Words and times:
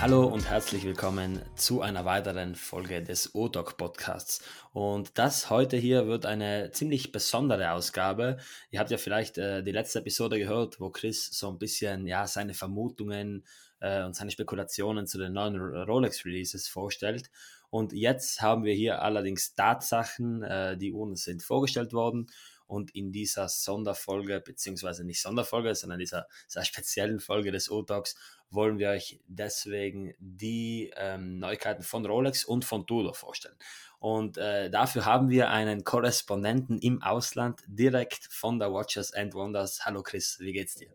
Hallo 0.00 0.24
und 0.24 0.48
herzlich 0.48 0.84
willkommen 0.84 1.42
zu 1.56 1.82
einer 1.82 2.06
weiteren 2.06 2.54
Folge 2.54 3.02
des 3.02 3.34
O-Doc 3.34 3.76
Podcasts. 3.76 4.42
Und 4.72 5.18
das 5.18 5.50
heute 5.50 5.76
hier 5.76 6.06
wird 6.06 6.24
eine 6.24 6.70
ziemlich 6.70 7.12
besondere 7.12 7.72
Ausgabe. 7.72 8.38
Ihr 8.70 8.80
habt 8.80 8.90
ja 8.90 8.96
vielleicht 8.96 9.36
äh, 9.36 9.62
die 9.62 9.72
letzte 9.72 9.98
Episode 9.98 10.38
gehört, 10.38 10.80
wo 10.80 10.88
Chris 10.88 11.26
so 11.26 11.50
ein 11.50 11.58
bisschen 11.58 12.06
ja, 12.06 12.26
seine 12.26 12.54
Vermutungen 12.54 13.44
äh, 13.80 14.04
und 14.04 14.14
seine 14.14 14.30
Spekulationen 14.30 15.06
zu 15.06 15.18
den 15.18 15.32
neuen 15.32 15.56
Rolex 15.58 16.24
Releases 16.24 16.68
vorstellt. 16.68 17.30
Und 17.70 17.92
jetzt 17.92 18.40
haben 18.40 18.64
wir 18.64 18.74
hier 18.74 19.02
allerdings 19.02 19.54
Tatsachen, 19.54 20.42
äh, 20.42 20.76
die 20.76 20.92
uns 20.92 21.24
sind 21.24 21.42
vorgestellt 21.42 21.92
worden 21.92 22.28
und 22.70 22.94
in 22.94 23.10
dieser 23.10 23.48
Sonderfolge, 23.48 24.40
beziehungsweise 24.40 25.04
nicht 25.04 25.20
Sonderfolge, 25.20 25.74
sondern 25.74 25.98
dieser 25.98 26.28
sehr 26.46 26.64
speziellen 26.64 27.18
Folge 27.18 27.50
des 27.50 27.70
O-Talks, 27.70 28.14
wollen 28.50 28.78
wir 28.78 28.90
euch 28.90 29.20
deswegen 29.26 30.14
die 30.18 30.92
ähm, 30.96 31.38
Neuigkeiten 31.38 31.82
von 31.82 32.06
Rolex 32.06 32.44
und 32.44 32.64
von 32.64 32.86
Tudor 32.86 33.14
vorstellen. 33.14 33.56
Und 33.98 34.38
äh, 34.38 34.70
dafür 34.70 35.04
haben 35.04 35.30
wir 35.30 35.50
einen 35.50 35.84
Korrespondenten 35.84 36.78
im 36.78 37.02
Ausland 37.02 37.60
direkt 37.66 38.26
von 38.30 38.58
der 38.58 38.72
Watches 38.72 39.12
and 39.12 39.34
Wonders. 39.34 39.84
Hallo 39.84 40.02
Chris, 40.02 40.38
wie 40.40 40.52
geht's 40.52 40.76
dir? 40.76 40.90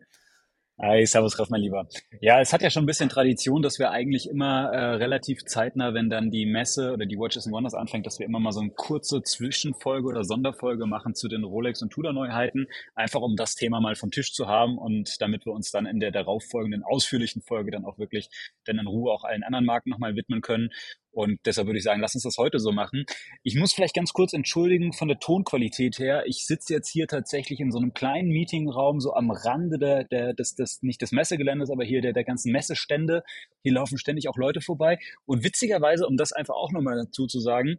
Hi, 0.78 1.06
servus 1.06 1.38
Raff, 1.38 1.48
mein 1.48 1.62
Lieber. 1.62 1.88
Ja, 2.20 2.38
es 2.38 2.52
hat 2.52 2.60
ja 2.60 2.68
schon 2.68 2.82
ein 2.82 2.86
bisschen 2.86 3.08
Tradition, 3.08 3.62
dass 3.62 3.78
wir 3.78 3.92
eigentlich 3.92 4.28
immer 4.28 4.70
äh, 4.74 4.96
relativ 4.96 5.42
zeitnah, 5.46 5.94
wenn 5.94 6.10
dann 6.10 6.30
die 6.30 6.44
Messe 6.44 6.92
oder 6.92 7.06
die 7.06 7.16
Watches 7.16 7.46
and 7.46 7.54
Wonders 7.54 7.72
anfängt, 7.72 8.04
dass 8.04 8.18
wir 8.18 8.26
immer 8.26 8.40
mal 8.40 8.52
so 8.52 8.60
eine 8.60 8.72
kurze 8.72 9.22
Zwischenfolge 9.22 10.06
oder 10.06 10.22
Sonderfolge 10.22 10.84
machen 10.84 11.14
zu 11.14 11.28
den 11.28 11.44
Rolex 11.44 11.80
und 11.80 11.94
Tudor 11.94 12.12
Neuheiten, 12.12 12.66
einfach 12.94 13.22
um 13.22 13.36
das 13.36 13.54
Thema 13.54 13.80
mal 13.80 13.94
vom 13.94 14.10
Tisch 14.10 14.34
zu 14.34 14.48
haben 14.48 14.76
und 14.76 15.22
damit 15.22 15.46
wir 15.46 15.54
uns 15.54 15.70
dann 15.70 15.86
in 15.86 15.98
der 15.98 16.10
darauffolgenden 16.10 16.82
ausführlichen 16.82 17.40
Folge 17.40 17.70
dann 17.70 17.86
auch 17.86 17.96
wirklich 17.98 18.28
dann 18.66 18.78
in 18.78 18.86
Ruhe 18.86 19.12
auch 19.12 19.24
allen 19.24 19.44
anderen 19.44 19.64
Marken 19.64 19.88
nochmal 19.88 20.14
widmen 20.14 20.42
können. 20.42 20.68
Und 21.16 21.40
deshalb 21.46 21.66
würde 21.66 21.78
ich 21.78 21.84
sagen, 21.84 22.02
lass 22.02 22.14
uns 22.14 22.24
das 22.24 22.36
heute 22.36 22.58
so 22.58 22.72
machen. 22.72 23.06
Ich 23.42 23.56
muss 23.56 23.72
vielleicht 23.72 23.94
ganz 23.94 24.12
kurz 24.12 24.34
entschuldigen 24.34 24.92
von 24.92 25.08
der 25.08 25.18
Tonqualität 25.18 25.98
her. 25.98 26.24
Ich 26.26 26.44
sitze 26.44 26.74
jetzt 26.74 26.90
hier 26.90 27.06
tatsächlich 27.06 27.58
in 27.58 27.72
so 27.72 27.78
einem 27.78 27.94
kleinen 27.94 28.28
Meetingraum, 28.28 29.00
so 29.00 29.14
am 29.14 29.30
Rande 29.30 29.78
der, 29.78 30.04
der, 30.04 30.34
des, 30.34 30.56
des, 30.56 30.82
nicht 30.82 31.00
des 31.00 31.12
Messegeländes, 31.12 31.70
aber 31.70 31.84
hier 31.84 32.02
der, 32.02 32.12
der 32.12 32.24
ganzen 32.24 32.52
Messestände. 32.52 33.22
Hier 33.62 33.72
laufen 33.72 33.96
ständig 33.96 34.28
auch 34.28 34.36
Leute 34.36 34.60
vorbei. 34.60 34.98
Und 35.24 35.42
witzigerweise, 35.42 36.06
um 36.06 36.18
das 36.18 36.32
einfach 36.32 36.54
auch 36.54 36.70
nochmal 36.70 36.96
dazu 36.96 37.26
zu 37.26 37.40
sagen, 37.40 37.78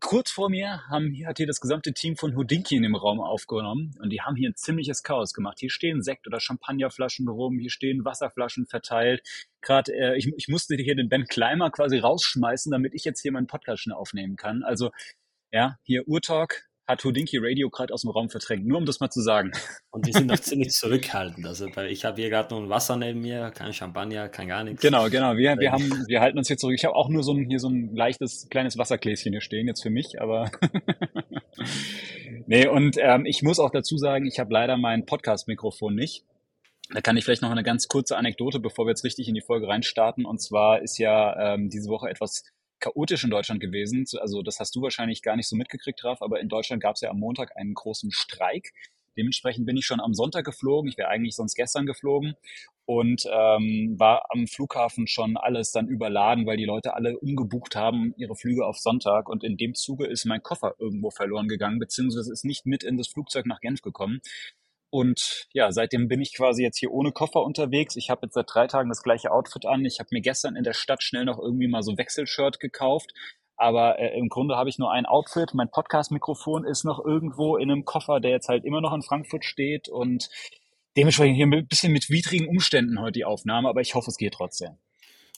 kurz 0.00 0.30
vor 0.30 0.50
mir 0.50 0.86
haben, 0.88 1.14
hat 1.26 1.38
hier 1.38 1.46
das 1.46 1.60
gesamte 1.60 1.92
Team 1.92 2.16
von 2.16 2.36
Houdinki 2.36 2.76
in 2.76 2.82
dem 2.82 2.96
Raum 2.96 3.20
aufgenommen 3.20 3.94
und 4.00 4.10
die 4.10 4.20
haben 4.20 4.36
hier 4.36 4.50
ein 4.50 4.56
ziemliches 4.56 5.02
Chaos 5.02 5.32
gemacht. 5.32 5.58
Hier 5.60 5.70
stehen 5.70 6.02
Sekt- 6.02 6.26
oder 6.26 6.40
Champagnerflaschen 6.40 7.28
rum, 7.28 7.58
hier 7.58 7.70
stehen 7.70 8.04
Wasserflaschen 8.04 8.66
verteilt. 8.66 9.22
Gerade 9.60 9.92
äh, 9.92 10.16
ich, 10.16 10.32
ich 10.36 10.48
musste 10.48 10.76
hier 10.76 10.96
den 10.96 11.08
Ben 11.08 11.26
Kleimer 11.26 11.70
quasi 11.70 11.98
rausschmeißen, 11.98 12.70
damit 12.72 12.94
ich 12.94 13.04
jetzt 13.04 13.22
hier 13.22 13.32
meinen 13.32 13.46
Podcast 13.46 13.82
schnell 13.82 13.96
aufnehmen 13.96 14.36
kann. 14.36 14.62
Also 14.62 14.90
ja, 15.52 15.78
hier 15.84 16.06
Urtalk, 16.08 16.68
hat 16.86 17.04
Houdinki 17.04 17.38
Radio 17.40 17.68
gerade 17.68 17.92
aus 17.92 18.02
dem 18.02 18.10
Raum 18.10 18.28
verdrängt. 18.30 18.66
Nur 18.66 18.78
um 18.78 18.86
das 18.86 19.00
mal 19.00 19.10
zu 19.10 19.20
sagen. 19.20 19.52
Und 19.90 20.06
die 20.06 20.12
sind 20.12 20.26
noch 20.26 20.38
ziemlich 20.38 20.70
zurückhaltend. 20.70 21.46
Also 21.46 21.66
ich 21.88 22.04
habe 22.04 22.20
hier 22.20 22.30
gerade 22.30 22.54
nur 22.54 22.62
ein 22.62 22.68
Wasser 22.68 22.96
neben 22.96 23.20
mir, 23.20 23.50
kein 23.50 23.72
Champagner, 23.72 24.28
kein 24.28 24.48
gar 24.48 24.62
nichts. 24.62 24.82
Genau, 24.82 25.08
genau. 25.08 25.36
Wir, 25.36 25.56
wir, 25.58 25.72
haben, 25.72 26.04
wir 26.06 26.20
halten 26.20 26.38
uns 26.38 26.48
hier 26.48 26.56
zurück. 26.56 26.74
Ich 26.76 26.84
habe 26.84 26.94
auch 26.94 27.08
nur 27.08 27.22
so 27.22 27.32
ein, 27.32 27.48
hier 27.48 27.58
so 27.58 27.68
ein 27.68 27.94
leichtes 27.94 28.48
kleines 28.50 28.78
Wassergläschen 28.78 29.32
hier 29.32 29.40
stehen, 29.40 29.66
jetzt 29.66 29.82
für 29.82 29.90
mich, 29.90 30.20
aber. 30.20 30.50
nee, 32.46 32.66
und 32.66 32.96
ähm, 33.00 33.24
ich 33.26 33.42
muss 33.42 33.58
auch 33.58 33.70
dazu 33.70 33.96
sagen, 33.96 34.26
ich 34.26 34.38
habe 34.38 34.52
leider 34.52 34.76
mein 34.76 35.06
Podcast-Mikrofon 35.06 35.94
nicht. 35.94 36.24
Da 36.92 37.00
kann 37.00 37.16
ich 37.16 37.24
vielleicht 37.24 37.42
noch 37.42 37.50
eine 37.50 37.64
ganz 37.64 37.88
kurze 37.88 38.16
Anekdote, 38.16 38.60
bevor 38.60 38.86
wir 38.86 38.90
jetzt 38.90 39.02
richtig 39.02 39.26
in 39.26 39.34
die 39.34 39.40
Folge 39.40 39.66
reinstarten. 39.66 40.24
Und 40.24 40.40
zwar 40.40 40.82
ist 40.82 40.98
ja 40.98 41.54
ähm, 41.54 41.68
diese 41.68 41.90
Woche 41.90 42.08
etwas 42.08 42.44
chaotisch 42.80 43.24
in 43.24 43.30
Deutschland 43.30 43.60
gewesen. 43.60 44.04
Also 44.20 44.42
das 44.42 44.60
hast 44.60 44.74
du 44.76 44.82
wahrscheinlich 44.82 45.22
gar 45.22 45.36
nicht 45.36 45.48
so 45.48 45.56
mitgekriegt, 45.56 46.02
Raf, 46.04 46.22
aber 46.22 46.40
in 46.40 46.48
Deutschland 46.48 46.82
gab 46.82 46.94
es 46.94 47.00
ja 47.00 47.10
am 47.10 47.18
Montag 47.18 47.56
einen 47.56 47.74
großen 47.74 48.10
Streik. 48.12 48.72
Dementsprechend 49.16 49.66
bin 49.66 49.76
ich 49.76 49.86
schon 49.86 50.00
am 50.00 50.12
Sonntag 50.12 50.44
geflogen. 50.44 50.90
Ich 50.90 50.98
wäre 50.98 51.08
eigentlich 51.08 51.34
sonst 51.34 51.54
gestern 51.54 51.86
geflogen 51.86 52.34
und 52.84 53.24
ähm, 53.26 53.96
war 53.98 54.26
am 54.30 54.46
Flughafen 54.46 55.06
schon 55.06 55.36
alles 55.36 55.72
dann 55.72 55.88
überladen, 55.88 56.46
weil 56.46 56.58
die 56.58 56.66
Leute 56.66 56.94
alle 56.94 57.18
umgebucht 57.18 57.76
haben, 57.76 58.14
ihre 58.18 58.36
Flüge 58.36 58.66
auf 58.66 58.76
Sonntag. 58.76 59.28
Und 59.28 59.42
in 59.42 59.56
dem 59.56 59.74
Zuge 59.74 60.06
ist 60.06 60.26
mein 60.26 60.42
Koffer 60.42 60.74
irgendwo 60.78 61.10
verloren 61.10 61.48
gegangen, 61.48 61.78
beziehungsweise 61.78 62.30
ist 62.32 62.44
nicht 62.44 62.66
mit 62.66 62.84
in 62.84 62.98
das 62.98 63.08
Flugzeug 63.08 63.46
nach 63.46 63.60
Genf 63.60 63.80
gekommen. 63.80 64.20
Und 64.96 65.46
ja, 65.52 65.72
seitdem 65.72 66.08
bin 66.08 66.22
ich 66.22 66.34
quasi 66.34 66.62
jetzt 66.62 66.78
hier 66.78 66.90
ohne 66.90 67.12
Koffer 67.12 67.42
unterwegs. 67.42 67.96
Ich 67.96 68.08
habe 68.08 68.22
jetzt 68.24 68.32
seit 68.32 68.46
drei 68.48 68.66
Tagen 68.66 68.88
das 68.88 69.02
gleiche 69.02 69.30
Outfit 69.30 69.66
an. 69.66 69.84
Ich 69.84 69.98
habe 69.98 70.08
mir 70.10 70.22
gestern 70.22 70.56
in 70.56 70.64
der 70.64 70.72
Stadt 70.72 71.02
schnell 71.02 71.26
noch 71.26 71.38
irgendwie 71.38 71.68
mal 71.68 71.82
so 71.82 71.98
Wechselshirt 71.98 72.60
gekauft. 72.60 73.12
Aber 73.56 73.98
äh, 73.98 74.18
im 74.18 74.30
Grunde 74.30 74.56
habe 74.56 74.70
ich 74.70 74.78
nur 74.78 74.90
ein 74.90 75.04
Outfit. 75.04 75.52
Mein 75.52 75.70
Podcast-Mikrofon 75.70 76.64
ist 76.64 76.84
noch 76.84 77.04
irgendwo 77.04 77.58
in 77.58 77.70
einem 77.70 77.84
Koffer, 77.84 78.20
der 78.20 78.30
jetzt 78.30 78.48
halt 78.48 78.64
immer 78.64 78.80
noch 78.80 78.94
in 78.94 79.02
Frankfurt 79.02 79.44
steht. 79.44 79.90
Und 79.90 80.30
dementsprechend 80.96 81.36
hier 81.36 81.46
ein 81.46 81.68
bisschen 81.68 81.92
mit 81.92 82.08
widrigen 82.08 82.48
Umständen 82.48 82.98
heute 82.98 83.12
die 83.12 83.26
Aufnahme. 83.26 83.68
Aber 83.68 83.82
ich 83.82 83.94
hoffe, 83.94 84.10
es 84.10 84.16
geht 84.16 84.32
trotzdem. 84.32 84.78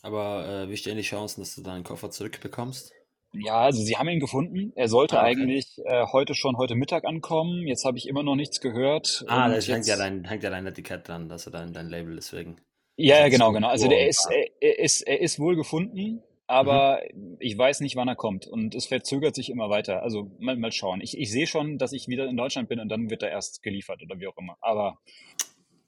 Aber 0.03 0.47
äh, 0.47 0.69
wie 0.69 0.77
stehen 0.77 0.97
die 0.97 1.03
Chancen, 1.03 1.41
dass 1.41 1.57
du 1.57 1.63
deinen 1.63 1.83
Koffer 1.83 2.13
zurückbekommst? 2.13 2.93
Ja, 3.33 3.61
also 3.61 3.83
sie 3.83 3.97
haben 3.97 4.09
ihn 4.09 4.21
gefunden. 4.21 4.73
Er 4.75 4.89
sollte 4.89 5.19
ah, 5.19 5.23
okay. 5.23 5.31
eigentlich 5.33 5.79
äh, 5.85 6.07
heute 6.13 6.35
schon 6.35 6.57
heute 6.57 6.75
Mittag 6.75 7.05
ankommen. 7.05 7.67
Jetzt 7.67 7.85
habe 7.85 7.99
ich 7.99 8.09
immer 8.09 8.23
noch 8.23 8.37
nichts 8.37 8.61
gehört. 8.61 9.25
Ah, 9.29 9.49
da 9.49 9.61
hängt 9.61 9.87
ja 9.87 9.97
dein, 9.97 10.25
hängt 10.25 10.43
ja 10.43 10.51
dein 10.51 10.67
Etikett 10.67 11.09
dran, 11.09 11.29
dass 11.29 11.47
er 11.47 11.53
dein, 11.53 11.73
dein 11.73 11.89
Label 11.89 12.17
deswegen. 12.17 12.57
Ja, 12.97 13.19
ja 13.19 13.29
genau, 13.29 13.53
genau. 13.53 13.69
Also 13.69 13.89
der 13.89 14.09
ist, 14.09 14.29
er, 14.31 14.47
er, 14.61 14.79
ist, 14.79 15.03
er 15.03 15.21
ist 15.21 15.39
wohl 15.39 15.57
gefunden, 15.57 16.23
aber 16.47 17.03
mhm. 17.15 17.37
ich 17.39 17.57
weiß 17.57 17.81
nicht, 17.81 17.97
wann 17.97 18.09
er 18.09 18.17
kommt. 18.17 18.47
Und 18.47 18.75
es 18.75 18.87
verzögert 18.87 19.35
sich 19.35 19.51
immer 19.51 19.69
weiter. 19.69 20.03
Also 20.03 20.33
mal, 20.39 20.57
mal 20.57 20.73
schauen. 20.73 21.01
Ich, 21.03 21.17
ich 21.17 21.31
sehe 21.31 21.47
schon, 21.47 21.79
dass 21.79 21.93
ich 21.93 22.09
wieder 22.09 22.27
in 22.27 22.37
Deutschland 22.37 22.69
bin 22.69 22.81
und 22.81 22.89
dann 22.89 23.11
wird 23.11 23.23
er 23.23 23.31
erst 23.31 23.63
geliefert 23.63 24.03
oder 24.03 24.19
wie 24.19 24.27
auch 24.27 24.37
immer. 24.39 24.57
Aber 24.61 24.99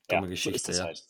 Dumme 0.08 0.22
ja, 0.22 0.30
Geschichte, 0.30 0.72
so 0.72 0.82
ja. 0.82 0.86
Halt. 0.88 1.02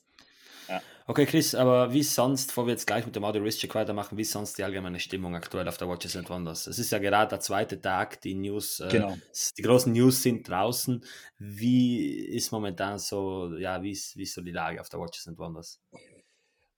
Okay, 1.10 1.26
Chris, 1.26 1.56
aber 1.56 1.92
wie 1.92 2.04
sonst, 2.04 2.46
bevor 2.46 2.66
wir 2.66 2.70
jetzt 2.70 2.86
gleich 2.86 3.04
mit 3.04 3.16
dem 3.16 3.24
Audio 3.24 3.42
Risk 3.42 3.58
Check 3.58 3.74
weitermachen, 3.74 4.16
wie 4.16 4.22
sonst 4.22 4.56
die 4.56 4.62
allgemeine 4.62 5.00
Stimmung 5.00 5.34
aktuell 5.34 5.66
auf 5.66 5.76
der 5.76 5.88
Watches 5.88 6.14
and 6.14 6.30
Wonders? 6.30 6.68
Es 6.68 6.78
ist 6.78 6.92
ja 6.92 7.00
gerade 7.00 7.30
der 7.30 7.40
zweite 7.40 7.80
Tag, 7.80 8.20
die 8.20 8.36
News, 8.36 8.78
äh, 8.78 8.86
genau. 8.92 9.16
die 9.58 9.62
großen 9.62 9.92
News 9.92 10.22
sind 10.22 10.48
draußen. 10.48 11.04
Wie 11.36 12.10
ist 12.10 12.52
momentan 12.52 13.00
so, 13.00 13.56
ja, 13.56 13.82
wie 13.82 13.90
ist, 13.90 14.16
wie 14.16 14.22
ist 14.22 14.34
so 14.34 14.40
die 14.40 14.52
Lage 14.52 14.80
auf 14.80 14.88
der 14.88 15.00
Watches 15.00 15.26
and 15.26 15.36
Wonders? 15.36 15.80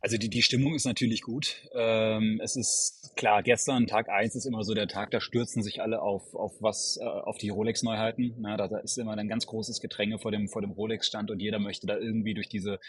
Also 0.05 0.17
die, 0.19 0.29
die 0.29 0.43
Stimmung 0.43 0.75
ist 0.75 0.85
natürlich 0.85 1.23
gut. 1.23 1.63
Ähm, 1.77 2.41
es 2.43 2.57
ist 2.57 3.13
klar, 3.15 3.45
gestern, 3.45 3.87
Tag 3.87 4.09
eins 4.09 4.35
ist 4.35 4.47
immer 4.47 4.65
so 4.65 4.75
der 4.75 4.89
Tag, 4.89 5.13
da 5.13 5.21
stürzen 5.21 5.63
sich 5.63 5.81
alle 5.81 6.03
auf, 6.03 6.35
auf 6.35 6.61
was, 6.61 6.99
äh, 7.01 7.05
auf 7.05 7.39
die 7.39 7.51
Rolex-Neuheiten. 7.51 8.43
Da, 8.43 8.57
da 8.67 8.79
ist 8.79 8.99
immer 8.99 9.17
ein 9.17 9.29
ganz 9.29 9.47
großes 9.47 9.81
Gedränge 9.81 10.19
vor 10.19 10.33
dem, 10.33 10.49
vor 10.49 10.61
dem 10.61 10.73
Rolex-Stand 10.73 11.31
und 11.31 11.41
jeder 11.41 11.61
möchte 11.61 11.87
da 11.87 11.97
irgendwie 11.97 12.35
durch 12.35 12.49
diese 12.49 12.81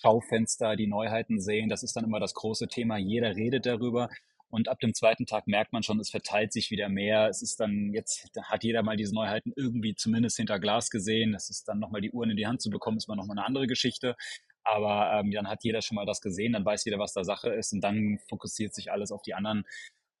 Schaufenster 0.00 0.74
die 0.74 0.86
Neuheiten 0.86 1.40
sehen. 1.40 1.68
Das 1.68 1.82
ist 1.82 1.94
dann 1.94 2.04
immer 2.04 2.20
das 2.20 2.32
große 2.32 2.68
Thema. 2.68 2.96
Jeder 2.96 3.36
redet 3.36 3.66
darüber. 3.66 4.08
Und 4.48 4.68
ab 4.68 4.80
dem 4.80 4.94
zweiten 4.94 5.26
Tag 5.26 5.46
merkt 5.46 5.72
man 5.74 5.82
schon, 5.82 6.00
es 6.00 6.10
verteilt 6.10 6.54
sich 6.54 6.70
wieder 6.70 6.88
mehr. 6.88 7.28
Es 7.28 7.42
ist 7.42 7.60
dann 7.60 7.92
jetzt, 7.92 8.30
hat 8.44 8.64
jeder 8.64 8.82
mal 8.82 8.96
diese 8.96 9.14
Neuheiten 9.14 9.52
irgendwie 9.56 9.94
zumindest 9.94 10.38
hinter 10.38 10.58
Glas 10.58 10.88
gesehen. 10.88 11.32
Das 11.32 11.50
ist 11.50 11.68
dann 11.68 11.78
nochmal 11.78 12.00
die 12.00 12.12
Uhren 12.12 12.30
in 12.30 12.36
die 12.36 12.46
Hand 12.46 12.62
zu 12.62 12.70
bekommen, 12.70 12.96
ist 12.96 13.08
mal 13.08 13.16
nochmal 13.16 13.38
eine 13.38 13.46
andere 13.46 13.66
Geschichte. 13.66 14.14
Aber 14.64 15.12
ähm, 15.12 15.30
dann 15.32 15.48
hat 15.48 15.64
jeder 15.64 15.82
schon 15.82 15.96
mal 15.96 16.06
das 16.06 16.20
gesehen, 16.20 16.52
dann 16.52 16.64
weiß 16.64 16.84
jeder, 16.84 16.98
was 16.98 17.12
da 17.12 17.24
Sache 17.24 17.50
ist 17.50 17.72
und 17.72 17.80
dann 17.80 18.18
fokussiert 18.28 18.74
sich 18.74 18.92
alles 18.92 19.12
auf 19.12 19.22
die 19.22 19.34
anderen 19.34 19.64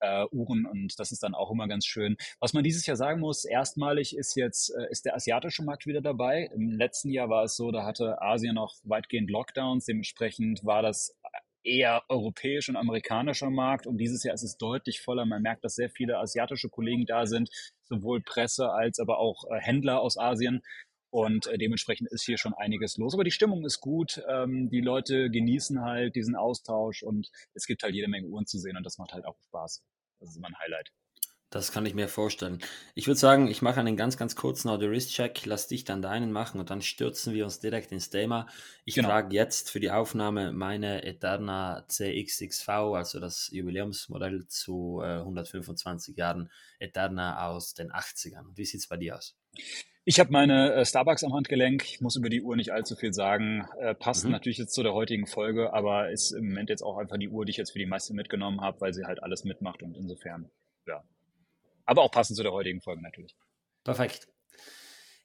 äh, 0.02 0.26
Uhren 0.32 0.66
und 0.66 0.98
das 0.98 1.12
ist 1.12 1.22
dann 1.22 1.34
auch 1.34 1.50
immer 1.50 1.68
ganz 1.68 1.86
schön. 1.86 2.16
Was 2.40 2.52
man 2.52 2.64
dieses 2.64 2.84
Jahr 2.86 2.96
sagen 2.96 3.20
muss, 3.20 3.44
erstmalig 3.44 4.16
ist 4.16 4.34
jetzt 4.34 4.70
äh, 4.70 4.90
ist 4.90 5.04
der 5.04 5.14
asiatische 5.14 5.62
Markt 5.62 5.86
wieder 5.86 6.00
dabei. 6.00 6.50
Im 6.54 6.70
letzten 6.70 7.10
Jahr 7.10 7.30
war 7.30 7.44
es 7.44 7.56
so, 7.56 7.70
da 7.70 7.84
hatte 7.84 8.20
Asien 8.20 8.56
noch 8.56 8.74
weitgehend 8.82 9.30
Lockdowns, 9.30 9.86
dementsprechend 9.86 10.64
war 10.64 10.82
das 10.82 11.16
eher 11.64 12.02
europäisch 12.08 12.68
und 12.68 12.76
amerikanischer 12.76 13.50
Markt 13.50 13.86
und 13.86 13.98
dieses 13.98 14.24
Jahr 14.24 14.34
ist 14.34 14.42
es 14.42 14.56
deutlich 14.56 15.00
voller. 15.00 15.24
Man 15.24 15.42
merkt, 15.42 15.64
dass 15.64 15.76
sehr 15.76 15.90
viele 15.90 16.18
asiatische 16.18 16.68
Kollegen 16.68 17.06
da 17.06 17.26
sind, 17.26 17.50
sowohl 17.82 18.20
Presse 18.20 18.70
als 18.70 18.98
aber 18.98 19.18
auch 19.18 19.44
äh, 19.50 19.60
Händler 19.60 20.00
aus 20.00 20.18
Asien. 20.18 20.62
Und 21.12 21.46
äh, 21.46 21.58
dementsprechend 21.58 22.10
ist 22.10 22.24
hier 22.24 22.38
schon 22.38 22.54
einiges 22.54 22.96
los. 22.96 23.12
Aber 23.12 23.22
die 23.22 23.30
Stimmung 23.30 23.66
ist 23.66 23.80
gut. 23.80 24.22
Ähm, 24.30 24.70
die 24.70 24.80
Leute 24.80 25.28
genießen 25.28 25.82
halt 25.82 26.16
diesen 26.16 26.34
Austausch 26.34 27.02
und 27.02 27.30
es 27.52 27.66
gibt 27.66 27.82
halt 27.82 27.94
jede 27.94 28.08
Menge 28.08 28.28
Uhren 28.28 28.46
zu 28.46 28.58
sehen 28.58 28.78
und 28.78 28.82
das 28.82 28.96
macht 28.96 29.12
halt 29.12 29.26
auch 29.26 29.36
Spaß. 29.42 29.82
Das 30.20 30.30
ist 30.30 30.36
immer 30.36 30.48
ein 30.48 30.58
Highlight. 30.58 30.90
Das 31.50 31.70
kann 31.70 31.84
ich 31.84 31.92
mir 31.92 32.08
vorstellen. 32.08 32.60
Ich 32.94 33.08
würde 33.08 33.20
sagen, 33.20 33.46
ich 33.46 33.60
mache 33.60 33.78
einen 33.78 33.98
ganz, 33.98 34.16
ganz 34.16 34.36
kurzen 34.36 34.70
Audio-Wrist-Check, 34.70 35.44
lass 35.44 35.68
dich 35.68 35.84
dann 35.84 36.00
deinen 36.00 36.32
machen 36.32 36.58
und 36.58 36.70
dann 36.70 36.80
stürzen 36.80 37.34
wir 37.34 37.44
uns 37.44 37.60
direkt 37.60 37.92
ins 37.92 38.08
Thema. 38.08 38.46
Ich 38.86 38.94
genau. 38.94 39.10
trage 39.10 39.34
jetzt 39.34 39.70
für 39.70 39.80
die 39.80 39.90
Aufnahme 39.90 40.54
meine 40.54 41.04
Eterna 41.04 41.84
CXXV, 41.88 42.68
also 42.68 43.20
das 43.20 43.50
Jubiläumsmodell 43.52 44.46
zu 44.46 45.02
äh, 45.02 45.18
125 45.18 46.16
Jahren 46.16 46.50
Eterna 46.78 47.46
aus 47.46 47.74
den 47.74 47.92
80ern. 47.92 48.46
Wie 48.54 48.64
sieht 48.64 48.80
es 48.80 48.88
bei 48.88 48.96
dir 48.96 49.18
aus? 49.18 49.36
Ich 50.04 50.18
habe 50.18 50.32
meine 50.32 50.74
äh, 50.74 50.84
Starbucks 50.84 51.22
am 51.22 51.32
Handgelenk. 51.32 51.84
Ich 51.84 52.00
muss 52.00 52.16
über 52.16 52.28
die 52.28 52.42
Uhr 52.42 52.56
nicht 52.56 52.72
allzu 52.72 52.96
viel 52.96 53.12
sagen. 53.12 53.68
Äh, 53.78 53.94
passt 53.94 54.24
mhm. 54.24 54.32
natürlich 54.32 54.58
jetzt 54.58 54.74
zu 54.74 54.82
der 54.82 54.94
heutigen 54.94 55.26
Folge, 55.26 55.72
aber 55.72 56.10
ist 56.10 56.32
im 56.32 56.48
Moment 56.48 56.70
jetzt 56.70 56.82
auch 56.82 56.98
einfach 56.98 57.18
die 57.18 57.28
Uhr, 57.28 57.44
die 57.44 57.50
ich 57.50 57.56
jetzt 57.56 57.70
für 57.70 57.78
die 57.78 57.86
meisten 57.86 58.16
mitgenommen 58.16 58.60
habe, 58.60 58.80
weil 58.80 58.92
sie 58.92 59.04
halt 59.04 59.22
alles 59.22 59.44
mitmacht 59.44 59.82
und 59.82 59.96
insofern, 59.96 60.50
ja, 60.88 61.04
aber 61.86 62.02
auch 62.02 62.10
passend 62.10 62.36
zu 62.36 62.42
der 62.42 62.52
heutigen 62.52 62.80
Folge 62.80 63.00
natürlich. 63.00 63.36
Perfekt. 63.84 64.26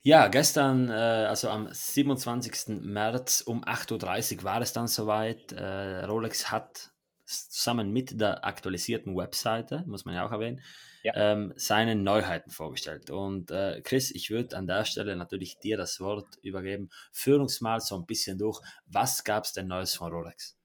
Ja, 0.03 0.27
gestern, 0.27 0.89
äh, 0.89 0.94
also 0.94 1.50
am 1.50 1.68
27. 1.71 2.81
März 2.81 3.41
um 3.41 3.63
8.30 3.63 4.38
Uhr 4.38 4.44
war 4.44 4.62
es 4.62 4.73
dann 4.73 4.88
soweit. 4.88 5.53
Äh, 5.53 6.06
Rolex 6.06 6.51
hat 6.51 6.91
zusammen 7.25 7.91
mit 7.91 8.21
der 8.21 8.45
aktualisierten 8.45 9.18
Webseite, 9.18 9.83
muss 9.88 10.06
man 10.06 10.13
ja 10.13 10.25
auch 10.25 10.31
erwähnen, 10.31 10.62
ja. 11.07 11.31
ähm, 11.33 11.54
seine 11.56 11.95
Neuheiten 11.95 12.51
vorgestellt. 12.51 13.09
Und 13.09 13.50
äh, 13.51 13.81
Chris, 13.81 14.12
ich 14.12 14.30
würde 14.30 14.57
an 14.57 14.68
der 14.68 14.83
Stelle 14.83 15.15
natürlich 15.15 15.57
dir 15.59 15.77
das 15.77 16.00
Wort 16.01 16.36
übergeben. 16.42 16.89
Führ 17.13 17.39
uns 17.39 17.62
mal 17.62 17.80
so 17.80 17.95
ein 17.95 18.06
bisschen 18.06 18.38
durch. 18.38 18.59
Was 18.86 19.24
gab 19.24 19.45
es 19.45 19.54
denn 19.54 19.68
Neues 19.68 19.95
von 19.95 20.12
Rolex? 20.12 20.57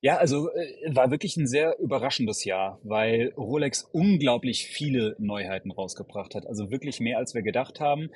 Ja, 0.00 0.16
also 0.16 0.48
äh, 0.52 0.94
war 0.94 1.10
wirklich 1.10 1.36
ein 1.36 1.48
sehr 1.48 1.78
überraschendes 1.80 2.44
Jahr, 2.44 2.78
weil 2.84 3.32
Rolex 3.36 3.82
unglaublich 3.82 4.66
viele 4.66 5.16
Neuheiten 5.18 5.72
rausgebracht 5.72 6.36
hat. 6.36 6.46
Also 6.46 6.70
wirklich 6.70 7.00
mehr, 7.00 7.18
als 7.18 7.34
wir 7.34 7.42
gedacht 7.42 7.80
haben. 7.80 8.10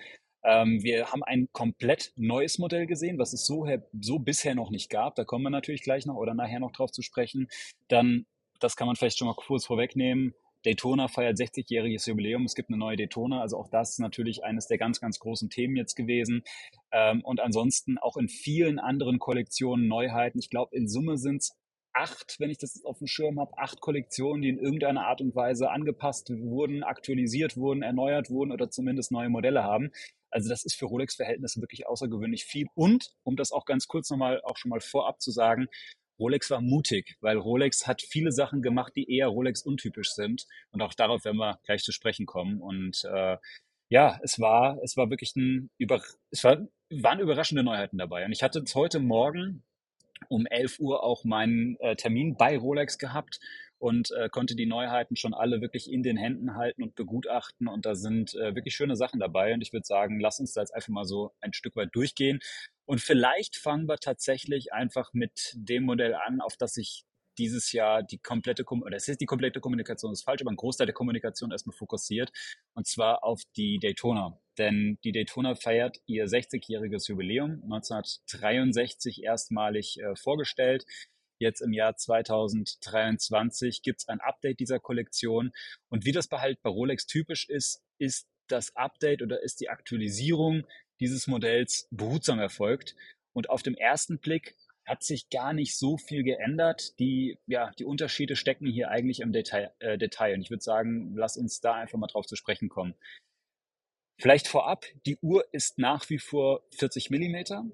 Ähm, 0.44 0.82
wir 0.84 1.10
haben 1.10 1.24
ein 1.24 1.48
komplett 1.50 2.12
neues 2.14 2.58
Modell 2.58 2.86
gesehen, 2.86 3.18
was 3.18 3.32
es 3.32 3.46
so, 3.46 3.66
so 4.00 4.20
bisher 4.20 4.54
noch 4.54 4.70
nicht 4.70 4.90
gab. 4.90 5.16
Da 5.16 5.24
kommen 5.24 5.42
wir 5.42 5.50
natürlich 5.50 5.82
gleich 5.82 6.06
noch 6.06 6.14
oder 6.14 6.34
nachher 6.34 6.60
noch 6.60 6.70
drauf 6.70 6.92
zu 6.92 7.02
sprechen. 7.02 7.48
Dann, 7.88 8.26
das 8.60 8.76
kann 8.76 8.86
man 8.86 8.94
vielleicht 8.94 9.18
schon 9.18 9.26
mal 9.26 9.34
kurz 9.34 9.66
vorwegnehmen, 9.66 10.34
Daytona 10.66 11.06
feiert 11.06 11.38
60-jähriges 11.38 12.08
Jubiläum. 12.08 12.44
Es 12.44 12.56
gibt 12.56 12.70
eine 12.70 12.76
neue 12.76 12.96
Daytona. 12.96 13.40
Also 13.40 13.56
auch 13.56 13.68
das 13.68 13.92
ist 13.92 14.00
natürlich 14.00 14.42
eines 14.42 14.66
der 14.66 14.78
ganz, 14.78 15.00
ganz 15.00 15.20
großen 15.20 15.48
Themen 15.48 15.76
jetzt 15.76 15.94
gewesen. 15.94 16.42
Ähm, 16.90 17.22
und 17.22 17.40
ansonsten 17.40 17.98
auch 17.98 18.16
in 18.16 18.28
vielen 18.28 18.80
anderen 18.80 19.20
Kollektionen 19.20 19.86
Neuheiten. 19.86 20.40
Ich 20.40 20.50
glaube, 20.50 20.76
in 20.76 20.88
Summe 20.88 21.18
sind 21.18 21.42
es 21.42 21.52
acht, 21.92 22.36
wenn 22.40 22.50
ich 22.50 22.58
das 22.58 22.84
auf 22.84 22.98
dem 22.98 23.06
Schirm 23.06 23.38
habe, 23.38 23.56
acht 23.56 23.80
Kollektionen, 23.80 24.42
die 24.42 24.48
in 24.48 24.58
irgendeiner 24.58 25.06
Art 25.06 25.20
und 25.20 25.36
Weise 25.36 25.70
angepasst 25.70 26.30
wurden, 26.30 26.82
aktualisiert 26.82 27.56
wurden, 27.56 27.82
erneuert 27.82 28.28
wurden 28.28 28.50
oder 28.50 28.68
zumindest 28.68 29.12
neue 29.12 29.30
Modelle 29.30 29.62
haben. 29.62 29.92
Also 30.30 30.48
das 30.48 30.64
ist 30.64 30.74
für 30.74 30.86
Rolex-Verhältnisse 30.86 31.60
wirklich 31.60 31.86
außergewöhnlich 31.86 32.44
viel. 32.44 32.66
Und, 32.74 33.12
um 33.22 33.36
das 33.36 33.52
auch 33.52 33.64
ganz 33.64 33.86
kurz 33.86 34.10
nochmal, 34.10 34.42
auch 34.42 34.56
schon 34.56 34.70
mal 34.70 34.80
vorab 34.80 35.20
zu 35.20 35.30
sagen, 35.30 35.68
Rolex 36.18 36.50
war 36.50 36.60
mutig, 36.60 37.16
weil 37.20 37.36
Rolex 37.36 37.86
hat 37.86 38.02
viele 38.02 38.32
Sachen 38.32 38.62
gemacht, 38.62 38.92
die 38.96 39.10
eher 39.10 39.28
Rolex 39.28 39.62
untypisch 39.62 40.12
sind. 40.12 40.46
Und 40.70 40.82
auch 40.82 40.94
darauf 40.94 41.24
werden 41.24 41.38
wir 41.38 41.58
gleich 41.64 41.82
zu 41.82 41.92
sprechen 41.92 42.26
kommen. 42.26 42.60
Und 42.60 43.04
äh, 43.04 43.36
ja, 43.88 44.18
es 44.22 44.40
war, 44.40 44.78
es 44.82 44.96
war 44.96 45.10
wirklich 45.10 45.36
ein 45.36 45.70
über, 45.78 46.02
es 46.30 46.42
war, 46.44 46.66
waren 46.90 47.20
überraschende 47.20 47.62
Neuheiten 47.62 47.98
dabei. 47.98 48.24
Und 48.24 48.32
ich 48.32 48.42
hatte 48.42 48.64
heute 48.74 48.98
Morgen 48.98 49.62
um 50.28 50.46
11 50.46 50.80
Uhr 50.80 51.02
auch 51.02 51.24
meinen 51.24 51.76
äh, 51.80 51.94
Termin 51.96 52.36
bei 52.36 52.56
Rolex 52.56 52.98
gehabt 52.98 53.38
und 53.78 54.10
äh, 54.12 54.28
konnte 54.28 54.56
die 54.56 54.66
Neuheiten 54.66 55.16
schon 55.16 55.34
alle 55.34 55.60
wirklich 55.60 55.90
in 55.90 56.02
den 56.02 56.16
Händen 56.16 56.54
halten 56.54 56.82
und 56.82 56.94
begutachten. 56.94 57.68
Und 57.68 57.86
da 57.86 57.94
sind 57.94 58.34
äh, 58.34 58.54
wirklich 58.54 58.74
schöne 58.74 58.96
Sachen 58.96 59.20
dabei. 59.20 59.54
Und 59.54 59.60
ich 59.60 59.72
würde 59.72 59.86
sagen, 59.86 60.20
lass 60.20 60.40
uns 60.40 60.52
da 60.52 60.62
jetzt 60.62 60.74
einfach 60.74 60.88
mal 60.88 61.04
so 61.04 61.32
ein 61.40 61.52
Stück 61.52 61.76
weit 61.76 61.90
durchgehen. 61.92 62.40
Und 62.86 63.00
vielleicht 63.00 63.56
fangen 63.56 63.86
wir 63.86 63.98
tatsächlich 63.98 64.72
einfach 64.72 65.12
mit 65.12 65.52
dem 65.56 65.84
Modell 65.84 66.14
an, 66.14 66.40
auf 66.40 66.56
das 66.56 66.76
ich 66.76 67.04
dieses 67.38 67.72
Jahr 67.72 68.02
die 68.02 68.18
komplette, 68.18 68.64
oder 68.64 68.96
es 68.96 69.08
ist 69.08 69.20
die 69.20 69.26
komplette 69.26 69.60
Kommunikation, 69.60 70.12
ist 70.12 70.24
falsch, 70.24 70.40
aber 70.40 70.50
ein 70.50 70.56
Großteil 70.56 70.86
der 70.86 70.94
Kommunikation 70.94 71.50
erstmal 71.50 71.76
fokussiert, 71.76 72.32
und 72.74 72.86
zwar 72.86 73.24
auf 73.24 73.42
die 73.56 73.78
Daytona. 73.78 74.38
Denn 74.58 74.98
die 75.04 75.12
Daytona 75.12 75.54
feiert 75.54 75.98
ihr 76.06 76.26
60-jähriges 76.26 77.08
Jubiläum, 77.08 77.62
1963 77.64 79.22
erstmalig 79.22 80.00
äh, 80.00 80.16
vorgestellt. 80.16 80.86
Jetzt 81.38 81.60
im 81.60 81.72
Jahr 81.72 81.96
2023 81.96 83.82
gibt 83.82 84.00
es 84.00 84.08
ein 84.08 84.20
Update 84.20 84.60
dieser 84.60 84.80
Kollektion. 84.80 85.52
Und 85.88 86.04
wie 86.04 86.12
das 86.12 86.28
bei, 86.28 86.40
halt 86.40 86.62
bei 86.62 86.70
Rolex 86.70 87.06
typisch 87.06 87.48
ist, 87.48 87.82
ist 87.98 88.28
das 88.48 88.74
Update 88.76 89.22
oder 89.22 89.42
ist 89.42 89.60
die 89.60 89.68
Aktualisierung 89.68 90.66
dieses 91.00 91.26
Modells 91.26 91.88
behutsam 91.90 92.38
erfolgt. 92.38 92.94
Und 93.32 93.50
auf 93.50 93.62
dem 93.62 93.74
ersten 93.74 94.18
Blick 94.18 94.56
hat 94.86 95.02
sich 95.02 95.28
gar 95.30 95.52
nicht 95.52 95.76
so 95.76 95.98
viel 95.98 96.22
geändert. 96.22 96.98
Die, 96.98 97.38
ja, 97.46 97.72
die 97.78 97.84
Unterschiede 97.84 98.36
stecken 98.36 98.66
hier 98.66 98.88
eigentlich 98.88 99.20
im 99.20 99.32
Detail. 99.32 99.72
Äh, 99.80 99.98
Detail. 99.98 100.34
Und 100.34 100.42
ich 100.42 100.50
würde 100.50 100.62
sagen, 100.62 101.14
lass 101.16 101.36
uns 101.36 101.60
da 101.60 101.74
einfach 101.74 101.98
mal 101.98 102.06
drauf 102.06 102.26
zu 102.26 102.36
sprechen 102.36 102.68
kommen. 102.68 102.94
Vielleicht 104.18 104.48
vorab, 104.48 104.86
die 105.04 105.18
Uhr 105.20 105.44
ist 105.52 105.78
nach 105.78 106.08
wie 106.08 106.18
vor 106.18 106.62
40 106.70 107.10
Millimeter. 107.10 107.66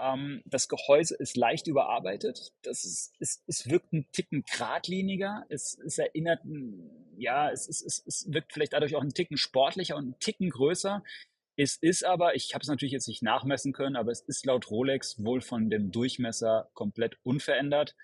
Ähm, 0.00 0.42
das 0.44 0.68
Gehäuse 0.68 1.16
ist 1.16 1.36
leicht 1.36 1.66
überarbeitet. 1.66 2.52
Das 2.62 2.84
ist, 2.84 3.14
es, 3.18 3.42
es 3.46 3.68
wirkt 3.68 3.92
ein 3.92 4.06
Ticken 4.12 4.44
geradliniger. 4.44 5.44
Es, 5.48 5.78
es 5.84 5.98
erinnert, 5.98 6.40
ja, 7.16 7.50
es, 7.50 7.68
es, 7.68 7.82
es, 7.82 8.02
es 8.06 8.32
wirkt 8.32 8.52
vielleicht 8.52 8.72
dadurch 8.72 8.96
auch 8.96 9.02
ein 9.02 9.14
Ticken 9.14 9.36
sportlicher 9.36 9.96
und 9.96 10.10
ein 10.10 10.18
Ticken 10.20 10.50
größer. 10.50 11.02
Es 11.56 11.76
ist 11.76 12.04
aber, 12.04 12.36
ich 12.36 12.54
habe 12.54 12.62
es 12.62 12.68
natürlich 12.68 12.92
jetzt 12.92 13.08
nicht 13.08 13.22
nachmessen 13.22 13.72
können, 13.72 13.96
aber 13.96 14.12
es 14.12 14.20
ist 14.20 14.46
laut 14.46 14.70
Rolex 14.70 15.24
wohl 15.24 15.40
von 15.40 15.70
dem 15.70 15.90
Durchmesser 15.90 16.70
komplett 16.72 17.18
unverändert. 17.24 17.96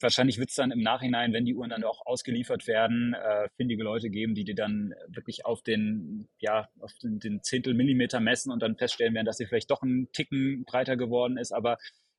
Wahrscheinlich 0.00 0.38
wird 0.38 0.50
es 0.50 0.56
dann 0.56 0.70
im 0.70 0.82
Nachhinein, 0.82 1.32
wenn 1.32 1.44
die 1.46 1.54
Uhren 1.54 1.70
dann 1.70 1.84
auch 1.84 2.04
ausgeliefert 2.04 2.66
werden, 2.66 3.14
äh, 3.14 3.48
findige 3.56 3.82
Leute 3.82 4.10
geben, 4.10 4.34
die 4.34 4.44
die 4.44 4.54
dann 4.54 4.94
wirklich 5.08 5.46
auf 5.46 5.62
den, 5.62 6.28
ja, 6.38 6.68
auf 6.80 6.92
den, 7.02 7.18
den 7.18 7.42
Zehntel 7.42 7.74
Millimeter 7.74 8.20
messen 8.20 8.52
und 8.52 8.60
dann 8.62 8.76
feststellen 8.76 9.14
werden, 9.14 9.26
dass 9.26 9.38
sie 9.38 9.46
vielleicht 9.46 9.70
doch 9.70 9.82
einen 9.82 10.12
Ticken 10.12 10.64
breiter 10.66 10.96
geworden 10.96 11.38
ist. 11.38 11.52
Aber 11.52 11.78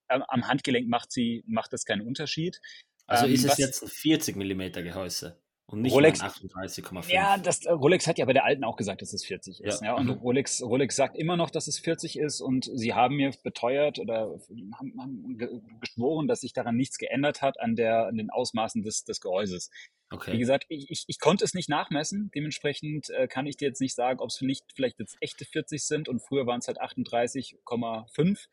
ähm, 0.10 0.24
am 0.28 0.48
Handgelenk 0.48 0.88
macht 0.88 1.12
sie, 1.12 1.44
macht 1.48 1.72
das 1.74 1.86
keinen 1.86 2.02
Unterschied. 2.02 2.60
Also 3.06 3.26
ähm, 3.28 3.34
ist 3.34 3.46
es 3.46 3.58
jetzt 3.58 3.84
ein 3.84 3.90
40 3.90 4.36
Millimeter 4.36 4.82
Gehäuse? 4.82 5.40
Und 5.70 5.82
nicht 5.82 5.94
Rolex 5.94 6.22
38,5. 6.22 7.12
Ja, 7.12 7.38
das, 7.38 7.66
äh, 7.66 7.72
Rolex 7.72 8.08
hat 8.08 8.18
ja 8.18 8.26
bei 8.26 8.32
der 8.32 8.46
alten 8.46 8.64
auch 8.64 8.78
gesagt, 8.78 9.02
dass 9.02 9.12
es 9.12 9.26
40 9.26 9.62
ist. 9.62 9.82
Ja. 9.82 9.88
ja 9.88 9.94
und 9.96 10.06
mhm. 10.06 10.12
Rolex, 10.14 10.62
Rolex 10.62 10.96
sagt 10.96 11.18
immer 11.18 11.36
noch, 11.36 11.50
dass 11.50 11.68
es 11.68 11.78
40 11.78 12.18
ist 12.18 12.40
und 12.40 12.70
sie 12.74 12.94
haben 12.94 13.18
mir 13.18 13.34
beteuert 13.44 14.00
oder 14.00 14.40
haben, 14.80 14.94
haben 14.98 15.38
geschworen, 15.82 16.28
dass 16.28 16.40
sich 16.40 16.54
daran 16.54 16.78
nichts 16.78 16.98
geändert 16.98 17.42
hat 17.42 17.60
an, 17.60 17.76
der, 17.76 18.08
an 18.08 18.16
den 18.16 18.30
Ausmaßen 18.30 18.82
des, 18.82 19.04
des 19.04 19.20
Gehäuses. 19.20 19.70
Okay. 20.10 20.32
Wie 20.32 20.40
gesagt, 20.40 20.66
ich, 20.70 20.90
ich, 20.90 21.04
ich 21.08 21.20
konnte 21.20 21.44
es 21.44 21.54
nicht 21.54 21.68
nachmessen. 21.68 22.32
Dementsprechend 22.34 23.10
äh, 23.10 23.28
kann 23.28 23.46
ich 23.46 23.58
dir 23.58 23.68
jetzt 23.68 23.82
nicht 23.82 23.94
sagen, 23.94 24.22
ob 24.22 24.30
es 24.30 24.40
nicht 24.40 24.64
vielleicht 24.74 25.00
jetzt 25.00 25.18
echte 25.20 25.44
40 25.44 25.84
sind 25.84 26.08
und 26.08 26.22
früher 26.22 26.48
waren 26.48 26.60
es 26.60 26.68
halt 26.68 26.82
38,5. 26.82 28.48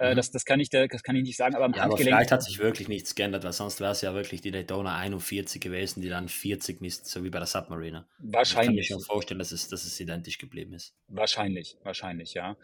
Äh, 0.00 0.12
mhm. 0.12 0.16
das, 0.16 0.30
das, 0.30 0.46
kann 0.46 0.60
ich, 0.60 0.70
das 0.70 1.02
kann 1.02 1.14
ich 1.14 1.22
nicht 1.22 1.36
sagen, 1.36 1.54
aber 1.54 1.66
am 1.66 1.74
ja, 1.74 1.82
Handgelenk. 1.82 2.08
Aber 2.08 2.16
vielleicht 2.16 2.32
hat 2.32 2.42
sich 2.42 2.58
wirklich 2.58 2.88
nichts 2.88 3.14
geändert, 3.14 3.44
weil 3.44 3.52
sonst 3.52 3.80
wäre 3.80 3.92
es 3.92 4.00
ja 4.00 4.14
wirklich 4.14 4.40
die 4.40 4.50
Daytona 4.50 4.96
41 4.96 5.60
gewesen, 5.60 6.00
die 6.00 6.08
dann 6.08 6.28
40 6.28 6.80
misst, 6.80 7.06
so 7.06 7.22
wie 7.22 7.28
bei 7.28 7.38
der 7.38 7.46
Submariner. 7.46 8.08
Wahrscheinlich. 8.18 8.80
Ich 8.80 8.88
kann 8.88 8.96
mir 8.96 9.02
schon 9.02 9.06
vorstellen, 9.06 9.38
dass 9.38 9.52
es, 9.52 9.68
dass 9.68 9.84
es 9.84 10.00
identisch 10.00 10.38
geblieben 10.38 10.72
ist. 10.72 10.94
Wahrscheinlich, 11.08 11.76
wahrscheinlich, 11.82 12.32
ja. 12.32 12.56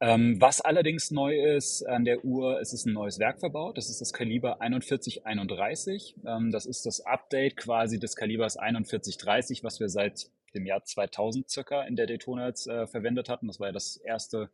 Ähm, 0.00 0.40
was 0.40 0.62
allerdings 0.62 1.10
neu 1.10 1.54
ist 1.54 1.82
an 1.86 2.06
der 2.06 2.24
Uhr, 2.24 2.58
es 2.62 2.72
ist 2.72 2.86
ein 2.86 2.94
neues 2.94 3.18
Werk 3.18 3.40
verbaut. 3.40 3.76
Das 3.76 3.90
ist 3.90 4.00
das 4.00 4.14
Kaliber 4.14 4.56
4131. 4.58 6.14
Ähm, 6.26 6.50
das 6.50 6.64
ist 6.64 6.86
das 6.86 7.04
Update 7.04 7.58
quasi 7.58 7.98
des 7.98 8.16
Kalibers 8.16 8.54
4130, 8.54 9.62
was 9.62 9.80
wir 9.80 9.90
seit 9.90 10.30
dem 10.54 10.64
Jahr 10.64 10.82
2000 10.82 11.50
circa 11.50 11.82
in 11.82 11.96
der 11.96 12.06
Daytona 12.06 12.46
jetzt 12.46 12.66
äh, 12.66 12.86
verwendet 12.86 13.28
hatten. 13.28 13.48
Das 13.48 13.60
war 13.60 13.66
ja 13.68 13.72
das 13.72 13.98
erste 13.98 14.48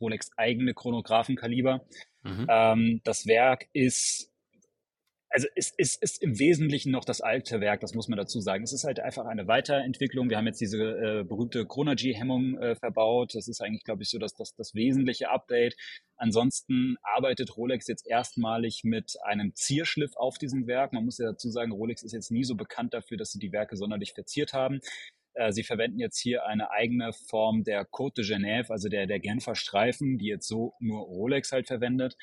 Rolex 0.00 0.30
eigene 0.36 0.74
Chronographenkaliber. 0.74 1.84
Mhm. 2.22 2.46
Ähm, 2.48 3.00
das 3.04 3.26
Werk 3.26 3.68
ist 3.72 4.30
also 5.30 5.46
es, 5.54 5.72
es 5.78 5.94
ist 5.94 6.22
im 6.22 6.38
Wesentlichen 6.38 6.90
noch 6.90 7.04
das 7.04 7.20
alte 7.20 7.60
Werk, 7.60 7.80
das 7.80 7.94
muss 7.94 8.08
man 8.08 8.16
dazu 8.16 8.40
sagen. 8.40 8.64
Es 8.64 8.72
ist 8.72 8.82
halt 8.82 8.98
einfach 8.98 9.26
eine 9.26 9.46
Weiterentwicklung. 9.46 10.28
Wir 10.28 10.36
haben 10.36 10.46
jetzt 10.46 10.60
diese 10.60 10.76
äh, 10.76 11.24
berühmte 11.24 11.64
Chronergy-Hemmung 11.66 12.58
äh, 12.58 12.74
verbaut. 12.74 13.34
Das 13.34 13.46
ist 13.46 13.60
eigentlich, 13.62 13.84
glaube 13.84 14.02
ich, 14.02 14.10
so 14.10 14.18
das, 14.18 14.34
das, 14.34 14.54
das 14.56 14.74
wesentliche 14.74 15.30
Update. 15.30 15.76
Ansonsten 16.16 16.96
arbeitet 17.02 17.56
Rolex 17.56 17.86
jetzt 17.86 18.08
erstmalig 18.08 18.82
mit 18.82 19.14
einem 19.22 19.54
Zierschliff 19.54 20.16
auf 20.16 20.36
diesem 20.36 20.66
Werk. 20.66 20.92
Man 20.92 21.04
muss 21.04 21.18
ja 21.18 21.26
dazu 21.30 21.48
sagen, 21.48 21.70
Rolex 21.70 22.02
ist 22.02 22.12
jetzt 22.12 22.32
nie 22.32 22.44
so 22.44 22.56
bekannt 22.56 22.92
dafür, 22.92 23.16
dass 23.16 23.30
sie 23.30 23.38
die 23.38 23.52
Werke 23.52 23.76
sonderlich 23.76 24.12
verziert 24.14 24.52
haben. 24.52 24.80
Äh, 25.34 25.52
sie 25.52 25.62
verwenden 25.62 25.98
jetzt 25.98 26.18
hier 26.18 26.46
eine 26.46 26.70
eigene 26.70 27.12
Form 27.12 27.64
der 27.64 27.86
Côte 27.88 28.16
de 28.16 28.24
Genève, 28.24 28.70
also 28.70 28.88
der, 28.88 29.06
der 29.06 29.20
Genfer 29.20 29.54
Streifen, 29.54 30.18
die 30.18 30.26
jetzt 30.26 30.48
so 30.48 30.74
nur 30.80 31.00
Rolex 31.00 31.52
halt 31.52 31.66
verwendet. 31.68 32.16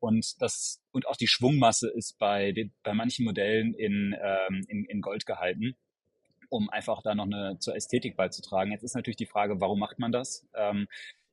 Und 0.00 0.40
das, 0.42 0.82
und 0.92 1.06
auch 1.06 1.16
die 1.16 1.28
Schwungmasse 1.28 1.90
ist 1.90 2.18
bei, 2.18 2.52
den, 2.52 2.72
bei 2.82 2.92
manchen 2.94 3.24
Modellen 3.24 3.74
in, 3.74 4.14
ähm, 4.20 4.64
in, 4.68 4.84
in 4.84 5.00
Gold 5.00 5.24
gehalten. 5.26 5.76
um 6.54 6.70
einfach 6.70 7.02
da 7.02 7.14
noch 7.14 7.24
eine 7.24 7.58
zur 7.58 7.74
Ästhetik 7.76 8.16
beizutragen. 8.16 8.72
Jetzt 8.72 8.84
ist 8.84 8.94
natürlich 8.94 9.16
die 9.16 9.26
Frage, 9.26 9.60
warum 9.60 9.78
macht 9.78 9.98
man 9.98 10.12
das? 10.12 10.46
Ähm, 10.54 10.86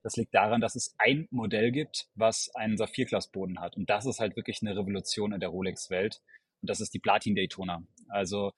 das 0.04 0.16
liegt 0.16 0.34
daran, 0.34 0.62
dass 0.62 0.76
es 0.76 0.96
ein 0.98 1.28
Modell 1.30 1.72
gibt, 1.72 2.08
was 2.16 2.50
einen 2.56 2.78
Saphirglasboden 2.78 3.60
hat. 3.60 3.78
Und 3.78 3.90
das 3.90 4.06
ist 4.08 4.20
halt 4.20 4.36
wirklich 4.36 4.62
eine 4.62 4.76
Revolution 4.76 5.32
in 5.32 5.40
der 5.40 5.50
Rolex-Welt. 5.50 6.22
Und 6.62 6.70
das 6.70 6.82
ist 6.82 6.94
die 6.94 7.00
Platin 7.00 7.36
Daytona. 7.36 7.84
Also 8.10 8.52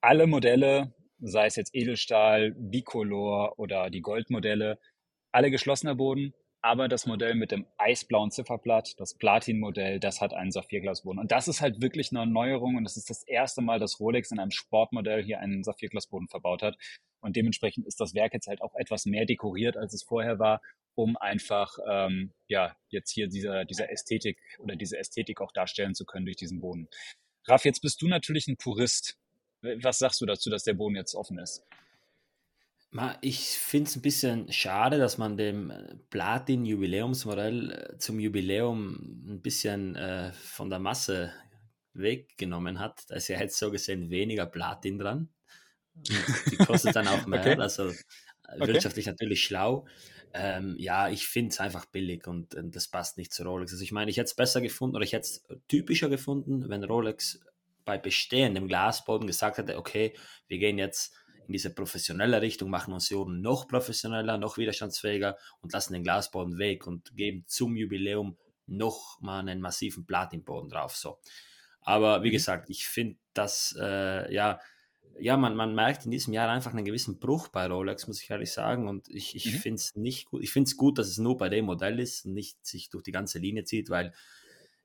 alle 0.00 0.26
Modelle, 0.28 0.94
sei 1.20 1.46
es 1.46 1.56
jetzt 1.56 1.74
Edelstahl, 1.74 2.52
Bicolor 2.52 3.58
oder 3.58 3.90
die 3.90 4.02
Goldmodelle, 4.02 4.78
alle 5.32 5.50
geschlossener 5.50 5.94
Boden, 5.94 6.34
aber 6.62 6.88
das 6.88 7.06
Modell 7.06 7.34
mit 7.34 7.52
dem 7.52 7.66
eisblauen 7.78 8.30
Zifferblatt, 8.30 8.98
das 8.98 9.14
Platin-Modell, 9.14 10.00
das 10.00 10.20
hat 10.20 10.34
einen 10.34 10.50
Saphirglasboden. 10.50 11.20
Und 11.20 11.30
das 11.30 11.46
ist 11.46 11.60
halt 11.60 11.80
wirklich 11.80 12.10
eine 12.10 12.26
Neuerung 12.26 12.76
und 12.76 12.84
das 12.84 12.96
ist 12.96 13.08
das 13.08 13.22
erste 13.22 13.62
Mal, 13.62 13.78
dass 13.78 14.00
Rolex 14.00 14.32
in 14.32 14.40
einem 14.40 14.50
Sportmodell 14.50 15.22
hier 15.22 15.38
einen 15.38 15.62
Saphirglasboden 15.62 16.28
verbaut 16.28 16.62
hat. 16.62 16.76
Und 17.20 17.36
dementsprechend 17.36 17.86
ist 17.86 18.00
das 18.00 18.14
Werk 18.14 18.34
jetzt 18.34 18.48
halt 18.48 18.62
auch 18.62 18.74
etwas 18.74 19.06
mehr 19.06 19.26
dekoriert, 19.26 19.76
als 19.76 19.94
es 19.94 20.02
vorher 20.02 20.38
war, 20.38 20.60
um 20.96 21.16
einfach 21.16 21.78
ähm, 21.88 22.32
ja 22.48 22.76
jetzt 22.88 23.12
hier 23.12 23.28
dieser, 23.28 23.64
dieser 23.64 23.90
Ästhetik 23.90 24.38
oder 24.58 24.74
diese 24.74 24.98
Ästhetik 24.98 25.40
auch 25.40 25.52
darstellen 25.52 25.94
zu 25.94 26.04
können 26.04 26.26
durch 26.26 26.36
diesen 26.36 26.60
Boden. 26.60 26.88
Raff, 27.46 27.64
jetzt 27.64 27.80
bist 27.80 28.02
du 28.02 28.08
natürlich 28.08 28.48
ein 28.48 28.56
Purist. 28.56 29.18
Was 29.62 29.98
sagst 29.98 30.20
du 30.20 30.26
dazu, 30.26 30.50
dass 30.50 30.64
der 30.64 30.74
Boden 30.74 30.96
jetzt 30.96 31.14
offen 31.14 31.38
ist? 31.38 31.64
Ich 33.20 33.40
finde 33.58 33.90
es 33.90 33.96
ein 33.96 34.02
bisschen 34.02 34.52
schade, 34.52 34.98
dass 34.98 35.18
man 35.18 35.36
dem 35.36 35.72
Platin-Jubiläumsmodell 36.10 37.72
äh, 37.72 37.98
zum 37.98 38.18
Jubiläum 38.20 39.24
ein 39.28 39.42
bisschen 39.42 39.96
äh, 39.96 40.32
von 40.32 40.70
der 40.70 40.78
Masse 40.78 41.32
weggenommen 41.92 42.78
hat. 42.78 43.04
Da 43.08 43.16
ist 43.16 43.28
ja 43.28 43.38
jetzt 43.38 43.58
so 43.58 43.70
gesehen 43.70 44.10
weniger 44.10 44.46
Platin 44.46 44.98
dran. 44.98 45.28
Und 45.94 46.08
die 46.50 46.56
kostet 46.56 46.96
dann 46.96 47.08
auch 47.08 47.26
mehr, 47.26 47.40
okay. 47.40 47.56
also 47.58 47.84
okay. 47.86 48.66
wirtschaftlich 48.66 49.06
natürlich 49.06 49.44
schlau. 49.44 49.86
Ähm, 50.32 50.76
ja, 50.78 51.08
ich 51.08 51.26
finde 51.26 51.52
es 51.52 51.60
einfach 51.60 51.86
billig 51.86 52.26
und, 52.26 52.54
und, 52.54 52.76
das 52.76 52.88
passt 52.88 53.16
nicht 53.16 53.32
zu 53.32 53.42
Rolex. 53.44 53.72
Also 53.72 53.82
ich 53.82 53.92
meine, 53.92 54.10
ich 54.10 54.18
hätte 54.18 54.26
es 54.26 54.34
besser 54.34 54.60
gefunden 54.60 54.96
oder 54.96 55.04
ich 55.04 55.12
hätte 55.12 55.26
es 55.26 55.44
typischer 55.68 56.08
gefunden, 56.08 56.68
wenn 56.68 56.84
Rolex 56.84 57.40
bei 57.86 57.96
bestehendem 57.96 58.68
Glasboden 58.68 59.26
gesagt 59.26 59.56
hätte, 59.56 59.78
okay, 59.78 60.12
wir 60.48 60.58
gehen 60.58 60.76
jetzt 60.76 61.14
in 61.46 61.52
diese 61.52 61.72
professionelle 61.72 62.42
Richtung, 62.42 62.68
machen 62.68 62.92
uns 62.92 63.08
die 63.08 63.14
Uhren 63.14 63.40
noch 63.40 63.68
professioneller, 63.68 64.36
noch 64.36 64.58
widerstandsfähiger 64.58 65.38
und 65.62 65.72
lassen 65.72 65.94
den 65.94 66.02
Glasboden 66.02 66.58
weg 66.58 66.86
und 66.86 67.16
geben 67.16 67.44
zum 67.46 67.76
Jubiläum 67.76 68.36
noch 68.66 69.20
mal 69.20 69.40
einen 69.40 69.60
massiven 69.60 70.04
Platinboden 70.04 70.68
drauf. 70.68 70.96
So. 70.96 71.18
Aber 71.80 72.24
wie 72.24 72.28
mhm. 72.28 72.32
gesagt, 72.32 72.68
ich 72.68 72.86
finde 72.88 73.16
das, 73.32 73.74
äh, 73.80 74.34
ja, 74.34 74.60
ja, 75.18 75.36
man, 75.36 75.56
man 75.56 75.74
merkt 75.74 76.04
in 76.04 76.10
diesem 76.10 76.34
Jahr 76.34 76.50
einfach 76.50 76.74
einen 76.74 76.84
gewissen 76.84 77.18
Bruch 77.18 77.48
bei 77.48 77.66
Rolex, 77.66 78.06
muss 78.06 78.20
ich 78.20 78.28
ehrlich 78.28 78.52
sagen. 78.52 78.88
Und 78.88 79.08
ich, 79.08 79.34
ich 79.36 79.46
mhm. 79.46 79.58
finde 79.58 79.76
es 79.76 79.94
nicht 79.94 80.26
gut. 80.26 80.42
Ich 80.42 80.50
finde 80.50 80.68
es 80.68 80.76
gut, 80.76 80.98
dass 80.98 81.08
es 81.08 81.18
nur 81.18 81.38
bei 81.38 81.48
dem 81.48 81.64
Modell 81.66 82.00
ist 82.00 82.26
und 82.26 82.34
nicht 82.34 82.66
sich 82.66 82.90
durch 82.90 83.04
die 83.04 83.12
ganze 83.12 83.38
Linie 83.38 83.64
zieht, 83.64 83.88
weil 83.88 84.12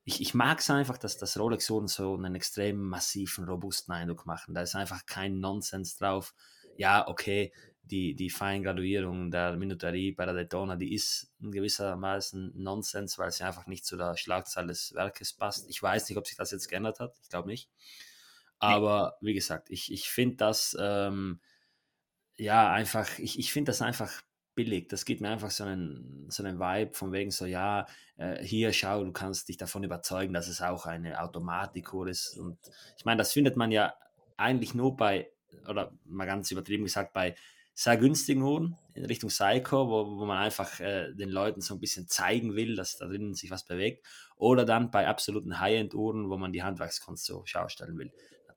ich, 0.04 0.22
ich 0.22 0.34
mag 0.34 0.60
es 0.60 0.70
einfach, 0.70 0.98
dass 0.98 1.18
das 1.18 1.38
Rolex-Uhren 1.38 1.88
so 1.88 2.16
einen 2.16 2.36
extrem 2.36 2.78
massiven, 2.82 3.46
robusten 3.46 3.94
Eindruck 3.94 4.26
machen. 4.26 4.54
Da 4.54 4.62
ist 4.62 4.76
einfach 4.76 5.06
kein 5.06 5.40
Nonsens 5.40 5.98
drauf. 5.98 6.34
Ja, 6.76 7.08
okay, 7.08 7.52
die, 7.84 8.16
die 8.16 8.30
Feingraduierung 8.30 9.32
der 9.32 9.56
Minuterie 9.58 10.12
bei 10.14 10.26
der 10.26 10.34
Daytona, 10.34 10.76
die 10.76 10.94
ist 10.94 11.32
in 11.40 11.52
gewissermaßen 11.52 12.54
Nonsens, 12.56 13.20
weil 13.20 13.32
sie 13.32 13.44
einfach 13.44 13.68
nicht 13.68 13.86
zu 13.86 13.98
der 13.98 14.18
Schlagzahl 14.18 14.68
des 14.68 14.94
Werkes 14.94 15.34
passt. 15.34 15.70
Ich 15.70 15.82
weiß 15.82 16.08
nicht, 16.10 16.18
ob 16.18 16.26
sich 16.26 16.38
das 16.38 16.52
jetzt 16.52 16.68
geändert 16.68 17.00
hat. 17.00 17.16
Ich 17.22 17.30
glaube 17.30 17.50
nicht. 17.50 17.70
Aber 18.60 19.18
wie 19.22 19.34
gesagt, 19.34 19.70
ich, 19.70 19.92
ich 19.92 20.10
finde 20.10 20.38
das 20.38 20.76
ähm, 20.80 21.42
ja 22.38 22.72
einfach, 22.72 23.20
ich, 23.20 23.38
ich 23.40 23.52
finde 23.52 23.72
das 23.72 23.82
einfach 23.82 24.22
billig. 24.56 24.90
Das 24.90 25.06
gibt 25.06 25.22
mir 25.22 25.30
einfach 25.30 25.52
so 25.52 25.64
einen, 25.64 26.26
so 26.30 26.44
einen 26.44 26.60
Vibe 26.60 26.94
von 26.94 27.12
wegen 27.12 27.32
so, 27.32 27.46
ja, 27.46 27.86
äh, 28.18 28.44
hier 28.44 28.74
schau, 28.74 29.04
du 29.04 29.12
kannst 29.12 29.50
dich 29.50 29.58
davon 29.58 29.84
überzeugen, 29.84 30.34
dass 30.34 30.48
es 30.48 30.62
auch 30.62 30.86
eine 30.86 31.22
Automatikuhr 31.22 32.08
ist. 32.08 32.38
Und 32.38 32.58
ich 32.98 33.06
meine, 33.06 33.20
das 33.20 33.34
findet 33.34 33.58
man 33.58 33.72
ja 33.72 33.94
eigentlich 34.38 34.74
nur 34.74 34.96
bei, 34.96 35.32
oder 35.68 35.92
mal 36.06 36.26
ganz 36.26 36.52
übertrieben 36.52 36.84
gesagt, 36.84 37.14
bei 37.14 37.36
sehr 37.74 37.98
günstigen 37.98 38.42
Uhren 38.42 38.78
in 38.94 39.06
Richtung 39.06 39.30
Psycho, 39.30 39.88
wo, 39.88 40.20
wo 40.20 40.26
man 40.26 40.38
einfach 40.38 40.80
äh, 40.80 41.14
den 41.14 41.30
Leuten 41.30 41.62
so 41.62 41.74
ein 41.74 41.80
bisschen 41.80 42.08
zeigen 42.08 42.56
will, 42.56 42.76
dass 42.76 42.98
da 42.98 43.08
drinnen 43.08 43.34
sich 43.34 43.50
was 43.50 43.66
bewegt. 43.66 44.06
Oder 44.36 44.66
dann 44.66 44.92
bei 44.92 45.08
absoluten 45.08 45.60
High-End-Uhren, 45.60 46.30
wo 46.30 46.38
man 46.38 46.52
die 46.52 46.64
Handwerkskunst 46.64 47.26
so 47.26 47.46
schaustellen 47.46 47.98
will 47.98 48.12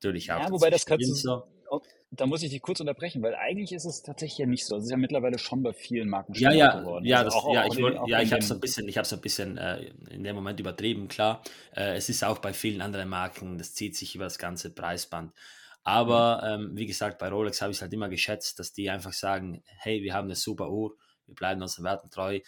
natürlich 0.04 0.30
auch. 0.32 0.40
Ja, 0.40 0.50
wobei 0.50 0.70
das 0.70 0.84
kannst 0.84 1.08
du, 1.08 1.14
so. 1.14 1.82
Da 2.16 2.26
muss 2.26 2.42
ich 2.42 2.50
dich 2.50 2.62
kurz 2.62 2.80
unterbrechen, 2.80 3.22
weil 3.22 3.34
eigentlich 3.34 3.72
ist 3.72 3.84
es 3.84 4.02
tatsächlich 4.02 4.38
ja 4.38 4.46
nicht 4.46 4.64
so. 4.66 4.76
Es 4.76 4.84
ist 4.84 4.90
ja 4.90 4.96
mittlerweile 4.96 5.38
schon 5.38 5.62
bei 5.62 5.72
vielen 5.72 6.08
Marken 6.08 6.34
ja, 6.34 6.52
ja, 6.52 6.80
geworden. 6.80 7.04
Ja, 7.04 7.18
also 7.18 7.30
das, 7.30 7.34
auch, 7.34 7.52
ja, 7.54 7.64
auch 7.64 7.74
ich, 7.74 7.82
wollt, 7.82 7.98
ja, 8.06 8.20
ich 8.20 8.32
habe 8.32 8.42
es 8.42 8.50
ein 8.50 8.60
bisschen, 8.60 8.88
ich 8.88 8.98
habe 8.98 9.08
ein 9.10 9.20
bisschen 9.20 9.58
äh, 9.58 9.90
in 10.10 10.24
dem 10.24 10.34
Moment 10.34 10.60
übertrieben, 10.60 11.08
klar. 11.08 11.42
Äh, 11.74 11.96
es 11.96 12.08
ist 12.08 12.24
auch 12.24 12.38
bei 12.38 12.52
vielen 12.52 12.80
anderen 12.80 13.08
Marken, 13.08 13.58
das 13.58 13.74
zieht 13.74 13.96
sich 13.96 14.14
über 14.14 14.24
das 14.24 14.38
ganze 14.38 14.70
Preisband. 14.70 15.32
Aber 15.82 16.58
mhm. 16.58 16.64
ähm, 16.64 16.76
wie 16.76 16.86
gesagt, 16.86 17.18
bei 17.18 17.28
Rolex 17.28 17.60
habe 17.60 17.70
ich 17.70 17.78
es 17.78 17.82
halt 17.82 17.92
immer 17.92 18.08
geschätzt, 18.08 18.58
dass 18.58 18.72
die 18.72 18.88
einfach 18.90 19.12
sagen, 19.12 19.62
hey, 19.64 20.02
wir 20.02 20.14
haben 20.14 20.26
eine 20.26 20.36
super 20.36 20.70
Uhr, 20.70 20.96
wir 21.26 21.34
bleiben 21.34 21.60
unseren 21.60 21.84
Werten 21.84 22.10
treu. 22.10 22.40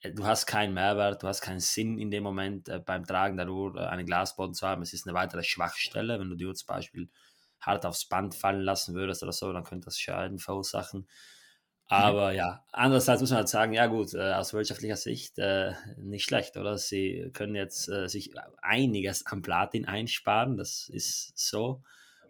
Äh, 0.00 0.12
du 0.12 0.24
hast 0.24 0.46
keinen 0.46 0.74
Mehrwert, 0.74 1.22
du 1.22 1.26
hast 1.26 1.40
keinen 1.40 1.60
Sinn 1.60 1.98
in 1.98 2.10
dem 2.10 2.22
Moment 2.22 2.68
äh, 2.68 2.78
beim 2.78 3.04
Tragen 3.04 3.36
der 3.36 3.48
Uhr 3.48 3.76
äh, 3.76 3.86
einen 3.86 4.06
Glasboden 4.06 4.54
zu 4.54 4.66
haben. 4.66 4.82
Es 4.82 4.92
ist 4.92 5.06
eine 5.06 5.14
weitere 5.14 5.42
Schwachstelle. 5.42 6.20
Wenn 6.20 6.30
du 6.30 6.36
die 6.36 6.46
Uhr 6.46 6.54
zum 6.54 6.66
Beispiel 6.66 7.08
hart 7.60 7.86
aufs 7.86 8.06
Band 8.06 8.34
fallen 8.34 8.62
lassen 8.62 8.94
würdest 8.94 9.22
oder 9.22 9.32
so, 9.32 9.52
dann 9.52 9.64
könnte 9.64 9.86
das 9.86 9.98
Schaden 9.98 10.38
verursachen. 10.38 11.00
Mhm. 11.00 11.06
Aber 11.86 12.32
ja, 12.32 12.64
andererseits 12.72 13.20
muss 13.20 13.30
man 13.30 13.38
halt 13.38 13.48
sagen, 13.48 13.72
ja 13.72 13.86
gut, 13.86 14.14
äh, 14.14 14.32
aus 14.32 14.52
wirtschaftlicher 14.52 14.96
Sicht 14.96 15.38
äh, 15.38 15.72
nicht 15.96 16.24
schlecht, 16.24 16.56
oder? 16.56 16.76
Sie 16.78 17.30
können 17.32 17.54
jetzt 17.54 17.88
äh, 17.88 18.08
sich 18.08 18.32
einiges 18.60 19.26
am 19.26 19.42
Platin 19.42 19.86
einsparen, 19.86 20.56
das 20.56 20.88
ist 20.88 21.32
so 21.36 21.82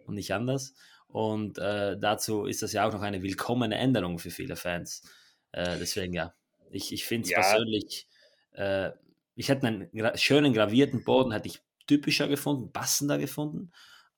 und 0.05 0.15
nicht 0.15 0.33
anders. 0.33 0.73
Und 1.07 1.57
dazu 1.57 2.45
ist 2.45 2.61
das 2.61 2.71
ja 2.71 2.87
auch 2.87 2.93
noch 2.93 3.01
eine 3.01 3.23
willkommene 3.23 3.73
Änderung 3.73 4.19
für 4.19 4.29
viele 4.29 4.55
Fans. 4.55 5.01
deswegen 5.51 6.13
ja, 6.13 6.35
ich, 6.71 6.93
ich 6.93 7.05
finde 7.05 7.25
es 7.25 7.31
ja. 7.31 7.39
persönlich, 7.41 8.07
äh, 8.51 8.91
ich 9.35 9.49
hätte 9.49 9.67
einen 9.67 9.91
gra 9.91 10.15
schönen 10.17 10.53
gravierten 10.53 11.03
Boden, 11.03 11.31
hätte 11.31 11.47
ich 11.47 11.61
typischer 11.87 12.27
gefunden, 12.27 12.71
passender 12.71 13.17
gefunden. 13.17 13.59
Mhm. 13.59 13.71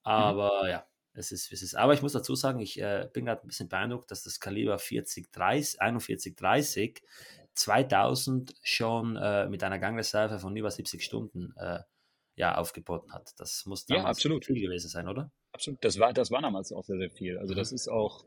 Aber 0.03 0.63
mhm. 0.63 0.69
ja, 0.69 0.85
es 1.13 1.31
ist, 1.31 1.51
es 1.51 1.61
ist. 1.61 1.75
Aber 1.75 1.93
ich 1.93 2.01
muss 2.01 2.13
dazu 2.13 2.35
sagen, 2.35 2.59
ich 2.59 2.79
äh, 2.79 3.09
bin 3.11 3.25
gerade 3.25 3.41
ein 3.43 3.47
bisschen 3.47 3.69
beeindruckt, 3.69 4.11
dass 4.11 4.23
das 4.23 4.39
Kaliber 4.39 4.77
40, 4.77 5.31
30, 5.31 5.81
41, 5.81 6.35
30 6.35 7.01
2000 7.53 8.53
schon 8.63 9.17
äh, 9.17 9.49
mit 9.49 9.63
einer 9.63 9.79
Gangreserve 9.79 10.39
von 10.39 10.55
über 10.55 10.71
70 10.71 11.03
Stunden 11.03 11.53
äh, 11.57 11.79
ja, 12.35 12.57
aufgeboten 12.57 13.13
hat. 13.13 13.33
Das 13.37 13.65
muss 13.65 13.85
damals 13.85 14.03
ja, 14.03 14.09
absolut. 14.09 14.45
viel 14.45 14.61
gewesen 14.61 14.87
sein, 14.87 15.07
oder? 15.07 15.31
Absolut. 15.51 15.83
Das 15.83 15.99
war, 15.99 16.13
das 16.13 16.31
war 16.31 16.41
damals 16.41 16.71
auch 16.71 16.83
sehr, 16.83 16.97
sehr 16.97 17.11
viel. 17.11 17.37
Also, 17.37 17.53
mhm. 17.53 17.57
das 17.57 17.71
ist 17.71 17.89
auch 17.89 18.25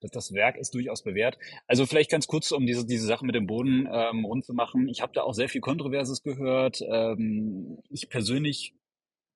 das, 0.00 0.10
das 0.10 0.32
Werk 0.32 0.56
ist 0.56 0.74
durchaus 0.74 1.02
bewährt. 1.02 1.38
Also 1.66 1.86
vielleicht 1.86 2.10
ganz 2.10 2.26
kurz, 2.26 2.52
um 2.52 2.66
diese, 2.66 2.86
diese 2.86 3.06
Sache 3.06 3.24
mit 3.24 3.34
dem 3.34 3.46
Boden 3.46 3.88
ähm, 3.90 4.24
rund 4.24 4.44
zu 4.44 4.54
machen. 4.54 4.88
Ich 4.88 5.02
habe 5.02 5.12
da 5.12 5.22
auch 5.22 5.34
sehr 5.34 5.48
viel 5.48 5.60
Kontroverses 5.60 6.22
gehört. 6.22 6.80
Ähm, 6.82 7.78
ich 7.90 8.08
persönlich 8.08 8.74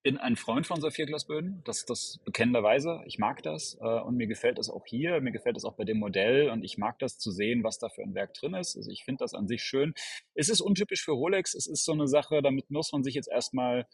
bin 0.04 0.18
ein 0.18 0.37
Freund 0.37 0.66
von 0.66 0.80
Saphirglasböden, 0.80 1.62
das, 1.64 1.87
das 1.87 2.20
bekennenderweise. 2.25 3.00
Ich 3.06 3.18
mag 3.18 3.42
das 3.42 3.76
äh, 3.80 4.00
und 4.00 4.16
mir 4.16 4.26
gefällt 4.26 4.58
es 4.58 4.68
auch 4.68 4.84
hier, 4.87 5.20
mir 5.23 5.32
gefällt 5.32 5.56
es 5.56 5.64
auch 5.64 5.73
bei 5.73 5.84
dem 5.84 5.99
Modell 5.99 6.50
und 6.50 6.62
ich 6.62 6.76
mag 6.78 6.99
das 6.99 7.18
zu 7.18 7.32
sehen, 7.32 7.64
was 7.64 7.78
da 7.78 7.88
für 7.88 8.02
ein 8.02 8.14
Werk 8.14 8.34
drin 8.34 8.54
ist. 8.54 8.76
Also 8.76 8.90
ich 8.90 9.02
finde 9.02 9.25
das 9.25 9.34
an 9.34 9.49
sich 9.49 9.62
schön. 9.62 9.94
Es 10.34 10.50
ist 10.50 10.61
untypisch 10.61 11.02
für 11.02 11.12
Rolex, 11.12 11.54
es 11.54 11.66
ist 11.66 11.84
so 11.84 11.92
eine 11.92 12.06
Sache, 12.06 12.42
damit 12.42 12.70
muss 12.70 12.92
man 12.92 13.02
sich 13.02 13.14
jetzt 13.14 13.30
erstmal 13.30 13.87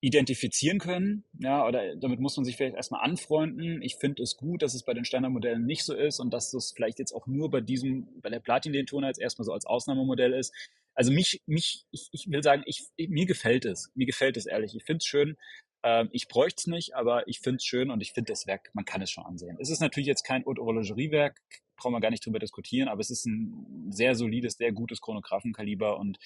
identifizieren 0.00 0.80
können, 0.80 1.24
ja, 1.38 1.64
oder 1.64 1.94
damit 1.94 2.18
muss 2.18 2.36
man 2.36 2.44
sich 2.44 2.56
vielleicht 2.56 2.74
erstmal 2.74 3.04
anfreunden. 3.04 3.80
Ich 3.82 3.94
finde 3.94 4.24
es 4.24 4.36
gut, 4.36 4.62
dass 4.62 4.74
es 4.74 4.82
bei 4.82 4.94
den 4.94 5.04
Standardmodellen 5.04 5.64
nicht 5.64 5.84
so 5.84 5.94
ist 5.94 6.18
und 6.18 6.34
dass 6.34 6.50
das 6.50 6.72
vielleicht 6.72 6.98
jetzt 6.98 7.12
auch 7.12 7.28
nur 7.28 7.52
bei 7.52 7.60
diesem, 7.60 8.08
bei 8.20 8.28
der 8.28 8.40
Platin-Daytona 8.40 9.06
jetzt 9.06 9.20
erstmal 9.20 9.44
so 9.44 9.52
als 9.52 9.64
Ausnahmemodell 9.64 10.32
ist. 10.32 10.52
Also 10.94 11.12
mich, 11.12 11.42
mich, 11.46 11.84
ich, 11.90 12.08
ich 12.12 12.30
will 12.30 12.42
sagen, 12.42 12.62
ich, 12.66 12.86
mir 12.96 13.26
gefällt 13.26 13.64
es. 13.64 13.90
Mir 13.94 14.06
gefällt 14.06 14.36
es 14.36 14.46
ehrlich. 14.46 14.74
Ich 14.74 14.84
finde 14.84 14.98
es 14.98 15.06
schön. 15.06 15.36
Ähm, 15.84 16.08
ich 16.12 16.28
bräuchte 16.28 16.60
es 16.60 16.66
nicht, 16.66 16.94
aber 16.94 17.26
ich 17.28 17.40
finde 17.40 17.56
es 17.56 17.64
schön 17.64 17.90
und 17.90 18.00
ich 18.00 18.12
finde 18.12 18.32
das 18.32 18.46
Werk, 18.46 18.70
man 18.72 18.84
kann 18.84 19.02
es 19.02 19.10
schon 19.10 19.24
ansehen. 19.24 19.58
Es 19.60 19.70
ist 19.70 19.80
natürlich 19.80 20.06
jetzt 20.06 20.22
kein 20.22 20.44
Haute 20.44 20.62
Horlogerie-Werk, 20.62 21.40
brauchen 21.76 21.92
wir 21.92 22.00
gar 22.00 22.10
nicht 22.10 22.24
drüber 22.24 22.38
diskutieren, 22.38 22.88
aber 22.88 23.00
es 23.00 23.10
ist 23.10 23.26
ein 23.26 23.90
sehr 23.90 24.14
solides, 24.14 24.54
sehr 24.54 24.72
gutes 24.72 25.00
Chronographenkaliber 25.00 25.98
und 25.98 26.18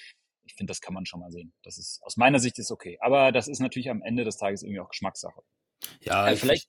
ich 0.44 0.54
finde, 0.54 0.70
das 0.70 0.80
kann 0.80 0.94
man 0.94 1.06
schon 1.06 1.20
mal 1.20 1.30
sehen. 1.30 1.52
Das 1.62 1.78
ist 1.78 2.02
aus 2.02 2.16
meiner 2.16 2.38
Sicht 2.38 2.58
ist 2.58 2.70
okay. 2.70 2.98
Aber 3.00 3.32
das 3.32 3.48
ist 3.48 3.58
natürlich 3.58 3.90
am 3.90 4.02
Ende 4.02 4.24
des 4.24 4.36
Tages 4.36 4.62
irgendwie 4.62 4.80
auch 4.80 4.90
Geschmackssache. 4.90 5.42
Ja, 6.00 6.28
äh, 6.28 6.36
vielleicht. 6.36 6.68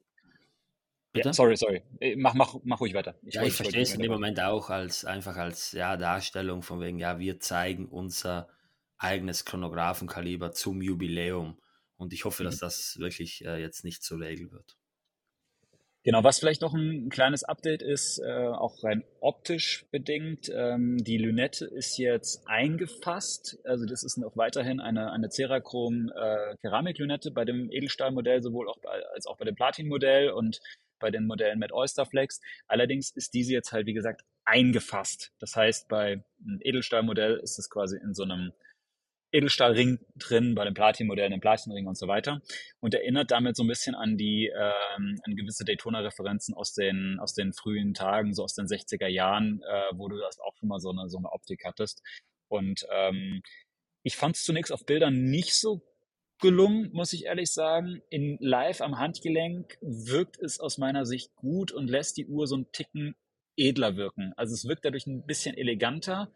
Ja, 1.25 1.33
sorry, 1.33 1.55
sorry. 1.55 1.83
Äh, 1.99 2.15
mach, 2.15 2.33
mach, 2.33 2.55
mach 2.63 2.79
ruhig 2.79 2.93
weiter. 2.93 3.15
Ich 3.23 3.35
ja, 3.35 3.43
ich 3.43 3.53
verstehe 3.53 3.81
es 3.81 3.93
in 3.93 4.01
dem 4.01 4.11
Moment 4.11 4.39
auch 4.39 4.69
als 4.69 5.05
einfach 5.05 5.35
als 5.35 5.71
ja, 5.71 5.97
Darstellung 5.97 6.61
von 6.61 6.79
wegen, 6.79 6.99
ja, 6.99 7.19
wir 7.19 7.39
zeigen 7.39 7.87
unser 7.87 8.49
eigenes 8.97 9.45
Chronographenkaliber 9.45 10.51
zum 10.51 10.81
Jubiläum. 10.81 11.59
Und 11.97 12.13
ich 12.13 12.25
hoffe, 12.25 12.43
mhm. 12.43 12.47
dass 12.47 12.59
das 12.59 12.97
wirklich 12.99 13.45
äh, 13.45 13.59
jetzt 13.59 13.83
nicht 13.83 14.03
zur 14.03 14.19
Regel 14.19 14.51
wird. 14.51 14.77
Genau, 16.07 16.23
was 16.23 16.39
vielleicht 16.39 16.61
noch 16.61 16.73
ein 16.73 17.09
kleines 17.09 17.43
Update 17.43 17.81
ist, 17.81 18.19
äh, 18.19 18.47
auch 18.47 18.81
rein 18.81 19.03
optisch 19.19 19.85
bedingt. 19.91 20.49
Ähm, 20.55 21.03
die 21.03 21.17
Lünette 21.17 21.65
ist 21.65 21.97
jetzt 21.97 22.47
eingefasst. 22.47 23.59
Also 23.65 23.85
das 23.85 24.03
ist 24.03 24.15
noch 24.15 24.37
weiterhin 24.37 24.79
eine, 24.79 25.11
eine 25.11 25.29
Cerachrom 25.29 26.09
äh, 26.15 26.55
Keramiklünette 26.61 27.31
bei 27.31 27.43
dem 27.43 27.69
Edelstahlmodell, 27.69 28.41
sowohl 28.41 28.69
auch 28.69 28.77
bei, 28.79 29.03
als 29.13 29.25
auch 29.25 29.35
bei 29.35 29.43
dem 29.43 29.55
Platinmodell 29.55 30.29
und 30.29 30.61
bei 30.99 31.11
den 31.11 31.25
Modellen 31.25 31.59
mit 31.59 31.71
Oysterflex. 31.71 32.41
Allerdings 32.67 33.11
ist 33.11 33.33
diese 33.33 33.53
jetzt 33.53 33.71
halt, 33.71 33.85
wie 33.87 33.93
gesagt, 33.93 34.23
eingefasst. 34.45 35.33
Das 35.39 35.55
heißt, 35.55 35.87
bei 35.87 36.23
einem 36.45 36.59
Edelstahlmodell 36.61 37.37
ist 37.37 37.59
es 37.59 37.69
quasi 37.69 37.97
in 37.97 38.13
so 38.13 38.23
einem 38.23 38.53
Edelstahlring 39.31 39.99
drin, 40.15 40.55
bei 40.55 40.63
den 40.63 40.73
Platin-Modellen 40.73 41.33
im 41.33 41.41
Platinring 41.41 41.85
und 41.85 41.97
so 41.97 42.07
weiter. 42.07 42.41
Und 42.79 42.93
erinnert 42.93 43.31
damit 43.31 43.57
so 43.57 43.63
ein 43.63 43.67
bisschen 43.67 43.93
an 43.93 44.17
die, 44.17 44.47
ähm, 44.47 45.19
an 45.23 45.35
gewisse 45.35 45.65
Daytona-Referenzen 45.65 46.55
aus 46.55 46.73
den, 46.73 47.19
aus 47.19 47.33
den 47.33 47.51
frühen 47.53 47.93
Tagen, 47.93 48.33
so 48.33 48.43
aus 48.43 48.55
den 48.55 48.67
60er 48.67 49.07
Jahren, 49.07 49.61
äh, 49.63 49.95
wo 49.95 50.07
du 50.07 50.17
das 50.17 50.39
auch 50.39 50.55
schon 50.57 50.69
mal 50.69 50.79
so 50.79 50.91
eine, 50.91 51.09
so 51.09 51.17
eine 51.17 51.31
Optik 51.31 51.65
hattest. 51.65 52.01
Und 52.47 52.87
ähm, 52.91 53.41
ich 54.03 54.15
fand 54.15 54.37
es 54.37 54.43
zunächst 54.43 54.71
auf 54.71 54.85
Bildern 54.85 55.25
nicht 55.25 55.53
so 55.55 55.81
gelungen, 56.39 56.91
muss 56.93 57.13
ich 57.13 57.25
ehrlich 57.25 57.51
sagen. 57.51 58.01
In 58.09 58.37
live 58.39 58.81
am 58.81 58.99
Handgelenk 58.99 59.77
wirkt 59.81 60.37
es 60.37 60.59
aus 60.59 60.77
meiner 60.77 61.05
Sicht 61.05 61.35
gut 61.35 61.71
und 61.71 61.89
lässt 61.89 62.17
die 62.17 62.27
Uhr 62.27 62.47
so 62.47 62.55
einen 62.55 62.71
Ticken 62.71 63.15
edler 63.55 63.95
wirken. 63.95 64.33
Also 64.37 64.53
es 64.53 64.67
wirkt 64.67 64.85
dadurch 64.85 65.07
ein 65.07 65.25
bisschen 65.25 65.57
eleganter 65.57 66.31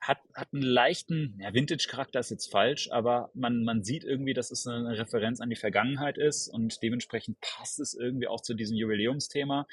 hat, 0.00 0.18
hat 0.34 0.48
einen 0.52 0.62
leichten, 0.62 1.38
ja, 1.40 1.54
Vintage-Charakter 1.54 2.20
ist 2.20 2.30
jetzt 2.30 2.50
falsch, 2.50 2.90
aber 2.90 3.30
man, 3.34 3.64
man 3.64 3.82
sieht 3.82 4.04
irgendwie, 4.04 4.34
dass 4.34 4.50
es 4.50 4.66
eine 4.66 4.98
Referenz 4.98 5.40
an 5.40 5.50
die 5.50 5.56
Vergangenheit 5.56 6.18
ist 6.18 6.48
und 6.48 6.82
dementsprechend 6.82 7.40
passt 7.40 7.80
es 7.80 7.94
irgendwie 7.94 8.28
auch 8.28 8.40
zu 8.40 8.54
diesem 8.54 8.76
Jubiläumsthema. 8.76 9.66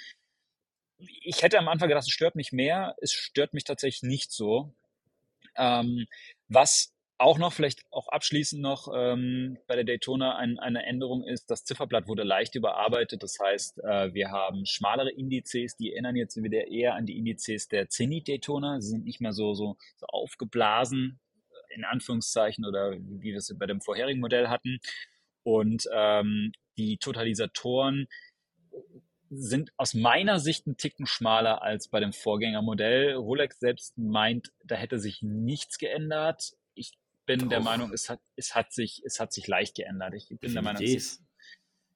Ich 1.22 1.42
hätte 1.42 1.60
am 1.60 1.68
Anfang 1.68 1.90
gedacht, 1.90 2.06
es 2.08 2.13
stört 2.13 2.36
mich 2.36 2.51
mehr. 2.51 2.96
Es 3.01 3.12
stört 3.12 3.54
mich 3.54 3.63
tatsächlich 3.63 4.04
nicht 4.04 4.32
so. 4.32 4.74
Ähm, 5.58 6.08
was 6.48 6.94
auch 7.22 7.38
noch, 7.38 7.54
vielleicht 7.54 7.84
auch 7.92 8.08
abschließend 8.08 8.62
noch 8.62 8.88
ähm, 8.94 9.58
bei 9.68 9.75
der 9.75 9.84
Daytona 9.84 10.38
ein, 10.38 10.58
eine 10.58 10.86
Änderung 10.86 11.24
ist, 11.24 11.51
das 11.51 11.63
Zifferblatt 11.63 12.08
wurde 12.08 12.24
leicht 12.24 12.56
überarbeitet. 12.56 13.22
Das 13.22 13.38
heißt, 13.40 13.80
äh, 13.84 14.13
wir 14.13 14.32
haben 14.32 14.66
schmalere 14.66 15.12
Indizes, 15.12 15.75
die 15.75 15.94
erinnern 15.94 16.16
jetzt 16.16 16.42
wieder 16.42 16.68
eher 16.68 16.96
an 16.96 17.06
die 17.06 17.18
Indizes 17.18 17.68
der 17.68 17.90
Zenit 17.90 18.28
Daytona. 18.28 18.82
Sie 18.82 18.90
sind 18.90 19.06
nicht 19.06 19.22
mehr 19.22 19.34
so, 19.34 19.54
so, 19.54 19.78
so 19.98 20.08
aufgeblasen, 20.08 21.20
in 21.70 21.86
Anführungszeichen, 21.86 22.66
oder 22.66 22.94
wie 22.94 23.32
wir 23.32 23.38
es 23.38 23.56
bei 23.58 23.68
dem 23.68 23.82
vorherigen 23.82 24.20
Modell 24.20 24.48
hatten. 24.48 24.80
Und 25.44 25.88
ähm, 25.94 26.54
die 26.78 26.98
Totalisatoren 26.98 28.08
sind 29.30 29.72
aus 29.78 29.94
meiner 29.94 30.40
Sicht 30.40 30.66
ein 30.66 30.75
Ticken 30.75 31.06
schmaler 31.06 31.62
als 31.62 31.88
bei 31.88 32.00
dem 32.00 32.13
Vorgängermodell. 32.13 33.13
Rolex 33.13 33.60
selbst 33.60 33.98
meint, 33.98 34.51
da 34.66 34.75
hätte 34.75 35.00
sich 35.00 35.22
nichts 35.22 35.78
geändert 35.78 36.54
bin 37.25 37.50
der 37.50 37.60
Meinung, 37.60 37.94
es 37.94 38.10
hat, 38.10 38.20
es 38.36 38.56
hat 38.56 38.74
sich, 38.74 39.01
es 39.06 39.20
hat 39.20 39.34
sich 39.34 39.48
leicht 39.48 39.75
geändert. 39.75 40.13
Ich 40.13 40.28
bin 40.28 40.38
Definitiv. 40.40 40.54
der 40.54 40.62
Meinung, 40.62 40.84
es 40.84 40.94
ist, 40.94 41.24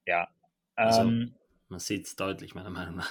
ja. 0.06 0.28
Also, 0.74 1.00
ähm, 1.02 1.34
man 1.68 1.80
sieht 1.80 2.06
es 2.06 2.16
deutlich, 2.16 2.54
meiner 2.54 2.70
Meinung 2.70 2.96
nach. 2.96 3.10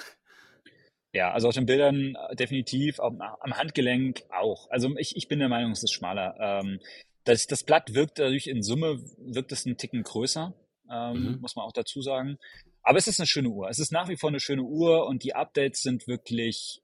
Ja, 1.12 1.32
also 1.32 1.48
auf 1.48 1.54
den 1.54 1.64
Bildern 1.64 2.14
äh, 2.14 2.36
definitiv, 2.36 3.00
am, 3.00 3.22
am 3.22 3.56
Handgelenk 3.56 4.24
auch. 4.30 4.70
Also 4.70 4.94
ich, 4.98 5.16
ich 5.16 5.28
bin 5.28 5.38
der 5.38 5.48
Meinung, 5.48 5.72
es 5.72 5.82
ist 5.82 5.92
schmaler. 5.92 6.36
Ähm, 6.38 6.78
das, 7.24 7.46
das 7.46 7.64
Blatt 7.64 7.94
wirkt 7.94 8.18
dadurch 8.18 8.46
in 8.46 8.62
Summe, 8.62 9.02
wirkt 9.16 9.50
es 9.50 9.64
einen 9.64 9.78
Ticken 9.78 10.02
größer, 10.02 10.54
ähm, 10.90 11.14
mhm. 11.14 11.40
muss 11.40 11.56
man 11.56 11.64
auch 11.64 11.72
dazu 11.72 12.02
sagen. 12.02 12.38
Aber 12.82 12.98
es 12.98 13.08
ist 13.08 13.18
eine 13.18 13.26
schöne 13.26 13.48
Uhr. 13.48 13.70
Es 13.70 13.78
ist 13.78 13.92
nach 13.92 14.08
wie 14.08 14.16
vor 14.16 14.28
eine 14.28 14.40
schöne 14.40 14.62
Uhr 14.62 15.06
und 15.06 15.24
die 15.24 15.34
Updates 15.34 15.82
sind 15.82 16.06
wirklich, 16.06 16.82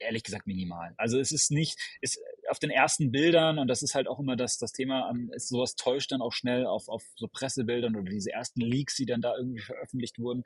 ehrlich 0.00 0.24
gesagt, 0.24 0.48
minimal. 0.48 0.92
Also 0.96 1.20
es 1.20 1.30
ist 1.30 1.52
nicht, 1.52 1.78
es, 2.02 2.18
auf 2.50 2.58
den 2.58 2.70
ersten 2.70 3.10
Bildern, 3.10 3.58
und 3.58 3.68
das 3.68 3.82
ist 3.82 3.94
halt 3.94 4.08
auch 4.08 4.18
immer 4.18 4.36
das, 4.36 4.58
das 4.58 4.72
Thema, 4.72 5.10
ähm, 5.10 5.30
ist 5.34 5.48
sowas 5.48 5.76
täuscht 5.76 6.12
dann 6.12 6.22
auch 6.22 6.32
schnell 6.32 6.66
auf, 6.66 6.88
auf 6.88 7.02
so 7.16 7.28
Pressebildern 7.28 7.96
oder 7.96 8.10
diese 8.10 8.32
ersten 8.32 8.60
Leaks, 8.60 8.96
die 8.96 9.06
dann 9.06 9.20
da 9.20 9.36
irgendwie 9.36 9.60
veröffentlicht 9.60 10.18
wurden, 10.18 10.42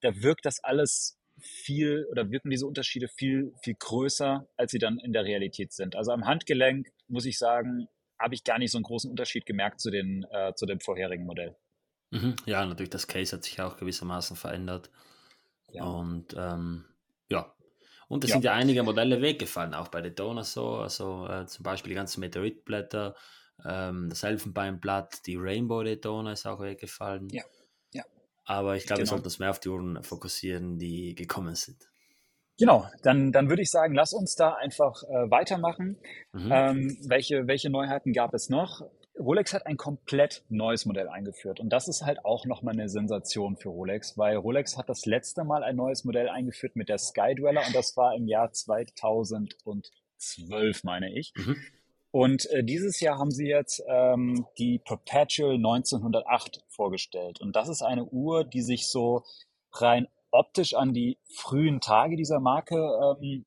da 0.00 0.22
wirkt 0.22 0.44
das 0.44 0.62
alles 0.62 1.18
viel 1.40 2.06
oder 2.10 2.30
wirken 2.30 2.50
diese 2.50 2.66
Unterschiede 2.66 3.08
viel, 3.08 3.52
viel 3.62 3.74
größer, 3.74 4.48
als 4.56 4.70
sie 4.70 4.78
dann 4.78 4.98
in 4.98 5.12
der 5.12 5.24
Realität 5.24 5.72
sind. 5.72 5.96
Also 5.96 6.12
am 6.12 6.24
Handgelenk, 6.26 6.88
muss 7.08 7.26
ich 7.26 7.38
sagen, 7.38 7.88
habe 8.18 8.34
ich 8.34 8.44
gar 8.44 8.58
nicht 8.58 8.70
so 8.70 8.78
einen 8.78 8.84
großen 8.84 9.10
Unterschied 9.10 9.44
gemerkt 9.44 9.80
zu, 9.80 9.90
den, 9.90 10.24
äh, 10.30 10.54
zu 10.54 10.66
dem 10.66 10.80
vorherigen 10.80 11.26
Modell. 11.26 11.56
Mhm. 12.10 12.36
Ja, 12.46 12.64
natürlich, 12.64 12.90
das 12.90 13.06
Case 13.06 13.36
hat 13.36 13.44
sich 13.44 13.60
auch 13.60 13.76
gewissermaßen 13.76 14.36
verändert. 14.36 14.90
Ja. 15.72 15.84
Und 15.84 16.34
ähm, 16.38 16.86
ja, 17.28 17.54
und 18.08 18.24
es 18.24 18.30
ja. 18.30 18.34
sind 18.34 18.44
ja 18.44 18.52
einige 18.52 18.82
Modelle 18.82 19.20
weggefallen, 19.20 19.74
auch 19.74 19.88
bei 19.88 20.00
Daytona 20.00 20.44
so. 20.44 20.76
Also 20.76 21.26
äh, 21.28 21.46
zum 21.46 21.62
Beispiel 21.62 21.90
die 21.90 21.96
ganzen 21.96 22.20
Meteoritblätter, 22.20 23.16
ähm, 23.64 24.08
das 24.08 24.22
Elfenbeinblatt, 24.22 25.26
die 25.26 25.36
Rainbow 25.36 25.82
Daytona 25.82 26.32
ist 26.32 26.46
auch 26.46 26.60
weggefallen. 26.60 27.28
Ja. 27.30 27.42
ja. 27.92 28.04
Aber 28.44 28.76
ich 28.76 28.86
glaube, 28.86 29.02
genau. 29.02 29.06
wir 29.06 29.10
sollten 29.10 29.24
uns 29.24 29.38
mehr 29.38 29.50
auf 29.50 29.60
die 29.60 29.68
Uhren 29.68 30.02
fokussieren, 30.04 30.78
die 30.78 31.14
gekommen 31.14 31.54
sind. 31.54 31.78
Genau, 32.58 32.88
dann, 33.02 33.32
dann 33.32 33.50
würde 33.50 33.62
ich 33.62 33.70
sagen, 33.70 33.94
lass 33.94 34.14
uns 34.14 34.34
da 34.34 34.54
einfach 34.54 35.02
äh, 35.02 35.30
weitermachen. 35.30 35.98
Mhm. 36.32 36.50
Ähm, 36.50 36.98
welche, 37.06 37.46
welche 37.46 37.68
Neuheiten 37.70 38.12
gab 38.12 38.32
es 38.32 38.48
noch? 38.48 38.82
Rolex 39.18 39.54
hat 39.54 39.66
ein 39.66 39.76
komplett 39.76 40.44
neues 40.48 40.86
Modell 40.86 41.08
eingeführt 41.08 41.58
und 41.60 41.70
das 41.70 41.86
ist 41.88 42.02
halt 42.02 42.24
auch 42.24 42.44
nochmal 42.44 42.74
eine 42.74 42.88
Sensation 42.88 43.56
für 43.56 43.70
Rolex, 43.70 44.16
weil 44.18 44.36
Rolex 44.36 44.76
hat 44.76 44.88
das 44.88 45.06
letzte 45.06 45.42
Mal 45.44 45.64
ein 45.64 45.76
neues 45.76 46.04
Modell 46.04 46.28
eingeführt 46.28 46.76
mit 46.76 46.88
der 46.88 46.98
Skydweller 46.98 47.62
und 47.66 47.74
das 47.74 47.96
war 47.96 48.14
im 48.14 48.28
Jahr 48.28 48.52
2012, 48.52 50.84
meine 50.84 51.12
ich. 51.12 51.32
Mhm. 51.36 51.56
Und 52.10 52.46
äh, 52.50 52.64
dieses 52.64 53.00
Jahr 53.00 53.18
haben 53.18 53.30
sie 53.30 53.48
jetzt 53.48 53.82
ähm, 53.88 54.46
die 54.58 54.78
Perpetual 54.78 55.54
1908 55.54 56.64
vorgestellt 56.68 57.40
und 57.40 57.56
das 57.56 57.68
ist 57.68 57.82
eine 57.82 58.04
Uhr, 58.04 58.44
die 58.44 58.62
sich 58.62 58.88
so 58.88 59.24
rein 59.72 60.06
optisch 60.30 60.74
an 60.74 60.92
die 60.92 61.18
frühen 61.34 61.80
Tage 61.80 62.16
dieser 62.16 62.40
Marke 62.40 63.16
ähm, 63.20 63.46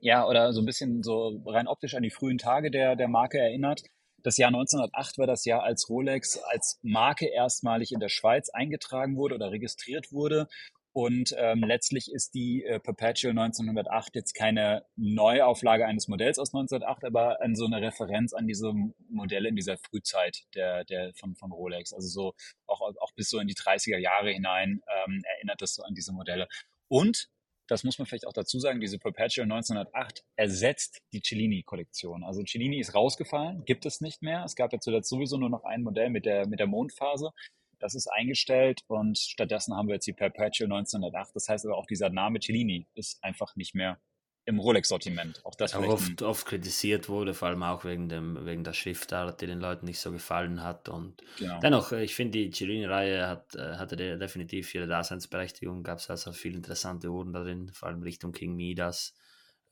ja, 0.00 0.26
oder 0.26 0.52
so 0.52 0.60
ein 0.60 0.66
bisschen 0.66 1.02
so 1.02 1.40
rein 1.46 1.66
optisch 1.66 1.94
an 1.94 2.02
die 2.02 2.10
frühen 2.10 2.38
Tage 2.38 2.70
der, 2.70 2.96
der 2.96 3.08
Marke 3.08 3.38
erinnert. 3.38 3.82
Das 4.22 4.36
Jahr 4.36 4.48
1908 4.48 5.18
war 5.18 5.26
das 5.26 5.44
Jahr, 5.44 5.62
als 5.62 5.88
Rolex 5.88 6.38
als 6.38 6.78
Marke 6.82 7.26
erstmalig 7.26 7.92
in 7.92 8.00
der 8.00 8.08
Schweiz 8.08 8.48
eingetragen 8.50 9.16
wurde 9.16 9.36
oder 9.36 9.52
registriert 9.52 10.12
wurde. 10.12 10.48
Und 10.92 11.32
ähm, 11.38 11.62
letztlich 11.62 12.10
ist 12.10 12.34
die 12.34 12.64
äh, 12.64 12.80
Perpetual 12.80 13.30
1908 13.30 14.16
jetzt 14.16 14.34
keine 14.34 14.84
Neuauflage 14.96 15.86
eines 15.86 16.08
Modells 16.08 16.40
aus 16.40 16.52
1908, 16.52 17.04
aber 17.04 17.40
an 17.40 17.54
so 17.54 17.66
eine 17.66 17.80
Referenz 17.80 18.32
an 18.32 18.48
diese 18.48 18.72
Modelle 19.08 19.48
in 19.48 19.54
dieser 19.54 19.78
Frühzeit 19.78 20.44
der, 20.56 20.84
der 20.84 21.12
von, 21.14 21.36
von 21.36 21.52
Rolex. 21.52 21.92
Also 21.92 22.08
so 22.08 22.34
auch, 22.66 22.80
auch 22.80 23.12
bis 23.14 23.28
so 23.28 23.38
in 23.38 23.46
die 23.46 23.54
30er 23.54 23.98
Jahre 23.98 24.32
hinein 24.32 24.80
ähm, 25.04 25.22
erinnert 25.36 25.62
das 25.62 25.74
so 25.74 25.84
an 25.84 25.94
diese 25.94 26.12
Modelle. 26.12 26.48
Und 26.88 27.28
das 27.68 27.84
muss 27.84 27.98
man 27.98 28.06
vielleicht 28.06 28.26
auch 28.26 28.32
dazu 28.32 28.58
sagen, 28.58 28.80
diese 28.80 28.98
Perpetual 28.98 29.44
1908 29.44 30.24
ersetzt 30.36 31.02
die 31.12 31.20
Cellini-Kollektion. 31.20 32.24
Also 32.24 32.42
Cellini 32.42 32.80
ist 32.80 32.94
rausgefallen, 32.94 33.64
gibt 33.64 33.86
es 33.86 34.00
nicht 34.00 34.22
mehr. 34.22 34.42
Es 34.44 34.56
gab 34.56 34.72
ja 34.72 34.80
zuletzt 34.80 35.10
sowieso 35.10 35.36
nur 35.36 35.50
noch 35.50 35.64
ein 35.64 35.82
Modell 35.82 36.10
mit 36.10 36.24
der, 36.24 36.48
mit 36.48 36.58
der 36.60 36.66
Mondphase. 36.66 37.30
Das 37.78 37.94
ist 37.94 38.08
eingestellt 38.08 38.80
und 38.88 39.18
stattdessen 39.18 39.76
haben 39.76 39.86
wir 39.86 39.94
jetzt 39.94 40.06
die 40.06 40.12
Perpetual 40.12 40.72
1908. 40.72 41.36
Das 41.36 41.48
heißt 41.48 41.66
aber 41.66 41.76
auch 41.76 41.86
dieser 41.86 42.10
Name 42.10 42.40
Cellini 42.40 42.86
ist 42.94 43.22
einfach 43.22 43.54
nicht 43.54 43.74
mehr 43.74 44.00
im 44.48 44.58
Rolex-Sortiment. 44.58 45.44
Auch 45.44 45.54
das 45.54 45.74
oft, 45.74 46.22
oft 46.22 46.46
kritisiert 46.46 47.10
wurde, 47.10 47.34
vor 47.34 47.48
allem 47.48 47.62
auch 47.62 47.84
wegen, 47.84 48.08
dem, 48.08 48.46
wegen 48.46 48.64
der 48.64 48.72
Schriftart, 48.72 49.42
die 49.42 49.46
den 49.46 49.60
Leuten 49.60 49.84
nicht 49.84 50.00
so 50.00 50.10
gefallen 50.10 50.62
hat. 50.62 50.88
Und 50.88 51.22
genau. 51.36 51.60
dennoch, 51.60 51.92
äh, 51.92 52.02
ich 52.02 52.14
finde, 52.14 52.38
die 52.38 52.50
Cellini-Reihe 52.50 53.28
hat, 53.28 53.54
äh, 53.54 53.76
hatte 53.76 53.96
definitiv 53.96 54.74
ihre 54.74 54.86
Daseinsberechtigung. 54.86 55.82
Gab 55.82 55.98
es 55.98 56.08
also 56.08 56.32
viele 56.32 56.56
interessante 56.56 57.10
Uhren 57.10 57.34
darin, 57.34 57.68
vor 57.74 57.88
allem 57.90 58.02
Richtung 58.02 58.32
King 58.32 58.56
Midas 58.56 59.14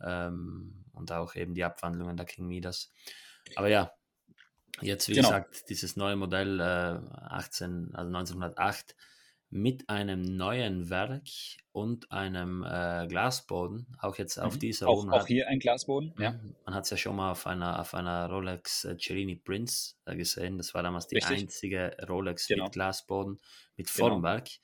ähm, 0.04 0.84
und 0.92 1.10
auch 1.10 1.34
eben 1.36 1.54
die 1.54 1.64
Abwandlungen 1.64 2.18
der 2.18 2.26
King 2.26 2.46
Midas. 2.46 2.92
Aber 3.54 3.68
ja, 3.68 3.90
jetzt 4.82 5.08
wie 5.08 5.14
genau. 5.14 5.28
gesagt, 5.28 5.70
dieses 5.70 5.96
neue 5.96 6.16
Modell 6.16 6.60
äh, 6.60 6.98
18, 7.30 7.94
also 7.94 8.14
1908 8.14 8.94
mit 9.50 9.88
einem 9.88 10.22
neuen 10.22 10.90
Werk 10.90 11.28
und 11.72 12.10
einem 12.10 12.64
äh, 12.64 13.06
Glasboden, 13.06 13.86
auch 14.00 14.16
jetzt 14.16 14.38
auf 14.38 14.54
mhm. 14.54 14.58
dieser 14.58 14.88
auch, 14.88 15.06
auch 15.08 15.26
hier 15.26 15.48
ein 15.48 15.58
Glasboden, 15.58 16.14
ja. 16.18 16.38
Man 16.64 16.74
hat 16.74 16.84
es 16.84 16.90
ja 16.90 16.96
schon 16.96 17.16
mal 17.16 17.30
auf 17.30 17.46
einer, 17.46 17.80
auf 17.80 17.94
einer 17.94 18.28
Rolex 18.28 18.84
äh, 18.84 18.96
Cellini 18.98 19.36
Prince 19.36 19.94
äh, 20.04 20.16
gesehen. 20.16 20.58
Das 20.58 20.74
war 20.74 20.82
damals 20.82 21.06
die 21.06 21.16
Richtig. 21.16 21.38
einzige 21.38 21.96
Rolex 22.08 22.48
genau. 22.48 22.64
mit 22.64 22.72
Glasboden, 22.72 23.38
mit. 23.76 23.88
Formwerk. 23.88 24.46
Genau. 24.46 24.60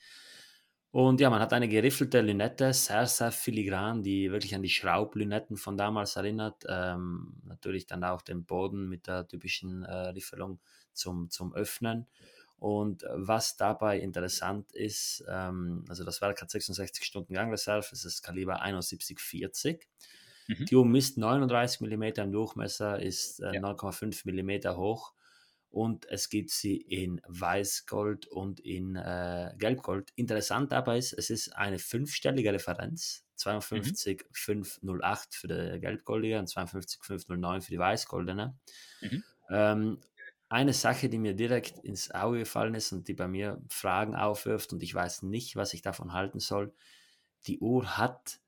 Und 0.92 1.22
ja, 1.22 1.30
man 1.30 1.40
hat 1.40 1.54
eine 1.54 1.68
geriffelte 1.68 2.20
Lünette, 2.20 2.74
sehr, 2.74 3.06
sehr 3.06 3.32
filigran, 3.32 4.02
die 4.02 4.30
wirklich 4.30 4.54
an 4.54 4.62
die 4.62 4.68
Schraublünetten 4.68 5.56
von 5.56 5.78
damals 5.78 6.16
erinnert. 6.16 6.64
Ähm, 6.68 7.40
natürlich 7.44 7.86
dann 7.86 8.04
auch 8.04 8.20
den 8.20 8.44
Boden 8.44 8.90
mit 8.90 9.06
der 9.06 9.26
typischen 9.26 9.84
äh, 9.84 10.08
Riffelung 10.08 10.60
zum, 10.92 11.30
zum 11.30 11.54
Öffnen. 11.54 12.08
Und 12.62 13.04
was 13.12 13.56
dabei 13.56 13.98
interessant 13.98 14.70
ist, 14.70 15.24
ähm, 15.28 15.84
also 15.88 16.04
das 16.04 16.20
Werk 16.20 16.40
hat 16.40 16.48
66 16.48 17.04
Stunden 17.04 17.34
Gangreserve, 17.34 17.88
es 17.90 18.04
ist 18.04 18.22
Kaliber 18.22 18.62
71-40. 18.62 19.80
Mhm. 20.46 20.66
Die 20.66 20.76
Uhr 20.76 20.86
misst 20.86 21.18
39 21.18 21.80
mm 21.80 22.02
im 22.20 22.30
Durchmesser, 22.30 23.02
ist 23.02 23.40
äh, 23.40 23.54
ja. 23.54 23.60
9,5 23.60 24.30
mm 24.30 24.76
hoch 24.76 25.12
und 25.70 26.08
es 26.08 26.28
gibt 26.28 26.50
sie 26.50 26.76
in 26.76 27.20
Weißgold 27.26 28.28
und 28.28 28.60
in 28.60 28.94
äh, 28.94 29.52
Gelbgold. 29.58 30.12
Interessant 30.14 30.70
dabei 30.70 30.98
ist, 30.98 31.14
es 31.14 31.30
ist 31.30 31.56
eine 31.56 31.80
fünfstellige 31.80 32.52
Referenz, 32.52 33.24
52,508 33.38 34.84
mhm. 34.84 35.32
für 35.32 35.48
die 35.48 35.80
Gelbgoldige 35.80 36.38
und 36.38 36.46
52,509 36.46 37.62
für 37.62 37.72
die 37.72 37.78
Weißgoldene. 37.80 38.56
Mhm. 39.00 39.24
Ähm, 39.50 40.00
eine 40.52 40.74
Sache, 40.74 41.08
die 41.08 41.18
mir 41.18 41.34
direkt 41.34 41.78
ins 41.78 42.10
Auge 42.10 42.40
gefallen 42.40 42.74
ist 42.74 42.92
und 42.92 43.08
die 43.08 43.14
bei 43.14 43.26
mir 43.26 43.62
Fragen 43.68 44.14
aufwirft 44.14 44.72
und 44.74 44.82
ich 44.82 44.94
weiß 44.94 45.22
nicht, 45.22 45.56
was 45.56 45.72
ich 45.72 45.80
davon 45.80 46.12
halten 46.12 46.40
soll. 46.40 46.74
Die 47.46 47.58
Uhr 47.58 47.96
hat 47.96 48.38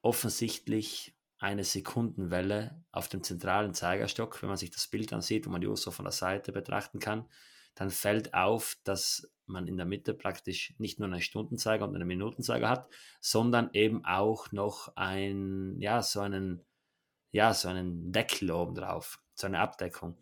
offensichtlich 0.00 1.14
eine 1.38 1.64
Sekundenwelle 1.64 2.82
auf 2.90 3.08
dem 3.08 3.22
zentralen 3.22 3.74
Zeigerstock. 3.74 4.40
Wenn 4.40 4.48
man 4.48 4.56
sich 4.56 4.70
das 4.70 4.88
Bild 4.88 5.12
ansieht, 5.12 5.46
wo 5.46 5.50
man 5.50 5.60
die 5.60 5.66
Uhr 5.68 5.76
so 5.76 5.90
von 5.90 6.06
der 6.06 6.12
Seite 6.12 6.52
betrachten 6.52 7.00
kann, 7.00 7.28
dann 7.74 7.90
fällt 7.90 8.32
auf, 8.32 8.78
dass 8.84 9.30
man 9.44 9.66
in 9.66 9.76
der 9.76 9.86
Mitte 9.86 10.14
praktisch 10.14 10.74
nicht 10.78 10.98
nur 10.98 11.08
einen 11.08 11.20
Stundenzeiger 11.20 11.86
und 11.86 11.94
einen 11.94 12.08
Minutenzeiger 12.08 12.68
hat, 12.68 12.88
sondern 13.20 13.68
eben 13.74 14.06
auch 14.06 14.52
noch 14.52 14.96
ein, 14.96 15.78
ja, 15.80 16.02
so 16.02 16.20
einen, 16.20 16.64
ja, 17.30 17.52
so 17.52 17.68
einen 17.68 18.10
Deckel 18.10 18.50
oben 18.50 18.74
drauf, 18.74 19.22
so 19.34 19.46
eine 19.46 19.60
Abdeckung. 19.60 20.16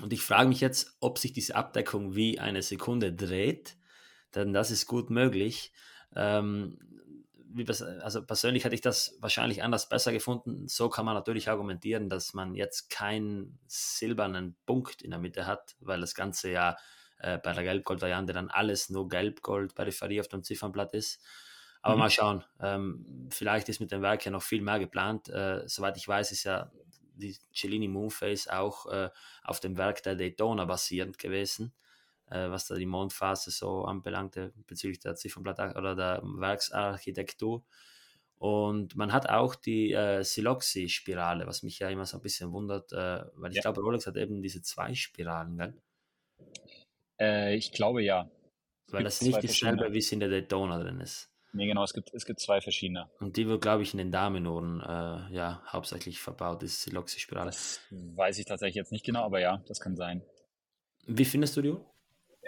Und 0.00 0.12
ich 0.12 0.22
frage 0.22 0.48
mich 0.48 0.60
jetzt, 0.60 0.96
ob 1.00 1.18
sich 1.18 1.32
diese 1.32 1.56
Abdeckung 1.56 2.14
wie 2.14 2.38
eine 2.38 2.62
Sekunde 2.62 3.12
dreht, 3.12 3.76
denn 4.34 4.52
das 4.52 4.70
ist 4.70 4.86
gut 4.86 5.10
möglich. 5.10 5.72
Ähm, 6.14 6.78
also 8.02 8.24
persönlich 8.24 8.64
hätte 8.64 8.74
ich 8.74 8.80
das 8.80 9.16
wahrscheinlich 9.20 9.62
anders 9.62 9.88
besser 9.88 10.12
gefunden. 10.12 10.68
So 10.68 10.88
kann 10.88 11.04
man 11.04 11.14
natürlich 11.14 11.48
argumentieren, 11.48 12.08
dass 12.08 12.34
man 12.34 12.54
jetzt 12.54 12.90
keinen 12.90 13.58
silbernen 13.66 14.56
Punkt 14.66 15.02
in 15.02 15.10
der 15.10 15.18
Mitte 15.18 15.46
hat, 15.46 15.76
weil 15.80 16.00
das 16.00 16.14
Ganze 16.14 16.50
ja 16.50 16.76
äh, 17.18 17.38
bei 17.38 17.52
der 17.52 17.64
Gelbgold-Variante 17.64 18.32
dann 18.32 18.50
alles 18.50 18.90
nur 18.90 19.08
Gelb-Gold-Peripherie 19.08 20.20
auf 20.20 20.28
dem 20.28 20.44
Ziffernblatt 20.44 20.92
ist. 20.92 21.20
Aber 21.80 21.94
mhm. 21.94 22.00
mal 22.00 22.10
schauen, 22.10 22.44
ähm, 22.60 23.28
vielleicht 23.30 23.68
ist 23.68 23.80
mit 23.80 23.92
dem 23.92 24.02
Werk 24.02 24.24
ja 24.24 24.30
noch 24.30 24.42
viel 24.42 24.62
mehr 24.62 24.78
geplant. 24.78 25.28
Äh, 25.28 25.66
soweit 25.66 25.96
ich 25.96 26.06
weiß, 26.06 26.32
ist 26.32 26.44
ja 26.44 26.70
die 27.18 27.36
Cellini 27.52 27.88
Moonface 27.88 28.48
auch 28.48 28.86
äh, 28.86 29.10
auf 29.42 29.60
dem 29.60 29.76
Werk 29.76 30.02
der 30.02 30.16
Daytona 30.16 30.64
basierend 30.64 31.18
gewesen, 31.18 31.72
äh, 32.30 32.48
was 32.50 32.66
da 32.66 32.76
die 32.76 32.86
Mondphase 32.86 33.50
so 33.50 33.84
anbelangte 33.84 34.52
bezüglich 34.66 35.00
der 35.00 35.16
Ziffernblatt 35.16 35.76
oder 35.76 35.94
der 35.94 36.22
Werksarchitektur. 36.22 37.64
Und 38.38 38.94
man 38.94 39.12
hat 39.12 39.28
auch 39.28 39.56
die 39.56 39.92
äh, 39.92 40.22
Siloxy-Spirale, 40.22 41.46
was 41.46 41.64
mich 41.64 41.80
ja 41.80 41.88
immer 41.88 42.06
so 42.06 42.18
ein 42.18 42.22
bisschen 42.22 42.52
wundert, 42.52 42.92
äh, 42.92 43.24
weil 43.34 43.50
ich 43.50 43.56
ja. 43.56 43.62
glaube, 43.62 43.80
Rolex 43.80 44.06
hat 44.06 44.16
eben 44.16 44.42
diese 44.42 44.62
zwei 44.62 44.94
Spiralen, 44.94 45.58
gell? 45.58 45.74
Äh, 47.20 47.56
ich 47.56 47.72
glaube 47.72 48.02
ja. 48.02 48.30
Weil 48.90 49.04
das 49.04 49.20
nicht 49.20 49.42
dieselbe, 49.42 49.92
wie 49.92 49.98
es 49.98 50.12
in 50.12 50.20
der 50.20 50.28
Daytona 50.28 50.78
drin 50.78 51.00
ist. 51.00 51.30
Nee, 51.52 51.66
genau, 51.66 51.82
es 51.82 51.92
gibt, 51.92 52.12
es 52.12 52.26
gibt 52.26 52.40
zwei 52.40 52.60
verschiedene. 52.60 53.08
Und 53.20 53.36
die 53.36 53.46
wird, 53.48 53.62
glaube 53.62 53.82
ich, 53.82 53.92
in 53.92 53.98
den 53.98 54.10
Damenohren 54.10 54.80
äh, 54.80 55.34
ja, 55.34 55.62
hauptsächlich 55.66 56.20
verbaut, 56.20 56.62
ist 56.62 56.86
die 56.86 56.90
Loxy-Spirale. 56.90 57.46
Das 57.46 57.80
weiß 57.90 58.38
ich 58.38 58.44
tatsächlich 58.44 58.76
jetzt 58.76 58.92
nicht 58.92 59.04
genau, 59.04 59.24
aber 59.24 59.40
ja, 59.40 59.62
das 59.66 59.80
kann 59.80 59.96
sein. 59.96 60.22
Wie 61.06 61.24
findest 61.24 61.56
du 61.56 61.62
die 61.62 61.70
Uhr? 61.70 61.84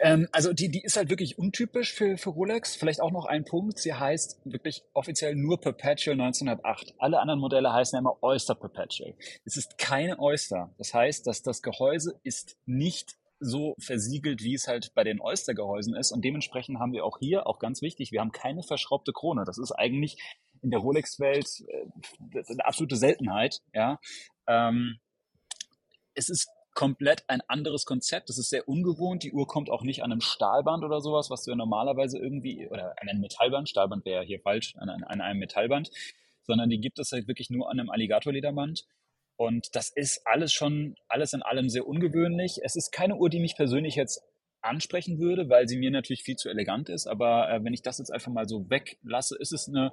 Ähm, 0.00 0.28
also 0.32 0.52
die, 0.52 0.70
die 0.70 0.82
ist 0.82 0.96
halt 0.96 1.10
wirklich 1.10 1.38
untypisch 1.38 1.92
für, 1.92 2.16
für 2.16 2.30
Rolex. 2.30 2.74
Vielleicht 2.74 3.00
auch 3.00 3.10
noch 3.10 3.26
ein 3.26 3.44
Punkt. 3.44 3.78
Sie 3.78 3.92
heißt 3.92 4.40
wirklich 4.44 4.82
offiziell 4.94 5.34
nur 5.34 5.60
Perpetual 5.60 6.14
1908. 6.20 6.94
Alle 6.98 7.20
anderen 7.20 7.40
Modelle 7.40 7.72
heißen 7.72 7.96
ja 7.96 8.00
immer 8.00 8.22
Oyster 8.22 8.54
Perpetual. 8.54 9.14
Es 9.44 9.56
ist 9.56 9.78
keine 9.78 10.18
Oyster. 10.18 10.74
Das 10.78 10.94
heißt, 10.94 11.26
dass 11.26 11.42
das 11.42 11.62
Gehäuse 11.62 12.18
ist 12.22 12.56
nicht 12.64 13.16
so 13.40 13.74
versiegelt, 13.78 14.42
wie 14.42 14.54
es 14.54 14.68
halt 14.68 14.92
bei 14.94 15.02
den 15.02 15.20
Oyster-Gehäusen 15.20 15.94
ist. 15.94 16.12
Und 16.12 16.24
dementsprechend 16.24 16.78
haben 16.78 16.92
wir 16.92 17.04
auch 17.04 17.18
hier, 17.18 17.46
auch 17.46 17.58
ganz 17.58 17.82
wichtig, 17.82 18.12
wir 18.12 18.20
haben 18.20 18.32
keine 18.32 18.62
verschraubte 18.62 19.12
Krone. 19.12 19.44
Das 19.44 19.58
ist 19.58 19.72
eigentlich 19.72 20.18
in 20.62 20.70
der 20.70 20.80
Rolex-Welt 20.80 21.64
äh, 21.66 22.42
eine 22.48 22.66
absolute 22.66 22.96
Seltenheit. 22.96 23.62
Ja, 23.72 23.98
ähm, 24.46 24.98
es 26.14 26.28
ist 26.28 26.48
komplett 26.74 27.24
ein 27.28 27.40
anderes 27.48 27.84
Konzept. 27.84 28.28
Das 28.28 28.38
ist 28.38 28.50
sehr 28.50 28.68
ungewohnt. 28.68 29.22
Die 29.22 29.32
Uhr 29.32 29.46
kommt 29.46 29.70
auch 29.70 29.82
nicht 29.82 30.02
an 30.02 30.12
einem 30.12 30.20
Stahlband 30.20 30.84
oder 30.84 31.00
sowas, 31.00 31.30
was 31.30 31.44
du 31.44 31.50
ja 31.50 31.56
normalerweise 31.56 32.18
irgendwie, 32.18 32.68
oder 32.68 32.94
an 33.00 33.08
einem 33.08 33.20
Metallband, 33.20 33.68
Stahlband 33.68 34.04
wäre 34.04 34.24
hier 34.24 34.40
falsch, 34.40 34.76
an, 34.76 34.88
an 34.88 35.20
einem 35.20 35.40
Metallband, 35.40 35.90
sondern 36.42 36.68
die 36.70 36.80
gibt 36.80 36.98
es 36.98 37.12
halt 37.12 37.26
wirklich 37.26 37.50
nur 37.50 37.70
an 37.70 37.80
einem 37.80 37.90
Alligatorlederband. 37.90 38.84
Und 39.40 39.74
das 39.74 39.88
ist 39.88 40.20
alles 40.26 40.52
schon, 40.52 40.96
alles 41.08 41.32
in 41.32 41.40
allem 41.40 41.70
sehr 41.70 41.86
ungewöhnlich. 41.86 42.60
Es 42.62 42.76
ist 42.76 42.90
keine 42.92 43.16
Uhr, 43.16 43.30
die 43.30 43.40
mich 43.40 43.56
persönlich 43.56 43.94
jetzt 43.94 44.22
ansprechen 44.60 45.18
würde, 45.18 45.48
weil 45.48 45.66
sie 45.66 45.78
mir 45.78 45.90
natürlich 45.90 46.24
viel 46.24 46.36
zu 46.36 46.50
elegant 46.50 46.90
ist. 46.90 47.06
Aber 47.06 47.50
äh, 47.50 47.64
wenn 47.64 47.72
ich 47.72 47.80
das 47.80 47.96
jetzt 47.96 48.12
einfach 48.12 48.30
mal 48.30 48.46
so 48.46 48.68
weglasse, 48.68 49.38
ist 49.38 49.52
es 49.52 49.66
eine, 49.66 49.92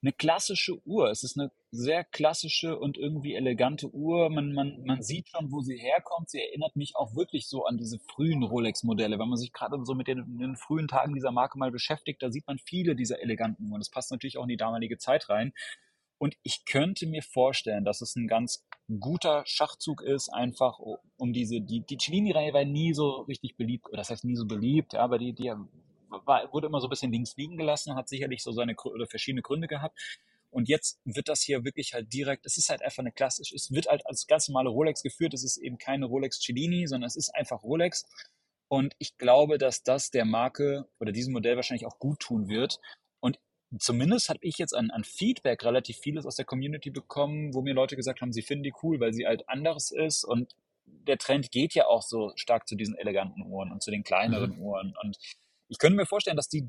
eine 0.00 0.12
klassische 0.12 0.80
Uhr. 0.86 1.10
Es 1.10 1.22
ist 1.22 1.38
eine 1.38 1.50
sehr 1.70 2.02
klassische 2.02 2.78
und 2.78 2.96
irgendwie 2.96 3.34
elegante 3.34 3.92
Uhr. 3.92 4.30
Man, 4.30 4.54
man, 4.54 4.82
man 4.86 5.02
sieht 5.02 5.28
schon, 5.28 5.52
wo 5.52 5.60
sie 5.60 5.76
herkommt. 5.76 6.30
Sie 6.30 6.40
erinnert 6.40 6.74
mich 6.74 6.96
auch 6.96 7.14
wirklich 7.14 7.46
so 7.46 7.66
an 7.66 7.76
diese 7.76 7.98
frühen 7.98 8.42
Rolex-Modelle. 8.42 9.18
Wenn 9.18 9.28
man 9.28 9.36
sich 9.36 9.52
gerade 9.52 9.76
so 9.84 9.94
mit 9.94 10.06
den, 10.08 10.38
den, 10.38 10.56
frühen 10.56 10.88
Tagen 10.88 11.12
dieser 11.12 11.30
Marke 11.30 11.58
mal 11.58 11.70
beschäftigt, 11.70 12.22
da 12.22 12.30
sieht 12.30 12.46
man 12.46 12.56
viele 12.56 12.96
dieser 12.96 13.20
eleganten 13.20 13.68
Uhren. 13.68 13.80
Das 13.80 13.90
passt 13.90 14.10
natürlich 14.10 14.38
auch 14.38 14.44
in 14.44 14.48
die 14.48 14.56
damalige 14.56 14.96
Zeit 14.96 15.28
rein. 15.28 15.52
Und 16.18 16.36
ich 16.42 16.64
könnte 16.64 17.06
mir 17.06 17.22
vorstellen, 17.22 17.84
dass 17.84 18.00
es 18.00 18.16
ein 18.16 18.26
ganz 18.26 18.66
guter 19.00 19.42
Schachzug 19.46 20.02
ist, 20.02 20.28
einfach 20.30 20.78
um 21.16 21.32
diese, 21.32 21.60
die, 21.60 21.80
die 21.80 21.96
Cellini-Reihe 21.96 22.52
war 22.52 22.64
nie 22.64 22.92
so 22.92 23.20
richtig 23.22 23.56
beliebt, 23.56 23.86
das 23.92 24.10
heißt 24.10 24.24
nie 24.24 24.36
so 24.36 24.46
beliebt, 24.46 24.94
ja, 24.94 25.00
aber 25.00 25.18
die, 25.18 25.32
die 25.32 25.52
war, 26.08 26.52
wurde 26.52 26.66
immer 26.66 26.80
so 26.80 26.86
ein 26.86 26.90
bisschen 26.90 27.12
links 27.12 27.36
liegen 27.36 27.56
gelassen, 27.56 27.94
hat 27.94 28.08
sicherlich 28.08 28.42
so 28.42 28.52
seine 28.52 28.74
oder 28.76 29.06
verschiedene 29.06 29.42
Gründe 29.42 29.68
gehabt. 29.68 29.98
Und 30.50 30.68
jetzt 30.68 30.98
wird 31.04 31.28
das 31.28 31.42
hier 31.42 31.64
wirklich 31.64 31.92
halt 31.92 32.12
direkt, 32.12 32.46
es 32.46 32.56
ist 32.56 32.70
halt 32.70 32.82
einfach 32.82 33.00
eine 33.02 33.12
klassische, 33.12 33.54
es 33.54 33.70
wird 33.70 33.86
halt 33.86 34.06
als 34.06 34.26
ganz 34.26 34.48
normale 34.48 34.70
Rolex 34.70 35.02
geführt, 35.02 35.34
es 35.34 35.44
ist 35.44 35.58
eben 35.58 35.76
keine 35.76 36.06
Rolex 36.06 36.40
Cellini, 36.40 36.86
sondern 36.86 37.06
es 37.06 37.16
ist 37.16 37.34
einfach 37.34 37.62
Rolex. 37.62 38.06
Und 38.68 38.94
ich 38.98 39.18
glaube, 39.18 39.58
dass 39.58 39.82
das 39.82 40.10
der 40.10 40.24
Marke 40.24 40.88
oder 41.00 41.12
diesem 41.12 41.34
Modell 41.34 41.56
wahrscheinlich 41.56 41.86
auch 41.86 41.98
gut 41.98 42.20
tun 42.20 42.48
wird 42.48 42.80
zumindest 43.78 44.28
habe 44.28 44.38
ich 44.42 44.58
jetzt 44.58 44.74
an, 44.74 44.90
an 44.90 45.04
Feedback 45.04 45.64
relativ 45.64 45.98
vieles 45.98 46.26
aus 46.26 46.36
der 46.36 46.44
Community 46.44 46.90
bekommen, 46.90 47.54
wo 47.54 47.62
mir 47.62 47.74
Leute 47.74 47.96
gesagt 47.96 48.20
haben, 48.20 48.32
sie 48.32 48.42
finden 48.42 48.64
die 48.64 48.72
cool, 48.82 49.00
weil 49.00 49.12
sie 49.12 49.26
halt 49.26 49.48
anderes 49.48 49.90
ist 49.90 50.24
und 50.24 50.54
der 50.86 51.18
Trend 51.18 51.50
geht 51.50 51.74
ja 51.74 51.86
auch 51.86 52.02
so 52.02 52.32
stark 52.36 52.66
zu 52.66 52.76
diesen 52.76 52.96
eleganten 52.96 53.42
Uhren 53.42 53.70
und 53.72 53.82
zu 53.82 53.90
den 53.90 54.04
kleineren 54.04 54.56
mhm. 54.56 54.62
Uhren 54.62 54.94
und 55.02 55.16
ich 55.68 55.78
könnte 55.78 55.96
mir 55.96 56.06
vorstellen, 56.06 56.36
dass 56.36 56.48
die 56.48 56.66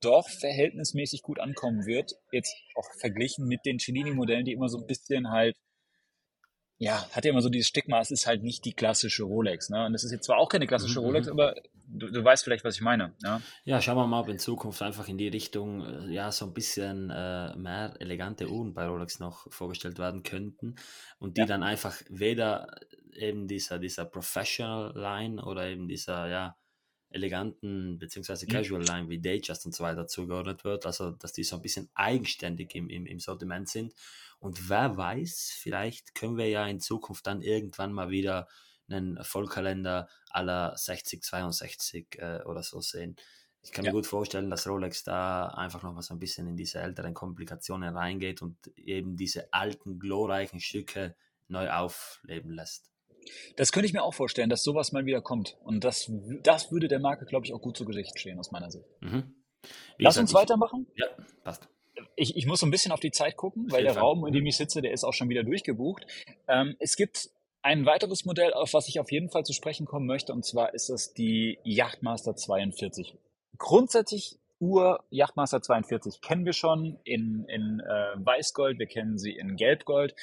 doch 0.00 0.28
verhältnismäßig 0.28 1.22
gut 1.22 1.40
ankommen 1.40 1.84
wird, 1.86 2.12
jetzt 2.30 2.54
auch 2.76 2.88
verglichen 3.00 3.48
mit 3.48 3.64
den 3.64 3.78
Cellini-Modellen, 3.78 4.44
die 4.44 4.52
immer 4.52 4.68
so 4.68 4.78
ein 4.78 4.86
bisschen 4.86 5.30
halt 5.30 5.56
ja, 6.78 7.08
hat 7.10 7.24
ja 7.24 7.30
immer 7.30 7.40
so 7.40 7.48
dieses 7.48 7.68
Stigma, 7.68 8.00
es 8.00 8.10
ist 8.10 8.26
halt 8.26 8.42
nicht 8.42 8.64
die 8.64 8.74
klassische 8.74 9.24
Rolex. 9.24 9.70
Ne? 9.70 9.86
Und 9.86 9.94
es 9.94 10.04
ist 10.04 10.12
jetzt 10.12 10.26
zwar 10.26 10.38
auch 10.38 10.48
keine 10.48 10.66
klassische 10.66 11.00
mhm. 11.00 11.06
Rolex, 11.06 11.26
mhm. 11.26 11.32
aber 11.32 11.56
du, 11.86 12.10
du, 12.10 12.24
weißt 12.24 12.44
vielleicht, 12.44 12.64
was 12.64 12.76
ich 12.76 12.80
meine. 12.80 13.14
Ja? 13.22 13.40
ja, 13.64 13.80
schauen 13.80 13.96
wir 13.96 14.06
mal, 14.06 14.20
ob 14.20 14.28
in 14.28 14.38
Zukunft 14.38 14.82
einfach 14.82 15.08
in 15.08 15.18
die 15.18 15.28
Richtung, 15.28 15.84
äh, 15.84 16.12
ja, 16.12 16.30
so 16.32 16.46
ein 16.46 16.54
bisschen 16.54 17.10
äh, 17.10 17.56
mehr 17.56 17.94
elegante 18.00 18.48
Uhren 18.48 18.74
bei 18.74 18.86
Rolex 18.86 19.18
noch 19.18 19.50
vorgestellt 19.52 19.98
werden 19.98 20.22
könnten 20.22 20.76
und 21.18 21.36
die 21.36 21.42
ja. 21.42 21.46
dann 21.46 21.62
einfach 21.62 22.00
weder 22.08 22.74
eben 23.12 23.48
dieser, 23.48 23.78
dieser 23.78 24.04
Professional 24.04 24.92
Line 24.94 25.42
oder 25.42 25.66
eben 25.68 25.88
dieser, 25.88 26.28
ja, 26.28 26.56
eleganten 27.10 27.98
bzw. 27.98 28.46
Casual 28.46 28.82
Line 28.82 29.08
wie 29.08 29.20
Datejust 29.20 29.64
und 29.64 29.74
so 29.74 29.84
weiter 29.84 30.06
zugeordnet 30.06 30.64
wird, 30.64 30.86
also 30.86 31.12
dass 31.12 31.32
die 31.32 31.44
so 31.44 31.56
ein 31.56 31.62
bisschen 31.62 31.88
eigenständig 31.94 32.74
im, 32.74 32.88
im, 32.88 33.06
im 33.06 33.20
Sortiment 33.20 33.68
sind 33.68 33.94
und 34.38 34.68
wer 34.68 34.96
weiß, 34.96 35.56
vielleicht 35.58 36.14
können 36.14 36.36
wir 36.36 36.48
ja 36.48 36.66
in 36.66 36.80
Zukunft 36.80 37.26
dann 37.26 37.42
irgendwann 37.42 37.92
mal 37.92 38.10
wieder 38.10 38.48
einen 38.88 39.22
Vollkalender 39.22 40.08
aller 40.30 40.76
60, 40.76 41.22
62 41.22 42.18
äh, 42.18 42.42
oder 42.44 42.62
so 42.62 42.80
sehen. 42.80 43.16
Ich 43.62 43.72
kann 43.72 43.84
ja. 43.84 43.90
mir 43.90 43.96
gut 43.96 44.06
vorstellen, 44.06 44.48
dass 44.48 44.66
Rolex 44.68 45.02
da 45.02 45.48
einfach 45.48 45.82
noch 45.82 45.92
mal 45.92 46.02
so 46.02 46.14
ein 46.14 46.20
bisschen 46.20 46.46
in 46.46 46.56
diese 46.56 46.78
älteren 46.78 47.14
Komplikationen 47.14 47.96
reingeht 47.96 48.40
und 48.40 48.56
eben 48.76 49.16
diese 49.16 49.52
alten, 49.52 49.98
glorreichen 49.98 50.60
Stücke 50.60 51.16
neu 51.48 51.70
aufleben 51.70 52.52
lässt. 52.52 52.90
Das 53.56 53.72
könnte 53.72 53.86
ich 53.86 53.92
mir 53.92 54.04
auch 54.04 54.14
vorstellen, 54.14 54.50
dass 54.50 54.62
sowas 54.62 54.92
mal 54.92 55.04
wieder 55.04 55.20
kommt. 55.20 55.56
Und 55.64 55.82
das, 55.82 56.12
das 56.44 56.70
würde 56.70 56.86
der 56.86 57.00
Marke, 57.00 57.24
glaube 57.24 57.44
ich, 57.44 57.52
auch 57.52 57.60
gut 57.60 57.76
zu 57.76 57.84
Gesicht 57.84 58.20
stehen, 58.20 58.38
aus 58.38 58.52
meiner 58.52 58.70
Sicht. 58.70 58.86
Mhm. 59.00 59.34
Lass 59.98 60.16
uns 60.16 60.32
weitermachen. 60.32 60.86
Ja, 60.94 61.06
passt 61.42 61.68
ich, 62.16 62.36
ich 62.36 62.46
muss 62.46 62.60
so 62.60 62.66
ein 62.66 62.70
bisschen 62.70 62.92
auf 62.92 63.00
die 63.00 63.10
Zeit 63.10 63.36
gucken, 63.36 63.70
weil 63.70 63.84
der 63.84 63.96
Raum, 63.96 64.26
in 64.26 64.32
dem 64.32 64.46
ich 64.46 64.56
sitze, 64.56 64.80
der 64.80 64.92
ist 64.92 65.04
auch 65.04 65.12
schon 65.12 65.28
wieder 65.28 65.44
durchgebucht. 65.44 66.06
Ähm, 66.48 66.76
es 66.78 66.96
gibt 66.96 67.30
ein 67.66 67.84
weiteres 67.84 68.24
Modell, 68.24 68.52
auf 68.54 68.74
was 68.74 68.86
ich 68.86 69.00
auf 69.00 69.10
jeden 69.10 69.28
Fall 69.28 69.44
zu 69.44 69.52
sprechen 69.52 69.86
kommen 69.86 70.06
möchte, 70.06 70.32
und 70.32 70.44
zwar 70.44 70.72
ist 70.72 70.88
es 70.88 71.14
die 71.14 71.58
Yachtmaster 71.64 72.36
42. 72.36 73.18
Grundsätzlich 73.58 74.38
Uhr 74.60 75.04
Yachtmaster 75.10 75.60
42 75.60 76.20
kennen 76.20 76.44
wir 76.44 76.52
schon 76.52 77.00
in, 77.02 77.44
in 77.48 77.80
äh, 77.80 78.24
Weißgold, 78.24 78.78
wir 78.78 78.86
kennen 78.86 79.18
sie 79.18 79.32
in 79.32 79.56
Gelbgold. 79.56 80.14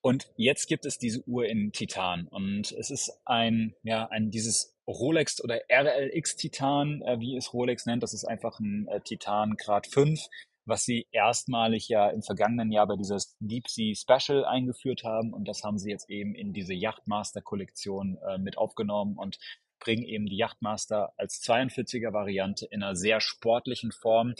Und 0.00 0.30
jetzt 0.36 0.68
gibt 0.68 0.86
es 0.86 0.96
diese 0.96 1.26
Uhr 1.26 1.46
in 1.46 1.72
Titan. 1.72 2.28
Und 2.28 2.70
es 2.70 2.90
ist 2.90 3.20
ein, 3.24 3.74
ja, 3.82 4.06
ein 4.06 4.30
dieses 4.30 4.76
Rolex 4.86 5.42
oder 5.42 5.60
RLX 5.68 6.36
Titan, 6.36 7.02
äh, 7.02 7.18
wie 7.18 7.36
es 7.36 7.52
Rolex 7.52 7.84
nennt. 7.84 8.02
Das 8.04 8.14
ist 8.14 8.24
einfach 8.24 8.60
ein 8.60 8.86
äh, 8.88 9.00
Titan 9.00 9.56
Grad 9.56 9.88
5 9.88 10.20
was 10.66 10.84
sie 10.84 11.06
erstmalig 11.12 11.88
ja 11.88 12.08
im 12.08 12.22
vergangenen 12.22 12.72
Jahr 12.72 12.86
bei 12.86 12.96
dieses 12.96 13.36
Deep 13.40 13.68
Sea 13.68 13.94
Special 13.94 14.44
eingeführt 14.44 15.04
haben. 15.04 15.32
Und 15.32 15.46
das 15.46 15.62
haben 15.62 15.78
sie 15.78 15.90
jetzt 15.90 16.08
eben 16.10 16.34
in 16.34 16.52
diese 16.52 16.74
Yachtmaster 16.74 17.42
Kollektion 17.42 18.18
äh, 18.28 18.38
mit 18.38 18.58
aufgenommen 18.58 19.16
und 19.16 19.38
bringen 19.78 20.04
eben 20.04 20.26
die 20.26 20.36
Yachtmaster 20.36 21.12
als 21.16 21.42
42er 21.42 22.12
Variante 22.12 22.66
in 22.66 22.82
einer 22.82 22.96
sehr 22.96 23.20
sportlichen 23.20 23.92
Form. 23.92 24.34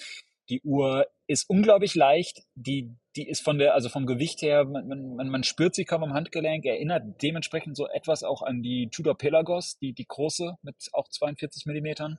Die 0.48 0.60
Uhr 0.62 1.06
ist 1.26 1.48
unglaublich 1.48 1.94
leicht. 1.94 2.42
Die, 2.54 2.94
die 3.16 3.28
ist 3.28 3.42
von 3.42 3.58
der, 3.58 3.74
also 3.74 3.88
vom 3.88 4.06
Gewicht 4.06 4.42
her, 4.42 4.64
man, 4.64 5.16
man, 5.16 5.28
man 5.28 5.44
spürt 5.44 5.74
sie 5.74 5.84
kaum 5.84 6.02
am 6.02 6.12
Handgelenk, 6.12 6.64
erinnert 6.64 7.22
dementsprechend 7.22 7.76
so 7.76 7.87
etwas 7.88 8.24
auch 8.24 8.42
an 8.42 8.62
die 8.62 8.88
Tudor 8.90 9.16
Pelagos, 9.16 9.78
die, 9.78 9.92
die 9.92 10.06
große 10.06 10.56
mit 10.62 10.76
auch 10.92 11.08
42 11.08 11.66
Millimetern. 11.66 12.18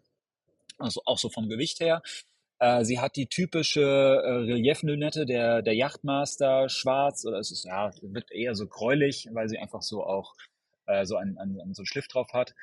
Also 0.77 1.01
auch 1.05 1.17
so 1.17 1.29
vom 1.29 1.49
Gewicht 1.49 1.79
her. 1.79 2.01
Äh, 2.59 2.85
sie 2.85 2.99
hat 2.99 3.15
die 3.15 3.27
typische 3.27 3.81
äh, 3.81 4.31
Relieflünette 4.31 5.25
der, 5.25 5.61
der 5.61 5.75
Yachtmaster 5.75 6.69
schwarz 6.69 7.25
oder 7.25 7.39
es 7.39 7.51
ist, 7.51 7.65
ja, 7.65 7.91
wird 8.01 8.31
eher 8.31 8.55
so 8.55 8.67
gräulich, 8.67 9.27
weil 9.33 9.49
sie 9.49 9.57
einfach 9.57 9.81
so 9.81 10.05
auch 10.05 10.35
äh, 10.85 11.05
so 11.05 11.17
ein, 11.17 11.37
ein, 11.37 11.73
so 11.73 11.81
ein 11.81 11.85
Schliff 11.85 12.07
drauf 12.07 12.29
hat. 12.33 12.53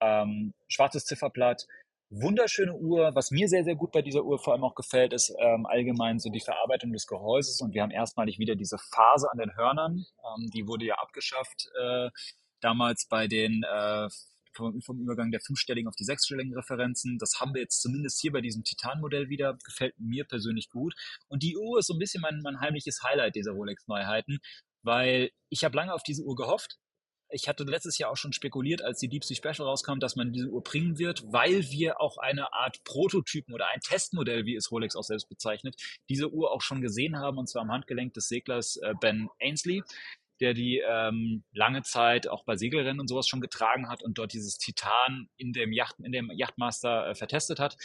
Ähm, 0.00 0.54
schwarzes 0.68 1.04
Zifferblatt, 1.04 1.66
wunderschöne 2.10 2.74
Uhr. 2.74 3.14
Was 3.14 3.30
mir 3.30 3.48
sehr, 3.48 3.64
sehr 3.64 3.74
gut 3.74 3.92
bei 3.92 4.02
dieser 4.02 4.24
Uhr 4.24 4.38
vor 4.38 4.54
allem 4.54 4.64
auch 4.64 4.74
gefällt, 4.74 5.12
ist 5.12 5.34
ähm, 5.38 5.66
allgemein 5.66 6.18
so 6.18 6.30
die 6.30 6.40
Verarbeitung 6.40 6.92
des 6.92 7.06
Gehäuses 7.06 7.60
und 7.60 7.74
wir 7.74 7.82
haben 7.82 7.90
erstmalig 7.90 8.38
wieder 8.38 8.54
diese 8.56 8.78
Phase 8.78 9.30
an 9.30 9.38
den 9.38 9.56
Hörnern. 9.56 10.04
Ähm, 10.36 10.50
die 10.50 10.66
wurde 10.66 10.86
ja 10.86 10.94
abgeschafft 10.96 11.70
äh, 11.80 12.10
damals 12.60 13.06
bei 13.06 13.26
den 13.26 13.62
äh, 13.64 14.08
vom, 14.54 14.80
vom 14.82 15.00
Übergang 15.00 15.30
der 15.30 15.40
fünfstelligen 15.40 15.88
auf 15.88 15.96
die 15.96 16.04
sechsstelligen 16.04 16.54
Referenzen. 16.54 17.18
Das 17.18 17.40
haben 17.40 17.54
wir 17.54 17.62
jetzt 17.62 17.80
zumindest 17.80 18.20
hier 18.20 18.32
bei 18.32 18.40
diesem 18.40 18.64
Titan-Modell 18.64 19.28
wieder. 19.28 19.58
Gefällt 19.64 19.94
mir 19.98 20.24
persönlich 20.24 20.70
gut. 20.70 20.94
Und 21.28 21.42
die 21.42 21.56
Uhr 21.56 21.78
ist 21.78 21.86
so 21.86 21.94
ein 21.94 21.98
bisschen 21.98 22.20
mein, 22.20 22.40
mein 22.42 22.60
heimliches 22.60 23.02
Highlight 23.02 23.34
dieser 23.34 23.52
Rolex-Neuheiten, 23.52 24.40
weil 24.82 25.30
ich 25.50 25.64
habe 25.64 25.76
lange 25.76 25.94
auf 25.94 26.02
diese 26.02 26.22
Uhr 26.22 26.36
gehofft. 26.36 26.78
Ich 27.34 27.48
hatte 27.48 27.64
letztes 27.64 27.96
Jahr 27.96 28.10
auch 28.10 28.16
schon 28.16 28.34
spekuliert, 28.34 28.82
als 28.82 28.98
die 28.98 29.08
Deep 29.08 29.24
Sea 29.24 29.34
Special 29.34 29.66
rauskam, 29.66 29.98
dass 30.00 30.16
man 30.16 30.32
diese 30.32 30.48
Uhr 30.48 30.62
bringen 30.62 30.98
wird, 30.98 31.24
weil 31.32 31.62
wir 31.70 31.98
auch 31.98 32.18
eine 32.18 32.52
Art 32.52 32.84
Prototypen 32.84 33.54
oder 33.54 33.68
ein 33.72 33.80
Testmodell, 33.80 34.44
wie 34.44 34.54
es 34.54 34.70
Rolex 34.70 34.96
auch 34.96 35.02
selbst 35.02 35.30
bezeichnet, 35.30 35.76
diese 36.10 36.30
Uhr 36.30 36.50
auch 36.52 36.60
schon 36.60 36.82
gesehen 36.82 37.18
haben, 37.18 37.38
und 37.38 37.48
zwar 37.48 37.62
am 37.62 37.72
Handgelenk 37.72 38.12
des 38.12 38.28
Seglers 38.28 38.76
äh, 38.82 38.92
Ben 39.00 39.30
Ainsley 39.40 39.82
der 40.42 40.54
die 40.54 40.82
ähm, 40.86 41.44
lange 41.52 41.82
Zeit 41.82 42.28
auch 42.28 42.44
bei 42.44 42.56
Segelrennen 42.56 43.00
und 43.00 43.08
sowas 43.08 43.28
schon 43.28 43.40
getragen 43.40 43.88
hat 43.88 44.02
und 44.02 44.18
dort 44.18 44.32
dieses 44.32 44.58
Titan 44.58 45.28
in 45.36 45.52
dem, 45.52 45.72
Yacht, 45.72 45.96
in 46.00 46.12
dem 46.12 46.30
Yachtmaster 46.30 47.08
äh, 47.08 47.14
vertestet 47.14 47.60
hat. 47.60 47.76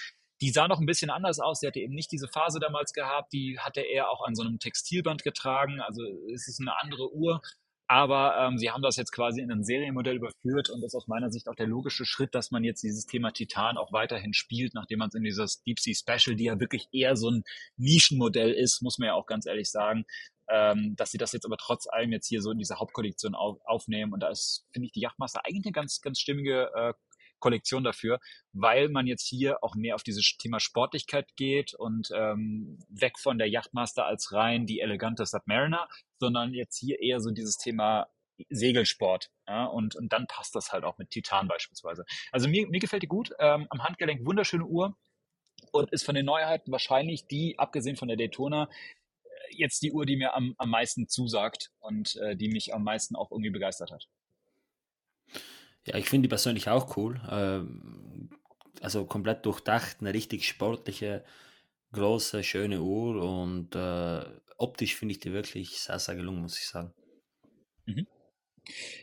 Die 0.41 0.49
sah 0.49 0.67
noch 0.67 0.79
ein 0.79 0.85
bisschen 0.85 1.09
anders 1.09 1.39
aus. 1.39 1.59
Sie 1.59 1.67
hatte 1.67 1.79
eben 1.79 1.93
nicht 1.93 2.11
diese 2.11 2.27
Phase 2.27 2.59
damals 2.59 2.93
gehabt. 2.93 3.31
Die 3.33 3.57
hatte 3.59 3.81
er 3.81 4.09
auch 4.09 4.25
an 4.25 4.35
so 4.35 4.43
einem 4.43 4.59
Textilband 4.59 5.23
getragen. 5.23 5.79
Also 5.81 6.03
es 6.33 6.47
ist 6.47 6.59
eine 6.59 6.79
andere 6.79 7.13
Uhr. 7.13 7.41
Aber 7.89 8.37
ähm, 8.37 8.57
sie 8.57 8.69
haben 8.69 8.81
das 8.81 8.97
jetzt 8.97 9.13
quasi 9.13 9.39
in 9.39 9.49
ein 9.49 9.63
Serienmodell 9.63 10.17
überführt 10.17 10.69
und 10.69 10.81
das 10.81 10.91
ist 10.91 10.95
aus 10.95 11.07
meiner 11.07 11.31
Sicht 11.31 11.47
auch 11.47 11.55
der 11.55 11.67
logische 11.67 12.05
Schritt, 12.05 12.35
dass 12.35 12.51
man 12.51 12.65
jetzt 12.65 12.83
dieses 12.83 13.05
Thema 13.05 13.31
Titan 13.31 13.77
auch 13.77 13.93
weiterhin 13.93 14.33
spielt, 14.33 14.73
nachdem 14.73 14.99
man 14.99 15.07
es 15.07 15.15
in 15.15 15.23
dieses 15.23 15.63
Deep 15.63 15.79
Sea 15.79 15.93
Special, 15.95 16.35
die 16.35 16.45
ja 16.45 16.59
wirklich 16.59 16.89
eher 16.91 17.15
so 17.15 17.29
ein 17.31 17.43
Nischenmodell 17.77 18.51
ist, 18.51 18.81
muss 18.81 18.97
man 18.97 19.07
ja 19.07 19.13
auch 19.13 19.25
ganz 19.25 19.45
ehrlich 19.45 19.71
sagen, 19.71 20.05
ähm, 20.49 20.95
dass 20.95 21.11
sie 21.11 21.17
das 21.17 21.31
jetzt 21.31 21.45
aber 21.45 21.57
trotz 21.57 21.87
allem 21.87 22.11
jetzt 22.11 22.27
hier 22.27 22.41
so 22.41 22.51
in 22.51 22.57
diese 22.57 22.79
Hauptkollektion 22.79 23.35
auf, 23.35 23.59
aufnehmen. 23.65 24.13
Und 24.13 24.21
da 24.21 24.29
ist, 24.29 24.65
finde 24.71 24.87
ich, 24.87 24.91
die 24.91 25.01
Yachtmaster 25.01 25.41
eigentlich 25.45 25.65
eine 25.65 25.73
ganz, 25.73 26.01
ganz 26.01 26.19
stimmige 26.19 26.71
äh, 26.73 26.93
Kollektion 27.39 27.83
dafür, 27.83 28.19
weil 28.53 28.89
man 28.89 29.07
jetzt 29.07 29.27
hier 29.27 29.63
auch 29.63 29.75
mehr 29.75 29.95
auf 29.95 30.03
dieses 30.03 30.37
Thema 30.37 30.59
Sportlichkeit 30.59 31.35
geht 31.35 31.73
und 31.73 32.09
ähm, 32.13 32.79
weg 32.89 33.19
von 33.19 33.37
der 33.37 33.49
Yachtmaster 33.49 34.05
als 34.05 34.31
rein 34.33 34.65
die 34.65 34.79
elegante 34.79 35.25
Submariner, 35.25 35.87
sondern 36.19 36.53
jetzt 36.53 36.77
hier 36.77 36.99
eher 36.99 37.19
so 37.19 37.31
dieses 37.31 37.57
Thema 37.57 38.07
Segelsport. 38.49 39.29
Ja, 39.47 39.65
und, 39.65 39.95
und 39.95 40.13
dann 40.13 40.27
passt 40.27 40.55
das 40.55 40.71
halt 40.71 40.83
auch 40.83 40.97
mit 40.97 41.09
Titan 41.09 41.47
beispielsweise. 41.47 42.05
Also 42.31 42.47
mir, 42.47 42.67
mir 42.67 42.79
gefällt 42.79 43.03
die 43.03 43.07
gut. 43.07 43.31
Ähm, 43.39 43.67
am 43.69 43.83
Handgelenk 43.83 44.25
wunderschöne 44.25 44.65
Uhr 44.65 44.95
und 45.71 45.91
ist 45.91 46.05
von 46.05 46.15
den 46.15 46.25
Neuheiten 46.25 46.71
wahrscheinlich 46.71 47.27
die, 47.27 47.57
abgesehen 47.57 47.95
von 47.95 48.07
der 48.07 48.17
Daytona, 48.17 48.69
jetzt 49.51 49.81
die 49.81 49.91
Uhr, 49.91 50.05
die 50.05 50.17
mir 50.17 50.33
am, 50.35 50.55
am 50.57 50.69
meisten 50.69 51.07
zusagt 51.07 51.71
und 51.79 52.15
äh, 52.17 52.35
die 52.35 52.49
mich 52.49 52.73
am 52.73 52.83
meisten 52.83 53.15
auch 53.15 53.31
irgendwie 53.31 53.51
begeistert 53.51 53.91
hat. 53.91 54.07
Ja, 55.85 55.95
ich 55.95 56.09
finde 56.09 56.27
die 56.27 56.29
persönlich 56.29 56.69
auch 56.69 56.97
cool. 56.97 57.21
Ähm, 57.29 58.29
also 58.81 59.05
komplett 59.05 59.45
durchdacht, 59.45 59.97
eine 60.01 60.13
richtig 60.13 60.47
sportliche, 60.47 61.23
große, 61.93 62.43
schöne 62.43 62.81
Uhr 62.81 63.23
und 63.23 63.75
äh, 63.75 64.25
optisch 64.57 64.95
finde 64.95 65.13
ich 65.13 65.19
die 65.19 65.33
wirklich 65.33 65.79
sehr, 65.79 65.99
sehr 65.99 66.15
gelungen, 66.15 66.41
muss 66.41 66.59
ich 66.59 66.67
sagen. 66.67 66.93
Mhm. 67.85 68.07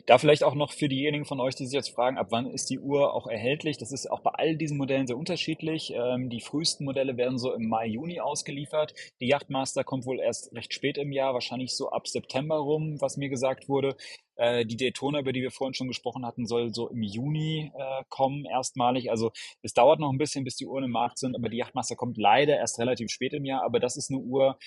Da 0.07 0.19
vielleicht 0.19 0.45
auch 0.45 0.55
noch 0.55 0.73
für 0.73 0.89
diejenigen 0.89 1.25
von 1.25 1.41
euch, 1.41 1.55
die 1.55 1.65
sich 1.65 1.75
jetzt 1.75 1.91
fragen, 1.91 2.19
ab 2.19 2.29
wann 2.31 2.47
ist 2.47 2.69
die 2.71 2.79
Uhr 2.79 3.15
auch 3.15 3.27
erhältlich? 3.27 3.79
Das 3.79 3.93
ist 3.93 4.11
auch 4.11 4.21
bei 4.21 4.31
all 4.33 4.57
diesen 4.57 4.77
Modellen 4.77 5.07
sehr 5.07 5.17
unterschiedlich. 5.17 5.93
Ähm, 5.95 6.29
die 6.29 6.41
frühesten 6.41 6.85
Modelle 6.85 7.17
werden 7.17 7.39
so 7.39 7.53
im 7.53 7.69
Mai, 7.69 7.87
Juni 7.87 8.21
ausgeliefert. 8.21 8.95
Die 9.21 9.29
Yachtmaster 9.29 9.85
kommt 9.85 10.05
wohl 10.07 10.21
erst 10.21 10.55
recht 10.55 10.75
spät 10.75 10.99
im 10.99 11.13
Jahr, 11.13 11.35
wahrscheinlich 11.35 11.75
so 11.75 11.91
ab 11.91 12.07
September 12.07 12.57
rum, 12.57 13.01
was 13.01 13.17
mir 13.17 13.29
gesagt 13.29 13.69
wurde. 13.69 13.97
Äh, 14.37 14.67
die 14.67 14.77
Daytona, 14.77 15.21
über 15.21 15.33
die 15.33 15.43
wir 15.43 15.51
vorhin 15.51 15.75
schon 15.75 15.89
gesprochen 15.89 16.27
hatten, 16.27 16.47
soll 16.47 16.75
so 16.75 16.89
im 16.89 17.03
Juni 17.03 17.73
äh, 17.75 18.05
kommen, 18.09 18.45
erstmalig. 18.45 19.11
Also 19.11 19.33
es 19.63 19.73
dauert 19.73 20.01
noch 20.01 20.11
ein 20.11 20.19
bisschen, 20.19 20.45
bis 20.45 20.57
die 20.57 20.67
Uhren 20.67 20.85
im 20.85 20.91
Markt 20.91 21.19
sind, 21.19 21.35
aber 21.37 21.49
die 21.49 21.59
Yachtmaster 21.59 21.97
kommt 21.97 22.19
leider 22.19 22.57
erst 22.57 22.79
relativ 22.79 23.11
spät 23.11 23.33
im 23.33 23.45
Jahr. 23.45 23.63
Aber 23.63 23.81
das 23.81 23.97
ist 23.97 24.11
eine 24.11 24.21
Uhr, 24.21 24.59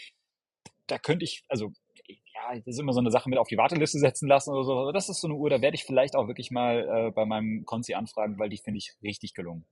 da 0.87 0.97
könnte 0.97 1.25
ich, 1.25 1.43
also 1.49 1.71
ja, 2.07 2.55
das 2.55 2.75
ist 2.75 2.79
immer 2.79 2.93
so 2.93 2.99
eine 2.99 3.11
Sache 3.11 3.29
mit 3.29 3.39
auf 3.39 3.47
die 3.47 3.57
Warteliste 3.57 3.99
setzen 3.99 4.27
lassen 4.27 4.51
oder 4.51 4.63
so. 4.63 4.91
Das 4.91 5.09
ist 5.09 5.21
so 5.21 5.27
eine 5.27 5.35
Uhr, 5.35 5.49
da 5.49 5.61
werde 5.61 5.75
ich 5.75 5.83
vielleicht 5.83 6.15
auch 6.15 6.27
wirklich 6.27 6.51
mal 6.51 7.07
äh, 7.07 7.11
bei 7.11 7.25
meinem 7.25 7.65
Konzi 7.65 7.93
anfragen, 7.93 8.39
weil 8.39 8.49
die 8.49 8.57
finde 8.57 8.77
ich 8.77 8.93
richtig 9.03 9.33
gelungen. 9.33 9.65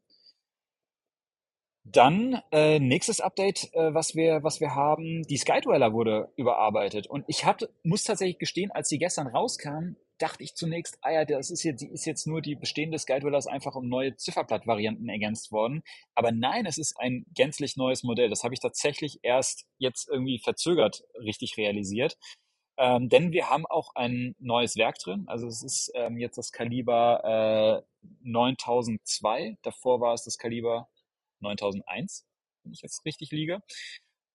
Dann 1.88 2.41
äh, 2.52 2.80
nächstes 2.80 3.21
Update, 3.21 3.71
äh, 3.74 3.93
was 3.93 4.15
wir 4.15 4.43
was 4.43 4.60
wir 4.60 4.74
haben, 4.74 5.21
die 5.24 5.38
Skydweller 5.38 5.93
wurde 5.93 6.32
überarbeitet 6.36 7.06
und 7.06 7.26
ich 7.28 7.45
hatte 7.45 7.69
muss 7.84 8.04
tatsächlich 8.04 8.39
gestehen, 8.39 8.71
als 8.71 8.89
die 8.89 8.98
gestern 8.98 9.28
rauskam, 9.28 9.95
dachte 10.17 10.43
ich 10.43 10.56
zunächst, 10.56 10.97
ah 11.01 11.12
ja, 11.12 11.25
das 11.25 11.49
ist 11.49 11.63
jetzt 11.63 11.82
die 11.82 11.89
ist 11.89 12.06
jetzt 12.06 12.28
nur 12.28 12.41
die 12.41 12.56
bestehende 12.56 12.99
Skydwellers 12.99 13.47
einfach 13.47 13.75
um 13.75 13.88
neue 13.88 14.15
Zifferblattvarianten 14.15 15.10
ergänzt 15.10 15.51
worden, 15.51 15.84
aber 16.15 16.32
nein, 16.32 16.65
es 16.65 16.78
ist 16.78 16.95
ein 16.99 17.25
gänzlich 17.34 17.75
neues 17.78 18.04
Modell. 18.04 18.30
Das 18.30 18.43
habe 18.43 18.54
ich 18.54 18.60
tatsächlich 18.60 19.19
erst 19.23 19.65
jetzt 19.78 20.08
irgendwie 20.10 20.39
verzögert 20.39 21.04
richtig 21.19 21.58
realisiert. 21.58 22.17
Ähm, 22.78 23.08
denn 23.10 23.32
wir 23.32 23.49
haben 23.49 23.65
auch 23.65 23.95
ein 23.95 24.36
neues 24.39 24.75
Werk 24.75 24.99
drin. 24.99 25.23
Also 25.28 25.47
es 25.47 25.63
ist 25.63 25.91
ähm, 25.95 26.17
jetzt 26.17 26.38
das 26.38 26.51
Kaliber 26.51 27.84
äh, 28.04 28.08
9002. 28.23 29.58
Davor 29.62 30.01
war 30.01 30.13
es 30.13 30.23
das 30.25 30.38
Kaliber 30.38 30.89
9001, 31.39 32.25
wenn 32.63 32.73
ich 32.73 32.82
jetzt 32.82 33.06
richtig 33.06 33.32
liege. 33.32 33.62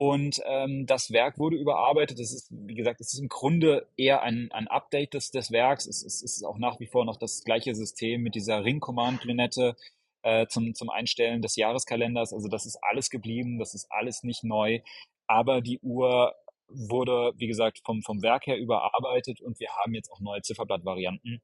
Und 0.03 0.41
ähm, 0.47 0.87
das 0.87 1.13
Werk 1.13 1.39
wurde 1.39 1.57
überarbeitet. 1.57 2.19
Das 2.19 2.33
ist, 2.33 2.49
wie 2.51 2.75
gesagt, 2.75 3.03
es 3.03 3.13
ist 3.13 3.21
im 3.21 3.29
Grunde 3.29 3.87
eher 3.99 4.23
ein, 4.23 4.51
ein 4.51 4.67
Update 4.67 5.13
des, 5.13 5.31
des 5.31 5.53
Werks. 5.53 5.87
Es, 5.87 6.03
es, 6.03 6.23
es 6.23 6.37
ist 6.37 6.43
auch 6.43 6.57
nach 6.57 6.81
wie 6.81 6.87
vor 6.87 7.05
noch 7.05 7.19
das 7.19 7.45
gleiche 7.45 7.75
System 7.75 8.23
mit 8.23 8.35
dieser 8.35 8.65
Ring-Command-Lünette 8.65 9.77
äh, 10.23 10.47
zum, 10.47 10.75
zum 10.75 10.89
Einstellen 10.89 11.43
des 11.43 11.55
Jahreskalenders. 11.57 12.33
Also 12.33 12.49
das 12.49 12.65
ist 12.65 12.79
alles 12.81 13.11
geblieben, 13.11 13.59
das 13.59 13.75
ist 13.75 13.93
alles 13.93 14.23
nicht 14.23 14.43
neu. 14.43 14.81
Aber 15.27 15.61
die 15.61 15.79
Uhr 15.81 16.35
wurde, 16.69 17.35
wie 17.37 17.49
gesagt, 17.49 17.83
vom, 17.85 18.01
vom 18.01 18.23
Werk 18.23 18.47
her 18.47 18.57
überarbeitet 18.57 19.43
und 19.43 19.61
wir 19.61 19.69
haben 19.77 19.93
jetzt 19.93 20.11
auch 20.11 20.21
neue 20.21 20.41
Zifferblattvarianten. 20.41 21.43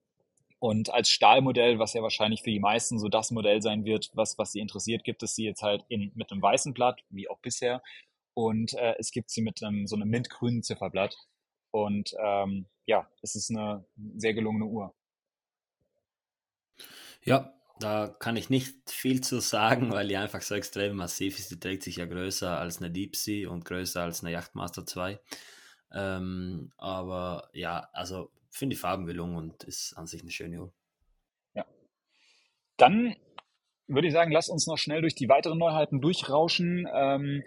Und 0.61 0.95
als 0.95 1.11
Stahlmodell, 1.11 1.79
was 1.79 1.92
ja 1.92 2.01
wahrscheinlich 2.01 2.40
für 2.40 2.51
die 2.51 2.61
meisten 2.61 2.99
so 2.99 3.09
das 3.09 3.31
Modell 3.31 3.61
sein 3.61 3.85
wird, 3.85 4.09
was, 4.14 4.38
was 4.38 4.53
sie 4.53 4.61
interessiert, 4.61 5.05
gibt 5.05 5.23
es 5.23 5.35
sie 5.35 5.45
jetzt 5.45 5.61
halt 5.61 5.85
in, 5.88 6.11
mit 6.14 6.33
einem 6.33 6.40
weißen 6.40 6.73
Blatt, 6.73 7.03
wie 7.11 7.29
auch 7.29 7.38
bisher. 7.40 7.83
Und 8.37 8.75
äh, 8.75 8.94
es 8.99 9.12
gibt 9.12 9.31
sie 9.31 9.40
mit 9.40 9.62
einem, 9.62 9.87
so 9.87 9.96
einem 9.96 10.11
mintgrünen 10.11 10.62
Zifferblatt. 10.62 11.16
Und 11.70 12.14
ähm, 12.22 12.66
ja, 12.85 13.11
es 13.22 13.35
ist 13.35 13.51
eine 13.51 13.87
sehr 14.18 14.35
gelungene 14.35 14.66
Uhr. 14.66 14.94
Ja, 17.22 17.55
da 17.81 18.14
kann 18.18 18.37
ich 18.37 18.51
nicht 18.51 18.90
viel 18.90 19.22
zu 19.22 19.40
sagen, 19.40 19.90
weil 19.90 20.09
die 20.09 20.18
einfach 20.18 20.42
so 20.42 20.55
extrem 20.55 20.96
massiv 20.96 21.38
ist. 21.38 21.51
Die 21.51 21.59
trägt 21.59 21.83
sich 21.83 21.96
ja 21.96 22.05
größer 22.05 22.59
als 22.59 22.77
eine 22.77 22.90
Deep 22.90 23.16
Sea 23.16 23.49
und 23.49 23.64
größer 23.64 24.03
als 24.03 24.22
eine 24.22 24.33
Yachtmaster 24.33 24.85
2. 24.85 25.18
Ähm, 25.92 26.72
aber 26.77 27.49
ja, 27.55 27.88
also 27.94 28.31
finde 28.51 28.77
die 28.77 28.81
Farben 28.81 29.07
gelungen 29.07 29.37
und 29.37 29.64
ist 29.64 29.94
an 29.94 30.07
sich 30.07 30.20
eine 30.20 30.31
schöne 30.31 30.61
Uhr. 30.61 30.72
Ja. 31.55 31.64
Dann 32.77 33.16
würde 33.87 34.09
ich 34.09 34.12
sagen, 34.12 34.31
lass 34.31 34.51
uns 34.51 34.66
noch 34.66 34.77
schnell 34.77 35.01
durch 35.01 35.14
die 35.14 35.31
weiteren 35.31 35.57
Neuheiten 35.57 36.03
durchrauschen. 36.03 36.87
Ähm, 36.92 37.44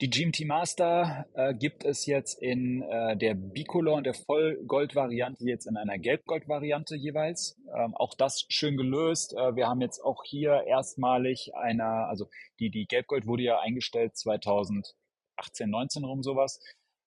die 0.00 0.10
GMT 0.10 0.46
Master 0.46 1.26
äh, 1.34 1.54
gibt 1.54 1.84
es 1.84 2.06
jetzt 2.06 2.40
in 2.40 2.82
äh, 2.82 3.16
der 3.16 3.34
Bicolor 3.34 3.96
und 3.96 4.04
der 4.04 4.14
Vollgold-Variante, 4.14 5.44
jetzt 5.44 5.66
in 5.66 5.76
einer 5.76 5.98
Gelbgold-Variante 5.98 6.94
jeweils. 6.94 7.56
Ähm, 7.76 7.96
auch 7.96 8.14
das 8.14 8.44
schön 8.48 8.76
gelöst. 8.76 9.34
Äh, 9.34 9.56
wir 9.56 9.66
haben 9.66 9.80
jetzt 9.80 10.00
auch 10.00 10.22
hier 10.24 10.62
erstmalig 10.68 11.50
einer, 11.56 12.06
also 12.08 12.28
die, 12.60 12.70
die 12.70 12.86
Gelbgold 12.86 13.26
wurde 13.26 13.42
ja 13.42 13.58
eingestellt 13.58 14.16
2018, 14.16 14.94
19 15.68 16.04
rum 16.04 16.22
sowas. 16.22 16.60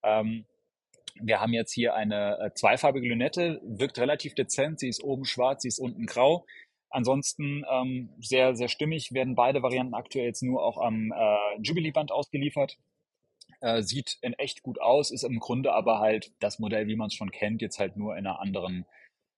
Ähm, 0.03 0.45
wir 1.15 1.39
haben 1.39 1.53
jetzt 1.53 1.71
hier 1.71 1.93
eine 1.93 2.39
äh, 2.39 2.53
zweifarbige 2.53 3.07
Lünette, 3.07 3.61
wirkt 3.63 3.99
relativ 3.99 4.35
dezent. 4.35 4.81
Sie 4.81 4.89
ist 4.89 5.01
oben 5.01 5.23
schwarz, 5.23 5.61
sie 5.61 5.69
ist 5.69 5.79
unten 5.79 6.05
grau. 6.07 6.45
Ansonsten 6.91 7.63
ähm, 7.71 8.09
sehr, 8.19 8.55
sehr 8.55 8.67
stimmig, 8.67 9.13
werden 9.13 9.33
beide 9.33 9.63
Varianten 9.63 9.93
aktuell 9.93 10.25
jetzt 10.25 10.43
nur 10.43 10.63
auch 10.63 10.77
am 10.77 11.11
äh, 11.11 11.61
Jubilee-Band 11.61 12.11
ausgeliefert. 12.11 12.77
Äh, 13.61 13.81
sieht 13.81 14.17
in 14.21 14.33
echt 14.33 14.61
gut 14.61 14.79
aus, 14.81 15.11
ist 15.11 15.23
im 15.23 15.39
Grunde 15.39 15.73
aber 15.73 15.99
halt 15.99 16.33
das 16.39 16.59
Modell, 16.59 16.87
wie 16.87 16.95
man 16.95 17.07
es 17.07 17.13
schon 17.13 17.31
kennt, 17.31 17.61
jetzt 17.61 17.79
halt 17.79 17.95
nur 17.95 18.17
in 18.17 18.27
einer 18.27 18.39
anderen 18.39 18.85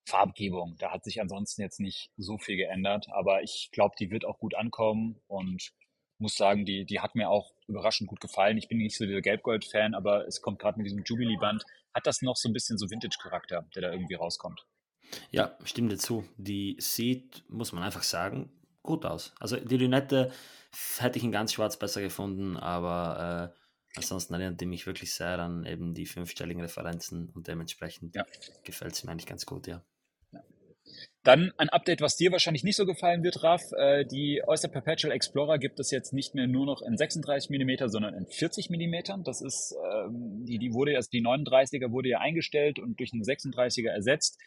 Farbgebung. 0.05 0.75
Da 0.79 0.91
hat 0.91 1.03
sich 1.03 1.21
ansonsten 1.21 1.61
jetzt 1.61 1.79
nicht 1.79 2.11
so 2.17 2.37
viel 2.37 2.57
geändert, 2.57 3.07
aber 3.11 3.43
ich 3.43 3.69
glaube, 3.71 3.95
die 3.99 4.11
wird 4.11 4.25
auch 4.25 4.39
gut 4.39 4.55
ankommen 4.55 5.21
und 5.27 5.73
muss 6.19 6.35
sagen, 6.35 6.65
die, 6.65 6.85
die 6.85 6.99
hat 7.01 7.15
mir 7.15 7.29
auch 7.29 7.53
überraschend 7.67 8.09
gut 8.09 8.19
gefallen. 8.19 8.57
Ich 8.57 8.67
bin 8.67 8.77
nicht 8.77 8.97
so 8.97 9.05
der 9.05 9.21
Gelbgold-Fan, 9.21 9.93
aber 9.93 10.25
es 10.27 10.41
kommt 10.41 10.59
gerade 10.59 10.77
mit 10.77 10.85
diesem 10.85 11.03
Jubilee-Band, 11.03 11.63
hat 11.93 12.07
das 12.07 12.21
noch 12.21 12.35
so 12.35 12.49
ein 12.49 12.53
bisschen 12.53 12.77
so 12.77 12.89
Vintage-Charakter, 12.89 13.67
der 13.75 13.81
da 13.81 13.91
irgendwie 13.91 14.15
rauskommt. 14.15 14.65
Ja, 15.31 15.57
stimmt 15.63 15.91
dazu. 15.91 16.25
Die 16.37 16.75
sieht, 16.79 17.43
muss 17.49 17.71
man 17.71 17.83
einfach 17.83 18.03
sagen, 18.03 18.51
gut 18.81 19.05
aus. 19.05 19.33
Also 19.39 19.57
die 19.57 19.77
Lünette 19.77 20.31
hätte 20.97 21.17
ich 21.17 21.23
in 21.23 21.31
ganz 21.31 21.53
schwarz 21.53 21.77
besser 21.77 22.01
gefunden, 22.01 22.57
aber 22.57 23.53
äh, 23.53 23.97
ansonsten 23.97 24.33
erinnert 24.33 24.61
die 24.61 24.65
mich 24.65 24.85
wirklich 24.85 25.13
sehr 25.13 25.39
an 25.39 25.65
eben 25.65 25.93
die 25.93 26.05
fünfstelligen 26.05 26.61
Referenzen 26.61 27.29
und 27.29 27.47
dementsprechend 27.47 28.15
ja. 28.15 28.25
gefällt 28.63 28.95
sie 28.95 29.05
mir 29.05 29.11
eigentlich 29.11 29.27
ganz 29.27 29.45
gut, 29.45 29.67
ja. 29.67 29.83
Dann 31.23 31.53
ein 31.57 31.69
Update, 31.69 32.01
was 32.01 32.17
dir 32.17 32.33
wahrscheinlich 32.33 32.65
nicht 32.65 32.75
so 32.75 32.85
gefallen 32.85 33.23
wird, 33.23 33.43
Raf. 33.43 33.61
Äh, 33.77 34.05
die 34.05 34.41
Oyster 34.45 34.67
Perpetual 34.67 35.13
Explorer 35.13 35.57
gibt 35.57 35.79
es 35.79 35.89
jetzt 35.89 36.11
nicht 36.11 36.35
mehr 36.35 36.47
nur 36.47 36.65
noch 36.65 36.81
in 36.81 36.97
36 36.97 37.49
mm, 37.49 37.87
sondern 37.87 38.13
in 38.13 38.27
40 38.27 38.69
mm. 38.69 39.23
Das 39.23 39.41
ist, 39.41 39.73
ähm, 39.73 40.43
die, 40.45 40.57
die 40.59 40.73
wurde 40.73 40.91
jetzt, 40.91 41.13
die 41.13 41.23
39er 41.23 41.91
wurde 41.91 42.09
ja 42.09 42.19
eingestellt 42.19 42.77
und 42.77 42.99
durch 42.99 43.13
einen 43.13 43.23
36er 43.23 43.89
ersetzt. 43.89 44.37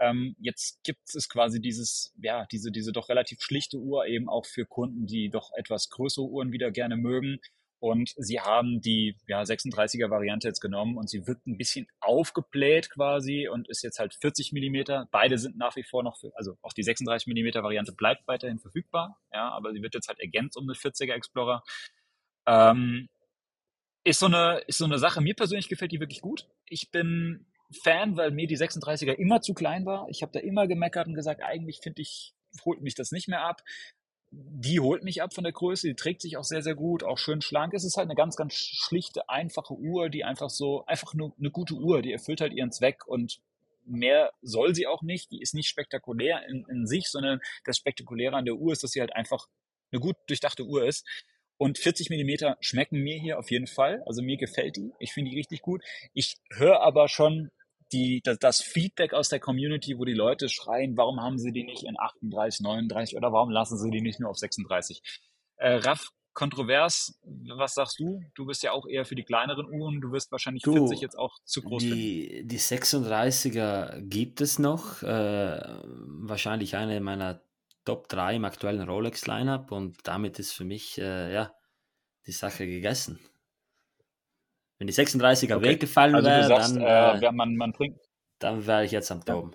Ähm, 0.00 0.34
jetzt 0.40 0.82
gibt 0.82 1.14
es 1.14 1.28
quasi 1.28 1.60
dieses, 1.60 2.14
ja, 2.20 2.46
diese, 2.50 2.72
diese 2.72 2.90
doch 2.90 3.08
relativ 3.10 3.40
schlichte 3.42 3.76
Uhr 3.76 4.06
eben 4.06 4.28
auch 4.28 4.46
für 4.46 4.64
Kunden, 4.64 5.06
die 5.06 5.28
doch 5.28 5.50
etwas 5.56 5.90
größere 5.90 6.24
Uhren 6.24 6.52
wieder 6.52 6.70
gerne 6.70 6.96
mögen. 6.96 7.38
Und 7.80 8.12
sie 8.16 8.40
haben 8.40 8.82
die 8.82 9.16
ja, 9.26 9.40
36er 9.42 10.10
Variante 10.10 10.48
jetzt 10.48 10.60
genommen 10.60 10.98
und 10.98 11.08
sie 11.08 11.26
wird 11.26 11.46
ein 11.46 11.56
bisschen 11.56 11.86
aufgebläht 12.00 12.90
quasi 12.90 13.48
und 13.48 13.68
ist 13.68 13.82
jetzt 13.82 13.98
halt 13.98 14.14
40 14.14 14.52
Millimeter. 14.52 15.08
Beide 15.10 15.38
sind 15.38 15.56
nach 15.56 15.76
wie 15.76 15.82
vor 15.82 16.02
noch, 16.02 16.18
für, 16.18 16.30
also 16.34 16.58
auch 16.60 16.74
die 16.74 16.82
36 16.82 17.26
Millimeter 17.26 17.62
Variante 17.62 17.92
bleibt 17.92 18.28
weiterhin 18.28 18.58
verfügbar, 18.58 19.18
ja, 19.32 19.48
aber 19.50 19.72
sie 19.72 19.82
wird 19.82 19.94
jetzt 19.94 20.08
halt 20.08 20.20
ergänzt 20.20 20.58
um 20.58 20.64
eine 20.64 20.74
40er 20.74 21.12
Explorer. 21.12 21.62
Ähm, 22.46 23.08
ist 24.04 24.20
so 24.20 24.26
eine, 24.26 24.58
ist 24.66 24.78
so 24.78 24.84
eine 24.84 24.98
Sache. 24.98 25.22
Mir 25.22 25.34
persönlich 25.34 25.68
gefällt 25.68 25.92
die 25.92 26.00
wirklich 26.00 26.20
gut. 26.20 26.48
Ich 26.66 26.90
bin 26.90 27.46
Fan, 27.70 28.16
weil 28.16 28.30
mir 28.30 28.46
die 28.46 28.58
36er 28.58 29.12
immer 29.12 29.40
zu 29.40 29.54
klein 29.54 29.86
war. 29.86 30.06
Ich 30.10 30.22
habe 30.22 30.32
da 30.32 30.40
immer 30.40 30.66
gemeckert 30.66 31.06
und 31.06 31.14
gesagt, 31.14 31.42
eigentlich 31.42 31.80
finde 31.82 32.02
ich, 32.02 32.34
holt 32.64 32.80
mich 32.80 32.94
das 32.94 33.12
nicht 33.12 33.28
mehr 33.28 33.42
ab. 33.42 33.62
Die 34.32 34.78
holt 34.80 35.02
mich 35.02 35.22
ab 35.22 35.34
von 35.34 35.44
der 35.44 35.52
Größe, 35.52 35.88
die 35.88 35.94
trägt 35.94 36.20
sich 36.22 36.36
auch 36.36 36.44
sehr, 36.44 36.62
sehr 36.62 36.76
gut, 36.76 37.02
auch 37.02 37.18
schön 37.18 37.42
schlank. 37.42 37.74
Es 37.74 37.84
ist 37.84 37.96
halt 37.96 38.06
eine 38.06 38.14
ganz, 38.14 38.36
ganz 38.36 38.54
schlichte, 38.54 39.28
einfache 39.28 39.74
Uhr, 39.74 40.08
die 40.08 40.24
einfach 40.24 40.50
so, 40.50 40.84
einfach 40.86 41.14
nur 41.14 41.34
eine 41.38 41.50
gute 41.50 41.74
Uhr, 41.74 42.02
die 42.02 42.12
erfüllt 42.12 42.40
halt 42.40 42.52
ihren 42.52 42.70
Zweck 42.70 43.06
und 43.06 43.40
mehr 43.84 44.32
soll 44.40 44.74
sie 44.74 44.86
auch 44.86 45.02
nicht. 45.02 45.32
Die 45.32 45.40
ist 45.40 45.54
nicht 45.54 45.68
spektakulär 45.68 46.46
in, 46.48 46.64
in 46.68 46.86
sich, 46.86 47.08
sondern 47.08 47.40
das 47.64 47.76
Spektakuläre 47.76 48.36
an 48.36 48.44
der 48.44 48.54
Uhr 48.54 48.72
ist, 48.72 48.84
dass 48.84 48.92
sie 48.92 49.00
halt 49.00 49.14
einfach 49.14 49.46
eine 49.90 50.00
gut 50.00 50.16
durchdachte 50.28 50.64
Uhr 50.64 50.86
ist. 50.86 51.06
Und 51.56 51.78
40 51.78 52.08
Millimeter 52.08 52.56
schmecken 52.60 53.00
mir 53.00 53.18
hier 53.18 53.38
auf 53.38 53.50
jeden 53.50 53.66
Fall. 53.66 54.02
Also 54.06 54.22
mir 54.22 54.36
gefällt 54.36 54.76
die. 54.76 54.92
Ich 54.98 55.12
finde 55.12 55.30
die 55.30 55.36
richtig 55.36 55.60
gut. 55.60 55.82
Ich 56.14 56.36
höre 56.50 56.80
aber 56.80 57.08
schon 57.08 57.50
die, 57.92 58.20
das, 58.22 58.38
das 58.38 58.62
Feedback 58.62 59.12
aus 59.12 59.28
der 59.28 59.40
Community, 59.40 59.98
wo 59.98 60.04
die 60.04 60.14
Leute 60.14 60.48
schreien, 60.48 60.96
warum 60.96 61.20
haben 61.20 61.38
sie 61.38 61.52
die 61.52 61.64
nicht 61.64 61.84
in 61.84 61.98
38, 61.98 62.60
39 62.60 63.16
oder 63.16 63.32
warum 63.32 63.50
lassen 63.50 63.78
sie 63.78 63.90
die 63.90 64.00
nicht 64.00 64.20
nur 64.20 64.30
auf 64.30 64.38
36? 64.38 65.02
Äh, 65.56 65.74
Raff, 65.74 66.10
kontrovers, 66.32 67.18
was 67.56 67.74
sagst 67.74 67.98
du? 67.98 68.22
Du 68.34 68.46
bist 68.46 68.62
ja 68.62 68.72
auch 68.72 68.86
eher 68.86 69.04
für 69.04 69.14
die 69.14 69.24
kleineren 69.24 69.68
Uhren, 69.68 70.00
du 70.00 70.12
wirst 70.12 70.30
wahrscheinlich 70.32 70.62
du, 70.62 70.72
40 70.72 71.00
jetzt 71.00 71.18
auch 71.18 71.38
zu 71.44 71.62
groß 71.62 71.82
die, 71.82 72.28
finden. 72.28 72.48
Die 72.48 72.58
36er 72.58 74.00
gibt 74.00 74.40
es 74.40 74.58
noch, 74.58 75.02
äh, 75.02 75.60
wahrscheinlich 75.84 76.76
eine 76.76 77.00
meiner 77.00 77.42
Top 77.84 78.08
3 78.08 78.36
im 78.36 78.44
aktuellen 78.44 78.88
Rolex-Lineup 78.88 79.72
und 79.72 79.98
damit 80.04 80.38
ist 80.38 80.52
für 80.52 80.64
mich 80.64 80.98
äh, 80.98 81.32
ja, 81.32 81.52
die 82.26 82.32
Sache 82.32 82.66
gegessen. 82.66 83.18
Wenn 84.80 84.86
die 84.86 84.94
36er 84.94 85.56
okay. 85.56 85.62
weggefallen 85.62 86.14
also 86.14 86.26
wäre, 86.26 86.48
dann, 86.48 86.80
äh, 86.80 87.26
äh 87.26 87.32
man, 87.32 87.54
man 87.54 87.72
bringt... 87.72 88.00
dann 88.38 88.66
wäre 88.66 88.86
ich 88.86 88.92
jetzt 88.92 89.12
am 89.12 89.22
Toben. 89.22 89.52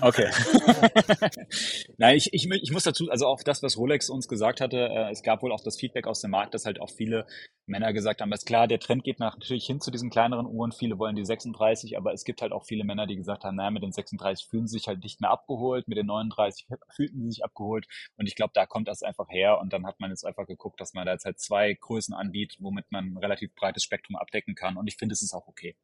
Okay. 0.00 0.30
Nein, 1.98 2.16
ich, 2.16 2.32
ich, 2.32 2.50
ich 2.50 2.72
muss 2.72 2.84
dazu, 2.84 3.10
also 3.10 3.26
auch 3.26 3.42
das, 3.42 3.62
was 3.62 3.76
Rolex 3.76 4.10
uns 4.10 4.28
gesagt 4.28 4.60
hatte, 4.60 4.76
äh, 4.76 5.10
es 5.10 5.22
gab 5.22 5.42
wohl 5.42 5.52
auch 5.52 5.62
das 5.62 5.78
Feedback 5.78 6.06
aus 6.06 6.20
dem 6.20 6.30
Markt, 6.30 6.54
dass 6.54 6.64
halt 6.64 6.80
auch 6.80 6.90
viele 6.90 7.26
Männer 7.66 7.92
gesagt 7.92 8.20
haben, 8.20 8.32
ist 8.32 8.46
klar, 8.46 8.66
der 8.66 8.80
Trend 8.80 9.04
geht 9.04 9.20
nach, 9.20 9.36
natürlich 9.36 9.66
hin 9.66 9.80
zu 9.80 9.90
diesen 9.90 10.10
kleineren 10.10 10.46
Uhren, 10.46 10.72
viele 10.72 10.98
wollen 10.98 11.16
die 11.16 11.24
36, 11.24 11.96
aber 11.96 12.12
es 12.12 12.24
gibt 12.24 12.42
halt 12.42 12.52
auch 12.52 12.64
viele 12.64 12.84
Männer, 12.84 13.06
die 13.06 13.16
gesagt 13.16 13.44
haben, 13.44 13.56
naja, 13.56 13.70
mit 13.70 13.82
den 13.82 13.92
36 13.92 14.46
fühlen 14.48 14.66
sie 14.66 14.78
sich 14.78 14.88
halt 14.88 15.02
nicht 15.02 15.20
mehr 15.20 15.30
abgeholt, 15.30 15.88
mit 15.88 15.98
den 15.98 16.06
39 16.06 16.66
fühlten 16.94 17.22
sie 17.22 17.30
sich 17.30 17.44
abgeholt 17.44 17.86
und 18.16 18.26
ich 18.26 18.36
glaube, 18.36 18.52
da 18.54 18.66
kommt 18.66 18.88
das 18.88 19.02
einfach 19.02 19.28
her 19.28 19.58
und 19.60 19.72
dann 19.72 19.86
hat 19.86 20.00
man 20.00 20.10
jetzt 20.10 20.24
einfach 20.24 20.46
geguckt, 20.46 20.80
dass 20.80 20.94
man 20.94 21.06
da 21.06 21.12
jetzt 21.12 21.24
halt 21.24 21.38
zwei 21.38 21.74
Größen 21.74 22.14
anbietet, 22.14 22.58
womit 22.60 22.90
man 22.90 23.12
ein 23.12 23.18
relativ 23.18 23.54
breites 23.54 23.82
Spektrum 23.82 24.16
abdecken 24.16 24.54
kann 24.54 24.76
und 24.76 24.86
ich 24.86 24.96
finde, 24.96 25.12
es 25.12 25.22
ist 25.22 25.34
auch 25.34 25.46
okay. 25.46 25.76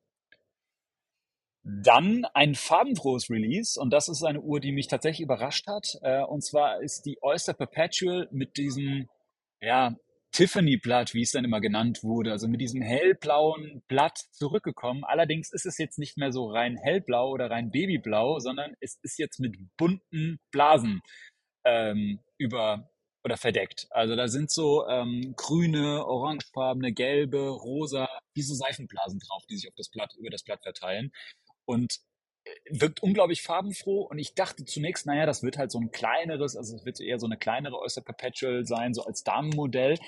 Dann 1.67 2.27
ein 2.35 2.55
farbenfrohes 2.55 3.31
Release 3.31 3.81
und 3.81 3.91
das 3.91 4.11
ist 4.11 4.23
eine 4.23 4.43
Uhr, 4.43 4.61
die 4.61 4.73
mich 4.73 4.87
tatsächlich 4.87 5.23
überrascht 5.23 5.67
hat. 5.67 5.97
Äh, 6.03 6.23
und 6.23 6.45
zwar 6.45 6.83
ist 6.83 7.07
die 7.07 7.19
Oyster 7.23 7.55
Perpetual 7.55 8.29
mit 8.33 8.59
diesem 8.59 9.09
ja, 9.63 9.97
Tiffany-Blatt, 10.33 11.15
wie 11.15 11.23
es 11.23 11.31
dann 11.31 11.47
immer 11.47 11.63
genannt 11.63 12.03
wurde, 12.03 12.33
also 12.33 12.49
mit 12.49 12.61
diesem 12.61 12.83
hellblauen 12.83 13.83
Blatt 13.89 14.19
zurückgekommen. 14.33 15.05
Allerdings 15.05 15.53
ist 15.53 15.65
es 15.65 15.79
jetzt 15.79 15.99
nicht 15.99 16.19
mehr 16.19 16.33
so 16.33 16.51
rein 16.51 16.77
hellblau 16.77 17.31
oder 17.31 17.51
rein 17.51 17.71
babyblau, 17.71 18.41
sondern 18.41 18.75
es 18.81 18.99
ist 19.03 19.19
jetzt 19.19 19.41
mit 19.41 19.57
bunten 19.79 20.41
Blasen 20.51 21.01
ähm, 21.65 22.21
über 22.37 22.91
oder 23.25 23.39
verdeckt. 23.39 23.87
Also 23.89 24.17
da 24.17 24.29
sind 24.29 24.51
so 24.51 24.87
ähm, 24.87 25.33
grüne, 25.35 26.05
orangefarbene, 26.05 26.93
gelbe, 26.93 27.49
rosa, 27.49 28.07
wie 28.35 28.43
so 28.43 28.55
Seifenblasen 28.55 29.19
drauf, 29.19 29.45
die 29.49 29.57
sich 29.57 29.69
auf 29.69 29.75
das 29.77 29.89
Blatt, 29.89 30.15
über 30.19 30.29
das 30.29 30.43
Blatt 30.43 30.63
verteilen 30.63 31.11
und 31.65 32.01
äh, 32.45 32.51
wirkt 32.71 33.03
unglaublich 33.03 33.43
farbenfroh 33.43 34.03
und 34.03 34.19
ich 34.19 34.35
dachte 34.35 34.65
zunächst, 34.65 35.07
naja, 35.07 35.27
das 35.27 35.43
wird 35.43 35.59
halt 35.59 35.71
so 35.71 35.79
ein 35.79 35.91
kleineres, 35.91 36.57
also 36.57 36.77
es 36.77 36.85
wird 36.85 37.01
eher 37.01 37.19
so 37.19 37.27
eine 37.27 37.37
kleinere 37.37 37.79
Oyster 37.79 38.03
Perpetual 38.03 38.65
sein, 38.67 38.95
so 38.95 39.05
als 39.05 39.25
Damenmodell. 39.25 39.99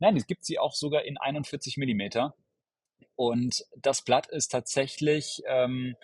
Nein, 0.00 0.16
es 0.16 0.26
gibt 0.26 0.44
sie 0.44 0.58
auch 0.58 0.74
sogar 0.74 1.04
in 1.04 1.18
41 1.18 1.76
Millimeter 1.76 2.34
und 3.16 3.64
das 3.76 4.02
Blatt 4.02 4.26
ist 4.26 4.48
tatsächlich 4.48 5.42
ähm, 5.46 5.96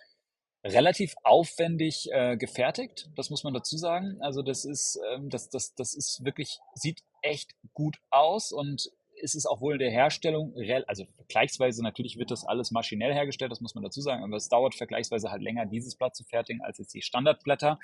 relativ 0.65 1.15
aufwendig 1.23 2.09
äh, 2.13 2.37
gefertigt, 2.37 3.09
das 3.17 3.31
muss 3.31 3.45
man 3.45 3.55
dazu 3.55 3.77
sagen. 3.77 4.19
Also 4.21 4.43
das 4.43 4.65
ist, 4.65 5.01
ähm, 5.11 5.31
das, 5.31 5.49
das, 5.49 5.75
das 5.75 5.95
ist 5.95 6.25
wirklich, 6.25 6.59
sieht 6.75 7.03
echt 7.23 7.55
gut 7.73 7.99
aus 8.11 8.53
und 8.53 8.91
ist 9.21 9.35
es 9.35 9.47
auch 9.47 9.61
wohl 9.61 9.79
der 9.79 9.91
Herstellung, 9.91 10.55
also 10.87 11.07
vergleichsweise 11.17 11.83
natürlich 11.83 12.17
wird 12.19 12.31
das 12.31 12.45
alles 12.45 12.71
maschinell 12.71 13.13
hergestellt, 13.13 13.53
das 13.53 13.61
muss 13.61 13.75
man 13.75 13.85
dazu 13.85 14.01
sagen, 14.01 14.25
aber 14.25 14.37
es 14.37 14.49
dauert 14.49 14.75
vergleichsweise 14.75 15.31
halt 15.31 15.43
länger, 15.43 15.67
dieses 15.67 15.97
Blatt 15.97 16.17
zu 16.17 16.25
fertigen, 16.25 16.63
als 16.63 16.79
jetzt 16.79 16.95
die 16.95 17.03
Standardblätter. 17.03 17.79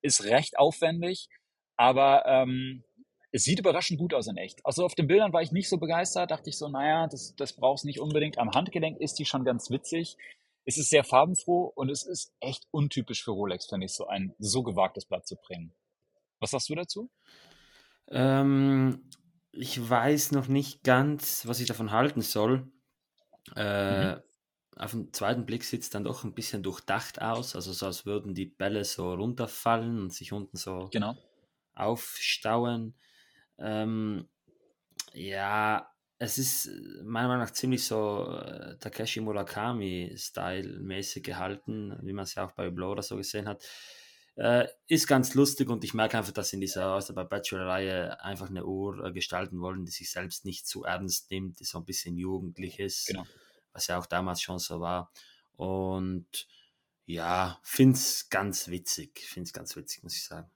Ist 0.00 0.24
recht 0.24 0.58
aufwendig, 0.58 1.28
aber 1.76 2.24
ähm, 2.26 2.84
es 3.32 3.44
sieht 3.44 3.58
überraschend 3.58 3.98
gut 3.98 4.14
aus 4.14 4.26
in 4.26 4.36
echt. 4.36 4.64
Also 4.64 4.84
auf 4.84 4.94
den 4.94 5.06
Bildern 5.06 5.32
war 5.32 5.42
ich 5.42 5.52
nicht 5.52 5.68
so 5.68 5.76
begeistert, 5.78 6.30
dachte 6.30 6.50
ich 6.50 6.56
so, 6.56 6.68
naja, 6.68 7.06
das, 7.08 7.34
das 7.36 7.54
brauchst 7.54 7.84
nicht 7.84 8.00
unbedingt. 8.00 8.38
Am 8.38 8.52
Handgelenk 8.52 8.98
ist 9.00 9.18
die 9.18 9.24
schon 9.24 9.44
ganz 9.44 9.70
witzig. 9.70 10.16
Es 10.64 10.78
ist 10.78 10.90
sehr 10.90 11.04
farbenfroh 11.04 11.72
und 11.74 11.90
es 11.90 12.04
ist 12.04 12.32
echt 12.40 12.66
untypisch 12.70 13.24
für 13.24 13.32
Rolex, 13.32 13.66
finde 13.66 13.86
ich, 13.86 13.92
so 13.92 14.06
ein 14.06 14.34
so 14.38 14.62
gewagtes 14.62 15.04
Blatt 15.04 15.26
zu 15.26 15.36
bringen. 15.36 15.74
Was 16.40 16.50
sagst 16.50 16.68
du 16.68 16.74
dazu? 16.74 17.10
Ähm, 18.10 19.10
ich 19.52 19.88
weiß 19.88 20.32
noch 20.32 20.48
nicht 20.48 20.84
ganz, 20.84 21.46
was 21.46 21.60
ich 21.60 21.66
davon 21.68 21.92
halten 21.92 22.20
soll. 22.20 22.70
Äh, 23.56 24.14
mhm. 24.14 24.22
auf 24.76 24.90
den 24.90 25.12
zweiten 25.12 25.46
Blick 25.46 25.64
sieht 25.64 25.82
es 25.82 25.90
dann 25.90 26.04
doch 26.04 26.22
ein 26.24 26.34
bisschen 26.34 26.62
durchdacht 26.62 27.22
aus, 27.22 27.56
also 27.56 27.72
so 27.72 27.86
als 27.86 28.04
würden 28.04 28.34
die 28.34 28.44
Bälle 28.44 28.84
so 28.84 29.14
runterfallen 29.14 30.02
und 30.02 30.12
sich 30.12 30.32
unten 30.32 30.58
so 30.58 30.88
genau. 30.92 31.16
aufstauen. 31.74 32.94
Ähm, 33.58 34.28
ja, 35.14 35.90
es 36.18 36.38
ist 36.38 36.70
meiner 37.04 37.28
Meinung 37.28 37.44
nach 37.44 37.52
ziemlich 37.52 37.84
so 37.84 38.38
äh, 38.38 38.76
Takeshi 38.78 39.20
Murakami-Style 39.20 40.80
mäßig 40.80 41.22
gehalten, 41.24 41.96
wie 42.02 42.12
man 42.12 42.24
es 42.24 42.34
ja 42.34 42.44
auch 42.44 42.52
bei 42.52 42.70
Blora 42.70 43.02
so 43.02 43.16
gesehen 43.16 43.48
hat. 43.48 43.64
Äh, 44.38 44.68
ist 44.86 45.08
ganz 45.08 45.34
lustig 45.34 45.68
und 45.68 45.82
ich 45.82 45.94
merke 45.94 46.16
einfach, 46.16 46.32
dass 46.32 46.50
sie 46.50 46.56
in 46.56 46.60
dieser 46.60 46.86
also 46.92 47.12
bei 47.12 47.24
Bachelor-Reihe 47.24 48.22
einfach 48.22 48.48
eine 48.48 48.64
Uhr 48.64 49.04
äh, 49.04 49.12
gestalten 49.12 49.60
wollen, 49.60 49.84
die 49.84 49.90
sich 49.90 50.12
selbst 50.12 50.44
nicht 50.44 50.64
zu 50.64 50.84
ernst 50.84 51.32
nimmt, 51.32 51.58
die 51.58 51.64
so 51.64 51.78
ein 51.78 51.84
bisschen 51.84 52.16
jugendlich 52.16 52.78
ist, 52.78 53.08
genau. 53.08 53.24
was 53.72 53.88
ja 53.88 53.98
auch 53.98 54.06
damals 54.06 54.40
schon 54.40 54.60
so 54.60 54.80
war. 54.80 55.10
Und 55.56 56.46
ja, 57.04 57.58
finde 57.64 57.94
es 57.96 58.28
ganz 58.30 58.68
witzig, 58.68 59.18
finde 59.26 59.48
es 59.48 59.52
ganz 59.52 59.74
witzig, 59.74 60.04
muss 60.04 60.14
ich 60.14 60.24
sagen. 60.24 60.48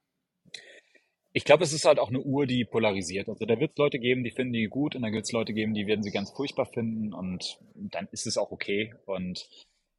Ich 1.32 1.44
glaube, 1.44 1.64
es 1.64 1.72
ist 1.72 1.84
halt 1.84 1.98
auch 1.98 2.10
eine 2.10 2.20
Uhr, 2.20 2.46
die 2.46 2.64
polarisiert. 2.64 3.28
Also 3.28 3.46
da 3.46 3.58
wird 3.58 3.72
es 3.72 3.78
Leute 3.78 3.98
geben, 3.98 4.22
die 4.22 4.30
finden 4.30 4.52
die 4.52 4.68
gut 4.68 4.94
und 4.94 5.02
dann 5.02 5.12
wird 5.12 5.24
es 5.24 5.32
Leute 5.32 5.54
geben, 5.54 5.74
die 5.74 5.88
werden 5.88 6.04
sie 6.04 6.12
ganz 6.12 6.30
furchtbar 6.30 6.66
finden 6.66 7.12
und 7.12 7.58
dann 7.74 8.06
ist 8.12 8.28
es 8.28 8.38
auch 8.38 8.52
okay. 8.52 8.94
Und 9.06 9.48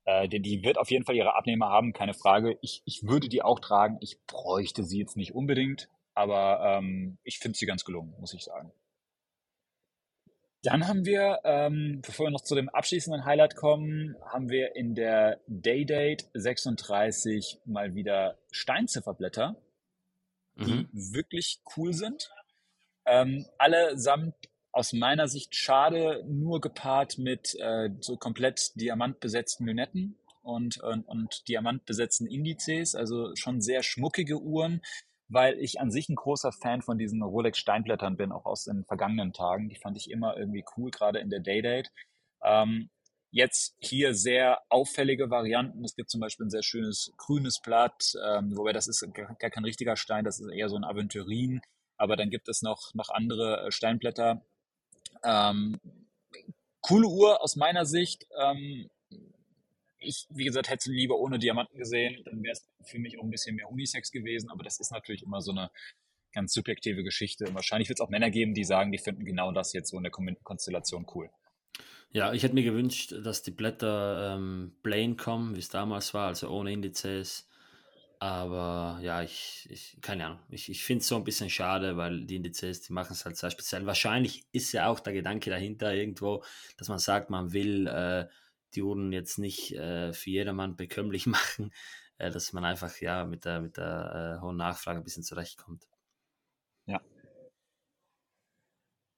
äh, 0.05 0.27
die, 0.27 0.41
die 0.41 0.63
wird 0.63 0.77
auf 0.77 0.91
jeden 0.91 1.05
Fall 1.05 1.15
ihre 1.15 1.35
Abnehmer 1.35 1.69
haben, 1.69 1.93
keine 1.93 2.13
Frage. 2.13 2.57
Ich, 2.61 2.81
ich 2.85 3.03
würde 3.03 3.29
die 3.29 3.41
auch 3.41 3.59
tragen. 3.59 3.97
Ich 4.01 4.17
bräuchte 4.25 4.83
sie 4.83 4.99
jetzt 4.99 5.17
nicht 5.17 5.33
unbedingt, 5.33 5.89
aber 6.13 6.59
ähm, 6.63 7.17
ich 7.23 7.39
finde 7.39 7.57
sie 7.57 7.65
ganz 7.65 7.85
gelungen, 7.85 8.13
muss 8.19 8.33
ich 8.33 8.43
sagen. 8.43 8.71
Dann 10.63 10.87
haben 10.87 11.05
wir, 11.05 11.39
ähm, 11.43 12.01
bevor 12.05 12.27
wir 12.27 12.31
noch 12.31 12.43
zu 12.43 12.55
dem 12.55 12.69
abschließenden 12.69 13.25
Highlight 13.25 13.57
kommen, 13.57 14.15
haben 14.31 14.49
wir 14.49 14.77
in 14.77 14.95
der 14.95 15.41
Daydate 15.47 16.25
36 16.33 17.59
mal 17.65 17.95
wieder 17.95 18.37
Steinzifferblätter, 18.51 19.57
die 20.55 20.73
mhm. 20.73 20.89
wirklich 20.93 21.61
cool 21.75 21.93
sind. 21.93 22.31
Ähm, 23.05 23.45
allesamt 23.57 24.35
aus 24.73 24.91
meiner 24.91 25.27
Sicht 25.27 25.55
schade, 25.55 26.25
nur 26.27 26.59
gepaart 26.59 27.19
mit 27.19 27.55
äh, 27.59 27.89
so 28.01 28.17
komplett 28.17 28.71
diamantbesetzten 28.75 29.67
Lünetten 29.67 30.17
und, 30.41 30.77
und, 30.77 31.07
und 31.07 31.47
diamantbesetzten 31.47 32.27
Indizes, 32.27 32.95
also 32.95 33.35
schon 33.35 33.61
sehr 33.61 33.83
schmuckige 33.83 34.41
Uhren, 34.41 34.81
weil 35.29 35.59
ich 35.59 35.79
an 35.79 35.91
sich 35.91 36.09
ein 36.09 36.15
großer 36.15 36.51
Fan 36.51 36.81
von 36.81 36.97
diesen 36.97 37.21
Rolex 37.21 37.59
Steinblättern 37.59 38.17
bin, 38.17 38.31
auch 38.31 38.45
aus 38.45 38.65
den 38.65 38.83
vergangenen 38.85 39.31
Tagen. 39.31 39.69
Die 39.69 39.75
fand 39.75 39.95
ich 39.95 40.09
immer 40.09 40.35
irgendwie 40.37 40.65
cool, 40.75 40.89
gerade 40.89 41.19
in 41.19 41.29
der 41.29 41.39
Day-Date. 41.39 41.91
Ähm, 42.43 42.89
jetzt 43.29 43.75
hier 43.79 44.15
sehr 44.15 44.59
auffällige 44.69 45.29
Varianten. 45.29 45.85
Es 45.85 45.95
gibt 45.95 46.09
zum 46.09 46.19
Beispiel 46.19 46.47
ein 46.47 46.51
sehr 46.51 46.63
schönes 46.63 47.11
grünes 47.17 47.59
Blatt, 47.61 48.13
ähm, 48.25 48.57
wobei 48.57 48.73
das 48.73 48.87
ist 48.87 49.07
gar, 49.13 49.35
gar 49.35 49.49
kein 49.51 49.65
richtiger 49.65 49.95
Stein, 49.95 50.25
das 50.25 50.39
ist 50.39 50.51
eher 50.51 50.69
so 50.69 50.75
ein 50.75 50.83
Aventurin. 50.83 51.61
Aber 51.95 52.15
dann 52.15 52.31
gibt 52.31 52.49
es 52.49 52.63
noch, 52.63 52.93
noch 52.95 53.09
andere 53.09 53.67
äh, 53.67 53.71
Steinblätter, 53.71 54.43
ähm, 55.23 55.79
coole 56.81 57.07
Uhr 57.07 57.41
aus 57.41 57.55
meiner 57.55 57.85
Sicht. 57.85 58.27
Ähm, 58.39 58.89
ich, 59.99 60.27
wie 60.29 60.43
gesagt, 60.43 60.69
hätte 60.69 60.83
sie 60.83 60.93
lieber 60.93 61.17
ohne 61.17 61.39
Diamanten 61.39 61.77
gesehen. 61.77 62.21
Dann 62.25 62.43
wäre 62.43 62.53
es 62.53 62.69
für 62.85 62.99
mich 62.99 63.17
auch 63.17 63.23
ein 63.23 63.29
bisschen 63.29 63.55
mehr 63.55 63.69
Unisex 63.69 64.11
gewesen. 64.11 64.49
Aber 64.51 64.63
das 64.63 64.79
ist 64.79 64.91
natürlich 64.91 65.23
immer 65.23 65.41
so 65.41 65.51
eine 65.51 65.71
ganz 66.33 66.53
subjektive 66.53 67.03
Geschichte. 67.03 67.45
Und 67.45 67.55
wahrscheinlich 67.55 67.89
wird 67.89 67.99
es 67.99 68.05
auch 68.05 68.09
Männer 68.09 68.29
geben, 68.29 68.53
die 68.53 68.63
sagen, 68.63 68.91
die 68.91 68.97
finden 68.97 69.25
genau 69.25 69.51
das 69.51 69.73
jetzt 69.73 69.89
so 69.89 69.97
in 69.97 70.03
der 70.03 70.11
Konstellation 70.11 71.05
cool. 71.15 71.29
Ja, 72.11 72.31
ich 72.33 72.43
hätte 72.43 72.53
mir 72.53 72.63
gewünscht, 72.63 73.11
dass 73.23 73.41
die 73.41 73.51
Blätter 73.51 74.35
ähm, 74.35 74.75
plain 74.83 75.17
kommen, 75.17 75.55
wie 75.55 75.59
es 75.59 75.69
damals 75.69 76.13
war, 76.13 76.27
also 76.27 76.49
ohne 76.49 76.71
Indizes. 76.71 77.49
Aber 78.23 78.99
ja, 79.01 79.21
ich, 79.21 79.67
ich 79.69 79.97
keine 79.99 80.25
Ahnung. 80.25 80.39
Ich, 80.49 80.69
ich 80.69 80.81
finde 80.85 81.01
es 81.01 81.09
so 81.09 81.17
ein 81.17 81.25
bisschen 81.25 81.49
schade, 81.49 81.97
weil 81.97 82.23
die 82.25 82.37
Indizes, 82.37 82.79
die 82.79 82.93
machen 82.93 83.11
es 83.11 83.25
halt 83.25 83.35
sehr 83.35 83.51
speziell. 83.51 83.85
Wahrscheinlich 83.85 84.45
ist 84.53 84.71
ja 84.71 84.87
auch 84.87 85.01
der 85.01 85.11
Gedanke 85.11 85.49
dahinter 85.49 85.93
irgendwo, 85.93 86.41
dass 86.77 86.87
man 86.87 86.99
sagt, 86.99 87.29
man 87.29 87.51
will 87.51 87.85
äh, 87.87 88.29
die 88.75 88.81
Uhren 88.81 89.11
jetzt 89.11 89.39
nicht 89.39 89.73
äh, 89.73 90.13
für 90.13 90.29
jedermann 90.29 90.77
bekömmlich 90.77 91.25
machen, 91.27 91.73
äh, 92.17 92.31
dass 92.31 92.53
man 92.53 92.63
einfach 92.63 92.95
ja 93.01 93.25
mit 93.25 93.43
der, 93.43 93.59
mit 93.59 93.75
der 93.75 94.37
äh, 94.39 94.41
hohen 94.41 94.55
Nachfrage 94.55 94.99
ein 94.99 95.03
bisschen 95.03 95.23
zurechtkommt. 95.23 95.85
Ja. 96.85 97.01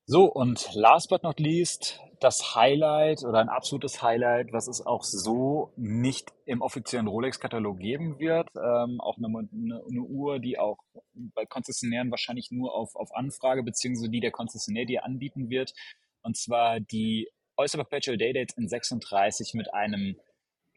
So, 0.08 0.26
und 0.26 0.70
last 0.76 1.10
but 1.10 1.24
not 1.24 1.40
least, 1.40 2.00
das 2.20 2.56
Highlight 2.56 3.24
oder 3.24 3.40
ein 3.40 3.50
absolutes 3.50 4.04
Highlight, 4.04 4.54
was 4.54 4.68
es 4.68 4.86
auch 4.86 5.04
so 5.04 5.74
nicht 5.78 6.32
im 6.46 6.62
offiziellen 6.62 7.08
Rolex-Katalog 7.08 7.80
geben 7.80 8.20
wird. 8.20 8.48
Ähm, 8.56 9.02
auch 9.02 9.18
eine, 9.18 9.28
eine, 9.28 9.84
eine, 9.90 10.02
Uhr, 10.02 10.40
die 10.40 10.60
auch 10.60 10.78
bei 11.14 11.46
Konzessionären 11.48 12.12
wahrscheinlich 12.12 12.52
nur 12.52 12.76
auf, 12.76 12.96
auf 12.96 13.16
Anfrage, 13.16 13.64
beziehungsweise 13.64 14.12
die 14.12 14.20
der 14.20 14.32
Konzessionär 14.32 14.86
dir 14.86 15.04
anbieten 15.06 15.50
wird. 15.50 15.74
Und 16.22 16.38
zwar 16.38 16.80
die 16.80 17.30
Oyster 17.58 17.80
Perpetual 17.80 18.18
Day 18.18 18.32
Dates 18.32 18.56
in 18.58 18.68
36 18.68 19.56
mit 19.56 19.74
einem 19.74 20.18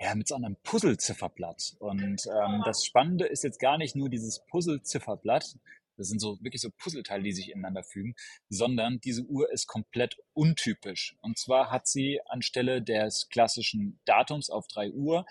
ja, 0.00 0.14
mit 0.14 0.28
so 0.28 0.36
einem 0.36 0.56
Puzzle-Zifferblatt. 0.62 1.74
Und 1.80 2.22
ähm, 2.26 2.62
das 2.64 2.84
Spannende 2.84 3.26
ist 3.26 3.42
jetzt 3.42 3.58
gar 3.58 3.78
nicht 3.78 3.96
nur 3.96 4.08
dieses 4.08 4.44
Puzzle-Zifferblatt, 4.46 5.56
das 5.98 6.08
sind 6.08 6.20
so 6.20 6.38
wirklich 6.40 6.62
so 6.62 6.70
Puzzleteile, 6.78 7.24
die 7.24 7.32
sich 7.32 7.50
ineinander 7.50 7.82
fügen, 7.82 8.14
sondern 8.48 9.00
diese 9.00 9.24
Uhr 9.24 9.52
ist 9.52 9.66
komplett 9.66 10.16
untypisch. 10.32 11.16
Und 11.20 11.38
zwar 11.38 11.70
hat 11.70 11.86
sie 11.86 12.20
anstelle 12.26 12.82
des 12.82 13.28
klassischen 13.30 14.00
Datums 14.04 14.48
auf 14.48 14.66
3 14.68 14.92
Uhr 14.92 15.26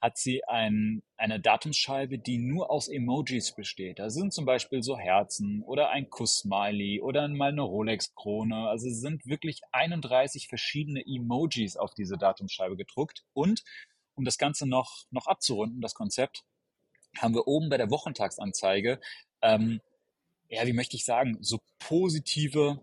hat 0.00 0.16
sie 0.16 0.44
ein, 0.44 1.02
eine 1.16 1.40
Datumsscheibe, 1.40 2.18
die 2.18 2.38
nur 2.38 2.70
aus 2.70 2.88
Emojis 2.88 3.54
besteht. 3.54 3.98
Da 3.98 4.10
sind 4.10 4.32
zum 4.32 4.44
Beispiel 4.44 4.82
so 4.82 4.96
Herzen 4.96 5.62
oder 5.64 5.90
ein 5.90 6.08
Kuss-Smiley 6.08 7.00
oder 7.00 7.26
mal 7.28 7.50
eine 7.50 7.62
Rolex-Krone. 7.62 8.68
Also 8.68 8.88
es 8.88 9.00
sind 9.00 9.26
wirklich 9.26 9.60
31 9.72 10.48
verschiedene 10.48 11.04
Emojis 11.04 11.76
auf 11.76 11.94
diese 11.94 12.16
Datumsscheibe 12.16 12.76
gedruckt. 12.76 13.24
Und 13.32 13.64
um 14.14 14.24
das 14.24 14.38
Ganze 14.38 14.68
noch, 14.68 15.04
noch 15.10 15.26
abzurunden, 15.26 15.80
das 15.80 15.94
Konzept, 15.94 16.44
haben 17.16 17.34
wir 17.34 17.48
oben 17.48 17.68
bei 17.68 17.76
der 17.76 17.90
Wochentagsanzeige 17.90 19.00
ähm, 19.42 19.80
ja, 20.48 20.66
wie 20.66 20.72
möchte 20.72 20.96
ich 20.96 21.04
sagen, 21.04 21.36
so 21.40 21.58
positive, 21.78 22.80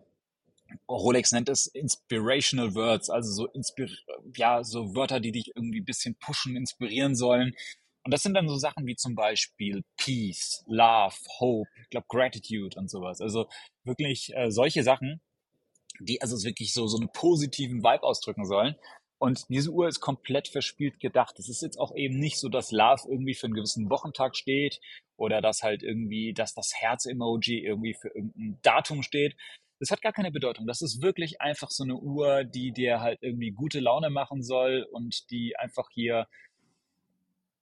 Rolex 0.89 1.32
nennt 1.32 1.49
es 1.49 1.68
inspirational 1.68 2.74
words, 2.76 3.09
also 3.09 3.32
so, 3.32 3.47
inspir 3.47 3.89
ja, 4.36 4.63
so 4.63 4.95
Wörter, 4.95 5.20
die 5.20 5.32
dich 5.32 5.51
irgendwie 5.55 5.82
ein 5.82 5.86
bisschen 5.86 6.16
pushen, 6.16 6.55
inspirieren 6.55 7.16
sollen. 7.16 7.55
Und 8.03 8.13
das 8.13 8.22
sind 8.22 8.36
dann 8.36 8.47
so 8.47 8.55
Sachen 8.55 8.86
wie 8.86 8.95
zum 8.95 9.16
Beispiel 9.16 9.84
Peace, 9.97 10.63
Love, 10.68 11.16
Hope, 11.39 11.70
ich 11.82 11.89
glaube 11.89 12.05
Gratitude 12.07 12.78
und 12.78 12.89
sowas. 12.89 13.20
Also 13.20 13.47
wirklich 13.84 14.36
äh, 14.36 14.51
solche 14.51 14.84
Sachen, 14.84 15.22
die 15.99 16.22
also 16.22 16.41
wirklich 16.43 16.74
so, 16.74 16.88
so 16.88 16.97
einen 16.97 17.09
positiven 17.11 17.84
Vibe 17.84 18.03
ausdrücken 18.03 18.45
sollen. 18.45 18.76
Und 19.18 19.47
diese 19.49 19.72
Uhr 19.72 19.88
ist 19.88 20.01
komplett 20.01 20.47
verspielt 20.47 20.99
gedacht. 20.99 21.39
Es 21.39 21.47
ist 21.49 21.61
jetzt 21.61 21.80
auch 21.80 21.95
eben 21.95 22.20
nicht 22.20 22.38
so, 22.38 22.49
dass 22.49 22.72
Love 22.72 23.03
irgendwie 23.09 23.34
für 23.34 23.47
einen 23.47 23.53
gewissen 23.53 23.89
Wochentag 23.89 24.36
steht 24.36 24.82
oder 25.16 25.41
dass 25.41 25.63
halt 25.63 25.84
irgendwie, 25.84 26.34
dass 26.34 26.53
das 26.53 26.74
Herz-Emoji 26.76 27.59
irgendwie 27.59 27.93
für 27.93 28.09
irgendein 28.09 28.59
Datum 28.61 29.03
steht. 29.03 29.36
Das 29.80 29.91
hat 29.91 30.01
gar 30.01 30.13
keine 30.13 30.32
Bedeutung. 30.32 30.68
Das 30.68 30.82
ist 30.82 31.01
wirklich 31.01 31.41
einfach 31.41 31.70
so 31.70 31.84
eine 31.84 31.95
Uhr, 31.95 32.43
die 32.43 32.72
dir 32.72 33.01
halt 33.01 33.20
irgendwie 33.22 33.51
gute 33.51 33.80
Laune 33.80 34.09
machen 34.09 34.43
soll 34.43 34.88
und 34.91 35.30
die 35.32 35.55
einfach 35.57 35.89
hier 35.91 36.28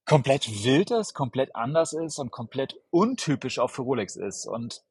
komplett 0.06 0.64
wild 0.64 0.91
ist, 0.91 1.14
komplett 1.14 1.56
anders 1.56 1.93
ist 1.93 2.20
und 2.20 2.32
komplett 2.32 2.76
untypisch 2.89 3.60
auch 3.60 3.70
für 3.70 3.84
Rolex 3.84 4.16
ist. 4.16 4.47
Und 4.47 4.84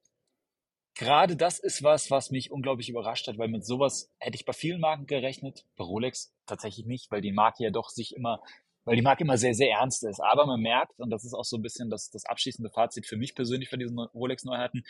gerade 0.95 1.37
das 1.37 1.59
ist 1.59 1.83
was, 1.83 2.11
was 2.11 2.31
mich 2.31 2.51
unglaublich 2.51 2.89
überrascht 2.89 3.27
hat, 3.29 3.39
weil 3.39 3.49
mit 3.49 3.65
sowas 3.65 4.11
hätte 4.19 4.37
ich 4.37 4.45
bei 4.45 4.53
vielen 4.53 4.81
Marken 4.81 5.07
gerechnet, 5.07 5.65
bei 5.77 5.85
Rolex 5.85 6.33
tatsächlich 6.47 6.87
nicht, 6.87 7.11
weil 7.11 7.21
die 7.21 7.33
Marke 7.33 7.65
ja 7.65 7.71
doch 7.71 7.89
sich 7.89 8.15
immer, 8.15 8.43
weil 8.85 8.97
die 8.97 9.03
Marke 9.03 9.25
immer 9.25 9.39
sehr, 9.39 9.55
sehr 9.55 9.71
ernst 9.71 10.05
ist. 10.05 10.21
Aber 10.21 10.47
man 10.47 10.61
merkt, 10.61 11.01
und 11.01 11.11
das 11.11 11.25
ist 11.25 11.35
auch 11.35 11.45
so 11.45 11.57
ein 11.57 11.63
bisschen 11.63 11.91
das, 11.91 12.11
das 12.11 12.27
abschließende 12.27 12.71
Fazit 12.71 13.07
für 13.07 13.17
mich 13.17 13.35
persönlich 13.35 13.69
von 13.69 13.79
diesen 13.79 13.99
Rolex-Neuheiten, 13.99 14.85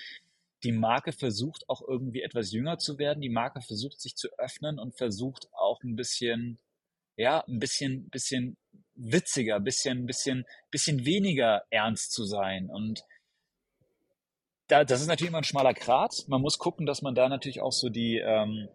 die 0.64 0.72
Marke 0.72 1.12
versucht 1.12 1.68
auch 1.68 1.82
irgendwie 1.86 2.22
etwas 2.22 2.52
jünger 2.52 2.78
zu 2.78 2.98
werden. 2.98 3.20
Die 3.20 3.28
Marke 3.28 3.60
versucht 3.60 4.00
sich 4.00 4.14
zu 4.14 4.28
öffnen 4.38 4.78
und 4.78 4.96
versucht 4.96 5.48
auch 5.52 5.82
ein 5.82 5.96
bisschen, 5.96 6.58
ja, 7.16 7.44
ein 7.48 7.58
bisschen, 7.58 8.08
bisschen 8.10 8.56
witziger, 8.94 9.58
bisschen, 9.58 10.06
bisschen, 10.06 10.44
bisschen 10.70 11.04
weniger 11.04 11.64
ernst 11.70 12.12
zu 12.12 12.24
sein. 12.24 12.70
Und 12.70 13.04
da, 14.72 14.84
das 14.84 15.02
ist 15.02 15.06
natürlich 15.06 15.28
immer 15.28 15.38
ein 15.38 15.44
schmaler 15.44 15.74
Grat. 15.74 16.24
Man 16.28 16.40
muss 16.40 16.58
gucken, 16.58 16.86
dass 16.86 17.02
man 17.02 17.14
da 17.14 17.28
natürlich 17.28 17.60
auch 17.60 17.72
so 17.72 17.90
die, 17.90 18.16
ähm, 18.16 18.68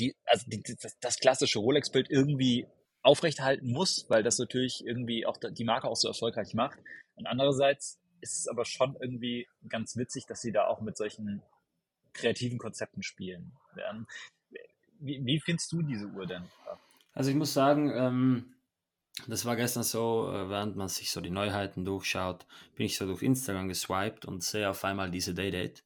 die, 0.00 0.16
also 0.24 0.46
die, 0.48 0.62
das, 0.62 0.98
das 1.00 1.18
klassische 1.18 1.58
Rolex-Bild 1.58 2.10
irgendwie 2.10 2.66
aufrechterhalten 3.02 3.70
muss, 3.70 4.06
weil 4.08 4.22
das 4.22 4.38
natürlich 4.38 4.82
irgendwie 4.86 5.26
auch 5.26 5.36
die 5.36 5.64
Marke 5.64 5.88
auch 5.88 5.96
so 5.96 6.08
erfolgreich 6.08 6.54
macht. 6.54 6.78
Und 7.16 7.26
andererseits 7.26 8.00
ist 8.22 8.38
es 8.38 8.48
aber 8.48 8.64
schon 8.64 8.96
irgendwie 9.00 9.46
ganz 9.68 9.96
witzig, 9.96 10.24
dass 10.26 10.40
sie 10.40 10.52
da 10.52 10.66
auch 10.66 10.80
mit 10.80 10.96
solchen 10.96 11.42
kreativen 12.14 12.56
Konzepten 12.58 13.02
spielen. 13.02 13.52
Wie, 14.98 15.22
wie 15.26 15.40
findest 15.40 15.72
du 15.72 15.82
diese 15.82 16.06
Uhr 16.06 16.26
denn? 16.26 16.48
Also 17.12 17.28
ich 17.28 17.36
muss 17.36 17.52
sagen, 17.52 17.92
ähm, 17.94 18.54
das 19.26 19.44
war 19.44 19.56
gestern 19.56 19.82
so, 19.82 20.30
äh, 20.32 20.48
während 20.48 20.76
man 20.76 20.88
sich 20.88 21.10
so 21.10 21.20
die 21.20 21.30
Neuheiten 21.30 21.84
durchschaut, 21.84 22.46
bin 22.74 22.86
ich 22.86 22.96
so 22.96 23.06
durch 23.06 23.22
Instagram 23.22 23.68
geswiped 23.68 24.24
und 24.24 24.42
sehe 24.42 24.68
auf 24.70 24.84
einmal 24.84 25.10
diese 25.10 25.34
Day-Date. 25.34 25.84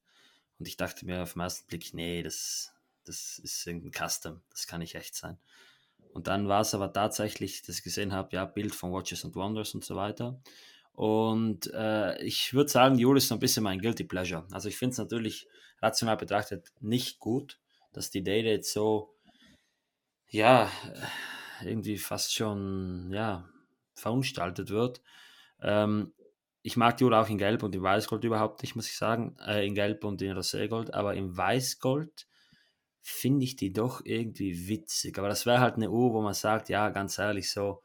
Und 0.59 0.67
ich 0.67 0.77
dachte 0.77 1.05
mir 1.05 1.23
auf 1.23 1.33
den 1.33 1.41
ersten 1.41 1.67
Blick, 1.67 1.93
nee, 1.93 2.23
das, 2.23 2.73
das 3.05 3.39
ist 3.39 3.67
irgendein 3.67 3.91
Custom, 3.91 4.41
das 4.49 4.65
kann 4.65 4.79
nicht 4.79 4.95
echt 4.95 5.15
sein. 5.15 5.37
Und 6.13 6.27
dann 6.27 6.47
war 6.47 6.61
es 6.61 6.73
aber 6.73 6.91
tatsächlich, 6.91 7.61
dass 7.61 7.77
ich 7.77 7.83
gesehen 7.83 8.13
habe, 8.13 8.29
ja, 8.35 8.45
Bild 8.45 8.73
von 8.73 8.91
Watches 8.91 9.23
and 9.23 9.35
Wonders 9.35 9.75
und 9.75 9.83
so 9.83 9.95
weiter. 9.95 10.41
Und 10.93 11.71
äh, 11.75 12.19
ich 12.23 12.53
würde 12.55 12.71
sagen, 12.71 12.97
Jule 12.97 13.19
ist 13.19 13.27
so 13.27 13.35
ein 13.35 13.39
bisschen 13.39 13.63
mein 13.63 13.79
Guilty 13.79 14.03
Pleasure. 14.03 14.47
Also 14.51 14.67
ich 14.67 14.77
finde 14.77 14.93
es 14.93 14.97
natürlich 14.97 15.47
rational 15.79 16.17
betrachtet 16.17 16.71
nicht 16.79 17.19
gut, 17.19 17.59
dass 17.93 18.09
die 18.09 18.19
jetzt 18.19 18.73
so, 18.73 19.13
ja, 20.29 20.71
irgendwie 21.63 21.97
fast 21.97 22.33
schon, 22.33 23.11
ja, 23.11 23.47
verunstaltet 23.93 24.69
wird. 24.69 25.01
Ähm, 25.61 26.13
ich 26.61 26.77
mag 26.77 26.97
die 26.97 27.05
Uhr 27.05 27.17
auch 27.17 27.29
in 27.29 27.37
Gelb 27.37 27.63
und 27.63 27.73
in 27.73 27.81
Weißgold 27.81 28.23
überhaupt 28.23 28.61
nicht, 28.61 28.75
muss 28.75 28.87
ich 28.87 28.97
sagen. 28.97 29.37
Äh, 29.45 29.65
in 29.65 29.75
Gelb 29.75 30.03
und 30.03 30.21
in 30.21 30.35
Roségold, 30.35 30.93
aber 30.93 31.13
in 31.15 31.35
Weißgold 31.35 32.27
finde 33.01 33.45
ich 33.45 33.55
die 33.55 33.71
doch 33.71 34.01
irgendwie 34.03 34.67
witzig. 34.67 35.17
Aber 35.17 35.29
das 35.29 35.45
wäre 35.45 35.61
halt 35.61 35.75
eine 35.75 35.89
Uhr, 35.89 36.13
wo 36.13 36.21
man 36.21 36.33
sagt, 36.33 36.69
ja, 36.69 36.89
ganz 36.89 37.17
ehrlich, 37.17 37.51
so, 37.51 37.83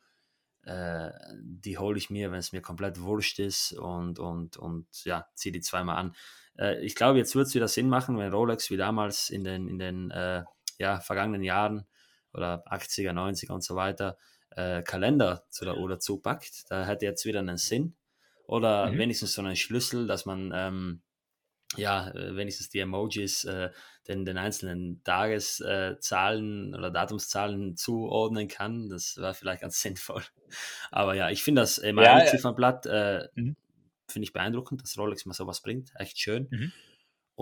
äh, 0.65 1.11
die 1.41 1.79
hole 1.79 1.97
ich 1.97 2.11
mir, 2.11 2.33
wenn 2.33 2.41
es 2.41 2.53
mir 2.53 2.61
komplett 2.61 3.01
wurscht 3.01 3.39
ist 3.39 3.73
und, 3.73 4.19
und, 4.19 4.57
und 4.57 4.87
ja, 5.05 5.27
ziehe 5.35 5.53
die 5.53 5.61
zweimal 5.61 5.97
an. 5.97 6.17
Äh, 6.59 6.85
ich 6.85 6.95
glaube, 6.97 7.19
jetzt 7.19 7.35
wird 7.35 7.47
es 7.47 7.55
wieder 7.55 7.69
Sinn 7.69 7.89
machen, 7.89 8.19
wenn 8.19 8.33
Rolex 8.33 8.71
wie 8.71 8.77
damals 8.77 9.31
in 9.31 9.45
den, 9.45 9.69
in 9.69 9.79
den 9.79 10.11
äh, 10.11 10.45
ja, 10.79 11.01
vergangenen 11.01 11.43
Jahren 11.43 11.87
oder 12.33 12.65
80er, 12.71 13.13
90er 13.13 13.53
und 13.53 13.63
so 13.63 13.77
weiter 13.77 14.17
äh, 14.51 14.83
Kalender 14.83 15.45
zu 15.51 15.65
der 15.65 15.77
Uhr 15.77 15.89
dazu 15.89 16.19
packt. 16.19 16.71
Da 16.71 16.85
hätte 16.85 17.07
jetzt 17.07 17.25
wieder 17.25 17.41
einen 17.41 17.59
Sinn. 17.59 17.95
Oder 18.47 18.91
mhm. 18.91 18.99
wenigstens 18.99 19.35
so 19.35 19.43
einen 19.43 19.57
Schlüssel, 19.57 20.07
dass 20.07 20.27
man 20.27 20.53
ähm, 20.55 21.03
ja, 21.77 22.11
äh, 22.11 22.37
wenigstens 22.37 22.69
die 22.69 22.81
Emojis 22.81 23.45
äh, 23.45 23.71
den, 24.09 24.25
den 24.25 24.37
einzelnen 24.37 25.03
Tageszahlen 25.05 26.75
äh, 26.75 26.77
oder 26.77 26.91
Datumszahlen 26.91 27.77
zuordnen 27.77 28.49
kann. 28.49 28.89
Das 28.89 29.17
war 29.19 29.35
vielleicht 29.35 29.63
ganz 29.63 29.81
sinnvoll. 29.83 30.23
Aber 30.91 31.15
ja, 31.15 31.31
ich 31.31 31.43
finde 31.43 31.63
das 31.63 31.79
Email-Ziffernblatt 31.79 32.87
äh, 32.87 33.29
mhm. 33.35 33.57
finde 34.09 34.25
ich 34.25 34.33
beeindruckend, 34.33 34.83
dass 34.83 34.99
Rolex 34.99 35.25
mal 35.25 35.35
sowas 35.35 35.63
bringt. 35.63 35.93
Echt 35.95 36.19
schön. 36.19 36.49
Mhm. 36.51 36.73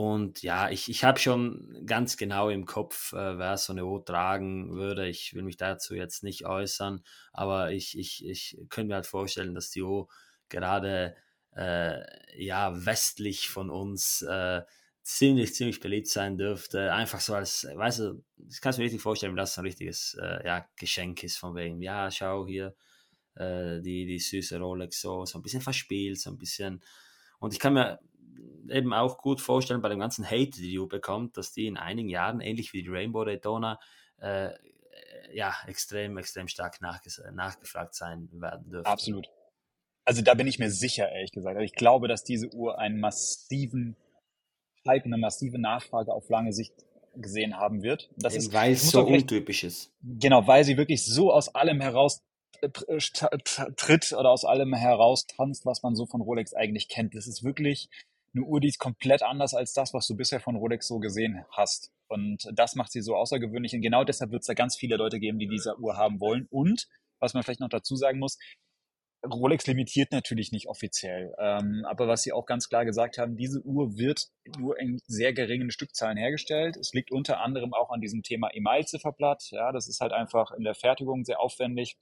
Und 0.01 0.40
ja, 0.42 0.70
ich, 0.70 0.88
ich 0.88 1.05
habe 1.05 1.18
schon 1.18 1.84
ganz 1.84 2.16
genau 2.16 2.48
im 2.48 2.64
Kopf, 2.64 3.12
äh, 3.12 3.36
wer 3.36 3.59
so 3.59 3.74
eine 3.74 3.84
Uhr 3.84 4.03
tragen 4.03 4.72
würde. 4.72 5.07
Ich 5.07 5.34
will 5.34 5.42
mich 5.42 5.59
dazu 5.59 5.94
jetzt 5.94 6.22
nicht 6.22 6.46
äußern, 6.46 7.05
aber 7.34 7.72
ich, 7.72 7.98
ich, 7.98 8.24
ich 8.24 8.57
könnte 8.70 8.88
mir 8.88 8.94
halt 8.94 9.07
vorstellen, 9.07 9.55
dass 9.55 9.68
die 9.68 9.82
Uhr 9.82 10.09
gerade 10.48 11.16
äh, 11.55 12.01
ja, 12.42 12.86
westlich 12.86 13.51
von 13.51 13.68
uns 13.68 14.22
äh, 14.22 14.62
ziemlich, 15.03 15.55
ziemlich 15.55 15.80
beliebt 15.80 16.09
sein 16.09 16.38
dürfte. 16.38 16.94
Einfach 16.94 17.20
so 17.20 17.34
als, 17.34 17.64
weißt 17.70 17.98
du, 17.98 18.24
ich 18.48 18.62
kann 18.62 18.70
es 18.70 18.78
mir 18.78 18.84
richtig 18.84 19.03
vorstellen, 19.03 19.36
dass 19.36 19.51
das 19.51 19.59
ein 19.59 19.66
richtiges 19.66 20.16
äh, 20.18 20.46
ja, 20.46 20.66
Geschenk 20.76 21.22
ist 21.24 21.36
von 21.36 21.55
wegen, 21.55 21.82
ja, 21.82 22.11
schau 22.11 22.46
hier, 22.46 22.74
äh, 23.34 23.82
die, 23.82 24.07
die 24.07 24.18
süße 24.18 24.59
Rolex 24.59 25.03
so, 25.03 25.26
so 25.26 25.38
ein 25.38 25.42
bisschen 25.42 25.61
verspielt, 25.61 26.18
so 26.18 26.30
ein 26.30 26.38
bisschen. 26.38 26.82
Und 27.38 27.53
ich 27.53 27.61
kann 27.61 27.74
mir 27.74 27.98
eben 28.71 28.93
auch 28.93 29.18
gut 29.18 29.41
vorstellen, 29.41 29.83
bei 29.83 29.89
dem 29.89 29.99
ganzen 29.99 30.25
Hate, 30.25 30.51
die 30.51 30.75
du 30.75 30.87
bekommt, 30.87 31.37
dass 31.37 31.53
die 31.53 31.66
in 31.66 31.77
einigen 31.77 32.09
Jahren, 32.09 32.41
ähnlich 32.41 32.73
wie 32.73 32.83
die 32.83 32.89
Rainbow 32.89 33.25
Daytona, 33.25 33.79
äh, 34.18 34.51
ja, 35.33 35.55
extrem, 35.66 36.18
extrem 36.18 36.49
stark 36.49 36.81
nachgefragt 36.81 37.95
sein 37.95 38.29
werden 38.33 38.71
dürfen. 38.71 38.87
Absolut. 38.87 39.29
Also 40.05 40.23
da 40.23 40.35
bin 40.35 40.47
ich 40.47 40.59
mir 40.59 40.71
sicher, 40.71 41.11
ehrlich 41.11 41.33
gesagt. 41.33 41.57
Also 41.57 41.64
ich 41.64 41.75
glaube, 41.75 42.09
dass 42.09 42.25
diese 42.25 42.53
Uhr 42.53 42.79
einen 42.79 43.01
massiven 43.01 43.97
Hype, 44.87 45.05
eine 45.05 45.18
massive 45.18 45.59
Nachfrage 45.59 46.12
auf 46.12 46.29
lange 46.29 46.53
Sicht 46.53 46.75
gesehen 47.14 47.57
haben 47.57 47.83
wird. 47.83 48.11
Das 48.16 48.35
ist, 48.35 48.53
weil 48.53 48.73
es 48.73 48.91
so 48.91 49.05
untypisch 49.05 49.64
ist. 49.64 49.93
Genau, 50.03 50.47
weil 50.47 50.64
sie 50.64 50.77
wirklich 50.77 51.05
so 51.05 51.33
aus 51.33 51.55
allem 51.55 51.81
heraus 51.81 52.23
äh, 52.61 52.68
tritt 52.68 54.12
oder 54.12 54.31
aus 54.31 54.45
allem 54.45 54.75
heraus 54.75 55.27
tanzt, 55.27 55.66
was 55.66 55.83
man 55.83 55.95
so 55.95 56.07
von 56.07 56.21
Rolex 56.21 56.55
eigentlich 56.55 56.89
kennt. 56.89 57.14
Das 57.14 57.27
ist 57.27 57.45
wirklich 57.45 57.89
eine 58.35 58.45
Uhr, 58.45 58.61
die 58.61 58.68
ist 58.68 58.78
komplett 58.78 59.22
anders 59.22 59.55
als 59.55 59.72
das, 59.72 59.93
was 59.93 60.07
du 60.07 60.16
bisher 60.16 60.41
von 60.41 60.57
Rolex 60.57 60.87
so 60.87 60.99
gesehen 60.99 61.45
hast. 61.51 61.93
Und 62.09 62.49
das 62.55 62.74
macht 62.74 62.93
sie 62.93 63.03
so 63.03 63.16
außergewöhnlich. 63.16 63.74
Und 63.74 63.83
genau 63.83 64.05
deshalb 64.05 64.31
wird 64.31 64.43
es 64.43 64.47
da 64.47 64.55
ganz 64.55 64.76
viele 64.76 64.97
Leute 64.97 65.18
geben, 65.18 65.39
die 65.39 65.49
diese 65.49 65.78
Uhr 65.78 65.97
haben 65.97 66.20
wollen. 66.20 66.47
Und, 66.51 66.89
was 67.18 67.35
man 67.35 67.43
vielleicht 67.43 67.61
noch 67.61 67.68
dazu 67.68 67.97
sagen 67.97 68.18
muss, 68.18 68.39
Rolex 69.24 69.66
limitiert 69.66 70.12
natürlich 70.12 70.51
nicht 70.51 70.66
offiziell, 70.66 71.35
ähm, 71.39 71.85
aber 71.87 72.09
was 72.09 72.22
sie 72.22 72.33
auch 72.33 72.47
ganz 72.47 72.68
klar 72.68 72.87
gesagt 72.87 73.18
haben, 73.18 73.37
diese 73.37 73.61
Uhr 73.61 73.99
wird 73.99 74.28
nur 74.59 74.78
in 74.81 74.99
sehr 75.07 75.35
geringen 75.35 75.70
Stückzahlen 75.70 76.16
hergestellt. 76.16 76.76
Es 76.78 76.93
liegt 76.95 77.12
unter 77.12 77.41
anderem 77.41 77.74
auch 77.74 77.91
an 77.91 78.01
diesem 78.01 78.22
Thema 78.22 78.49
Email-Zifferblatt. 78.55 79.51
Ja, 79.51 79.72
das 79.72 79.89
ist 79.89 80.01
halt 80.01 80.12
einfach 80.12 80.53
in 80.53 80.64
der 80.64 80.74
Fertigung 80.74 81.24
sehr 81.24 81.39
aufwendig 81.39 81.99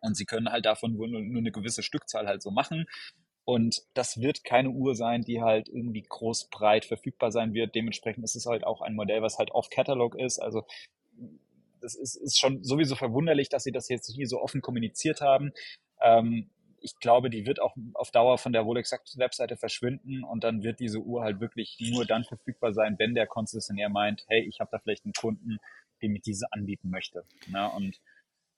und 0.00 0.16
sie 0.16 0.24
können 0.24 0.50
halt 0.50 0.64
davon 0.64 0.94
nur, 0.94 1.06
nur 1.06 1.20
eine 1.20 1.52
gewisse 1.52 1.82
Stückzahl 1.82 2.26
halt 2.26 2.42
so 2.42 2.50
machen. 2.50 2.86
Und 3.48 3.80
das 3.94 4.20
wird 4.20 4.44
keine 4.44 4.68
Uhr 4.68 4.94
sein, 4.94 5.22
die 5.22 5.40
halt 5.40 5.70
irgendwie 5.70 6.02
groß 6.02 6.50
breit 6.50 6.84
verfügbar 6.84 7.32
sein 7.32 7.54
wird. 7.54 7.74
Dementsprechend 7.74 8.22
ist 8.22 8.36
es 8.36 8.44
halt 8.44 8.62
auch 8.62 8.82
ein 8.82 8.94
Modell, 8.94 9.22
was 9.22 9.38
halt 9.38 9.52
off-Catalog 9.52 10.16
ist. 10.16 10.38
Also 10.38 10.66
das 11.80 11.94
ist, 11.94 12.16
ist 12.16 12.38
schon 12.38 12.62
sowieso 12.62 12.94
verwunderlich, 12.94 13.48
dass 13.48 13.64
sie 13.64 13.72
das 13.72 13.88
jetzt 13.88 14.12
hier 14.14 14.26
so 14.26 14.42
offen 14.42 14.60
kommuniziert 14.60 15.22
haben. 15.22 15.52
Ähm, 16.02 16.50
ich 16.82 16.98
glaube, 17.00 17.30
die 17.30 17.46
wird 17.46 17.62
auch 17.62 17.74
auf 17.94 18.10
Dauer 18.10 18.36
von 18.36 18.52
der 18.52 18.60
Rolex 18.60 18.92
Webseite 19.16 19.56
verschwinden 19.56 20.24
und 20.24 20.44
dann 20.44 20.62
wird 20.62 20.78
diese 20.78 20.98
Uhr 20.98 21.22
halt 21.22 21.40
wirklich 21.40 21.78
nur 21.80 22.04
dann 22.04 22.24
verfügbar 22.24 22.74
sein, 22.74 22.96
wenn 22.98 23.14
der 23.14 23.26
Konzessionär 23.26 23.88
meint, 23.88 24.26
hey, 24.28 24.46
ich 24.46 24.60
habe 24.60 24.68
da 24.70 24.78
vielleicht 24.78 25.06
einen 25.06 25.14
Kunden, 25.14 25.56
dem 26.02 26.14
ich 26.14 26.20
diese 26.20 26.52
anbieten 26.52 26.90
möchte. 26.90 27.24
Na, 27.46 27.68
und 27.68 27.98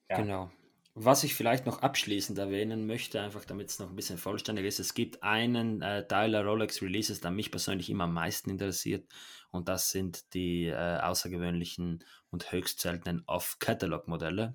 ja. 0.08 0.16
Genau. 0.16 0.50
Was 0.94 1.22
ich 1.22 1.34
vielleicht 1.34 1.66
noch 1.66 1.82
abschließend 1.82 2.38
erwähnen 2.38 2.86
möchte, 2.86 3.20
einfach 3.20 3.44
damit 3.44 3.70
es 3.70 3.78
noch 3.78 3.90
ein 3.90 3.96
bisschen 3.96 4.18
vollständig 4.18 4.66
ist, 4.66 4.80
es 4.80 4.94
gibt 4.94 5.22
einen 5.22 5.82
äh, 5.82 6.06
Teil 6.06 6.32
der 6.32 6.44
Rolex 6.44 6.82
Releases, 6.82 7.20
der 7.20 7.30
mich 7.30 7.50
persönlich 7.50 7.88
immer 7.90 8.04
am 8.04 8.14
meisten 8.14 8.50
interessiert 8.50 9.06
und 9.50 9.68
das 9.68 9.90
sind 9.90 10.34
die 10.34 10.66
äh, 10.66 10.98
außergewöhnlichen 10.98 12.04
und 12.30 12.50
höchst 12.50 12.80
seltenen 12.80 13.22
Off-Catalog-Modelle. 13.26 14.54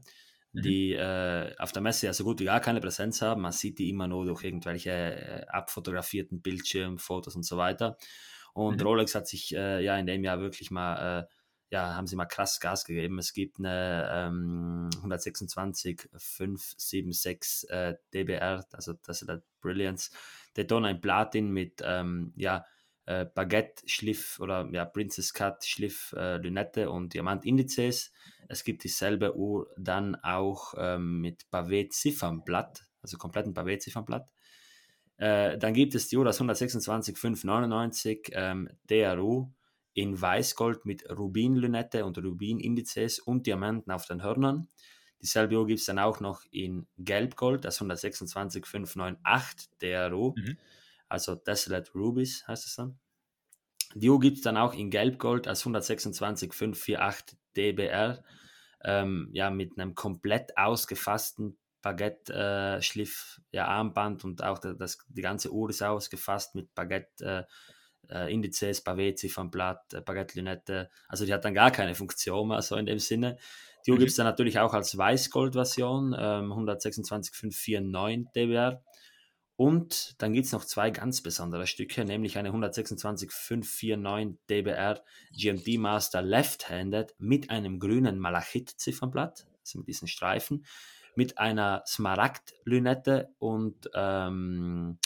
Mhm. 0.55 0.61
die 0.61 0.93
äh, 0.93 1.53
auf 1.57 1.73
der 1.73 1.81
Messe 1.81 2.05
ja 2.05 2.13
so 2.13 2.23
gut 2.23 2.39
wie 2.39 2.45
gar 2.45 2.61
keine 2.61 2.79
Präsenz 2.79 3.21
haben. 3.21 3.41
Man 3.41 3.51
sieht 3.51 3.77
die 3.77 3.89
immer 3.89 4.07
nur 4.07 4.25
durch 4.25 4.43
irgendwelche 4.43 4.91
äh, 4.91 5.45
abfotografierten 5.47 6.41
Bildschirmfotos 6.41 7.35
und 7.35 7.43
so 7.43 7.57
weiter. 7.57 7.97
Und 8.53 8.79
mhm. 8.79 8.87
Rolex 8.87 9.15
hat 9.15 9.27
sich 9.27 9.53
äh, 9.53 9.83
ja 9.83 9.97
in 9.97 10.07
dem 10.07 10.23
Jahr 10.23 10.39
wirklich 10.39 10.71
mal, 10.71 11.19
äh, 11.19 11.25
ja, 11.75 11.93
haben 11.93 12.07
sie 12.07 12.15
mal 12.15 12.25
krass 12.25 12.61
Gas 12.61 12.85
gegeben. 12.85 13.19
Es 13.19 13.33
gibt 13.33 13.59
eine 13.59 14.09
ähm, 14.09 14.89
126 14.95 16.07
576 16.15 17.69
äh, 17.69 17.95
DBR, 18.13 18.65
also 18.71 18.93
das 18.93 19.21
ist 19.21 19.27
der 19.27 19.43
Brilliance 19.59 20.09
Daytona 20.53 20.89
in 20.91 21.01
Platin 21.01 21.51
mit, 21.51 21.81
ähm, 21.83 22.31
ja, 22.37 22.65
äh, 23.07 23.25
Baguette-Schliff 23.25 24.39
oder 24.39 24.69
ja, 24.71 24.85
Princess 24.85 25.33
Cut-Schliff, 25.33 26.15
äh, 26.17 26.37
Lünette 26.37 26.89
und 26.89 27.13
Diamant-Indizes. 27.13 28.13
Es 28.47 28.63
gibt 28.63 28.85
dieselbe 28.85 29.35
Uhr 29.35 29.67
dann 29.77 30.15
auch 30.15 30.75
ähm, 30.77 31.19
mit 31.19 31.45
Pavé-Ziffernblatt, 31.51 32.85
also 33.01 33.17
kompletten 33.17 33.53
Pavé-Ziffernblatt. 33.53 34.31
Äh, 35.17 35.57
dann 35.57 35.73
gibt 35.73 35.93
es 35.93 36.07
die 36.07 36.15
Uhr, 36.15 36.23
das 36.23 36.37
126 36.37 37.17
599 37.17 38.29
ähm, 38.31 38.69
DRU 38.89 39.51
in 39.95 40.21
Weißgold 40.21 40.85
mit 40.85 41.09
Rubin-Lünette 41.09 42.05
und 42.05 42.19
Rubin-Indizes 42.19 43.17
und 43.17 43.47
Diamanten 43.47 43.91
auf 43.91 44.05
den 44.05 44.21
Hörnern. 44.21 44.67
Dieselbe 45.23 45.57
Uhr 45.57 45.65
gibt 45.65 45.79
es 45.79 45.87
dann 45.87 45.97
auch 45.97 46.19
noch 46.19 46.43
in 46.51 46.85
Gelbgold, 46.99 47.65
das 47.65 47.79
126 47.79 48.67
598 48.67 49.69
DRU. 49.81 50.35
Mhm 50.35 50.57
also 51.09 51.35
Desolate 51.35 51.91
Rubies 51.93 52.47
heißt 52.47 52.65
es 52.65 52.75
dann. 52.75 52.99
Die 53.93 54.09
Uhr 54.09 54.19
gibt 54.19 54.37
es 54.37 54.43
dann 54.43 54.57
auch 54.57 54.73
in 54.73 54.89
Gelbgold 54.89 55.47
als 55.47 55.61
126 55.61 56.53
548 56.53 57.37
DBR, 57.55 58.23
ähm, 58.83 59.29
ja, 59.31 59.49
mit 59.49 59.77
einem 59.77 59.95
komplett 59.95 60.57
ausgefassten 60.57 61.57
Baguette-Schliff, 61.81 63.41
äh, 63.51 63.57
ja, 63.57 63.67
Armband 63.67 64.25
und 64.25 64.43
auch 64.43 64.59
das, 64.59 64.97
die 65.07 65.21
ganze 65.21 65.53
Uhr 65.53 65.69
ist 65.69 65.83
ausgefasst 65.83 66.55
mit 66.55 66.73
Baguette- 66.75 67.23
äh, 67.23 67.43
äh 68.09 68.33
Indizes, 68.33 68.85
Pavé, 68.85 69.29
vom 69.29 69.51
Blatt, 69.51 69.93
äh, 69.93 70.01
Baguette-Lünette. 70.01 70.89
Also 71.07 71.25
die 71.25 71.33
hat 71.33 71.45
dann 71.45 71.53
gar 71.53 71.71
keine 71.71 71.95
Funktion 71.95 72.49
mehr, 72.49 72.61
so 72.61 72.75
in 72.75 72.85
dem 72.85 72.99
Sinne. 72.99 73.37
Die 73.85 73.91
Uhr 73.91 73.97
mhm. 73.97 73.99
gibt 73.99 74.11
es 74.11 74.17
dann 74.17 74.25
natürlich 74.25 74.59
auch 74.59 74.73
als 74.73 74.97
Weißgold-Version, 74.97 76.15
ähm, 76.17 76.51
126 76.51 77.35
549 77.35 78.31
DBR. 78.35 78.81
Und 79.57 80.21
dann 80.21 80.33
gibt 80.33 80.47
es 80.47 80.51
noch 80.51 80.65
zwei 80.65 80.91
ganz 80.91 81.21
besondere 81.21 81.65
Stücke, 81.65 82.03
nämlich 82.03 82.37
eine 82.37 82.49
126 82.49 83.31
549 83.31 84.37
DBR 84.49 85.01
GMT 85.31 85.77
Master 85.77 86.21
Left-Handed 86.21 87.15
mit 87.19 87.49
einem 87.49 87.79
grünen 87.79 88.19
Malachit-Ziffernblatt. 88.19 89.47
also 89.61 89.79
mit 89.79 89.87
diesen 89.87 90.09
Streifen, 90.09 90.65
mit 91.15 91.37
einer 91.37 91.83
Smaragd-Lünette 91.87 93.29
und 93.39 93.89
ähm, 93.93 94.99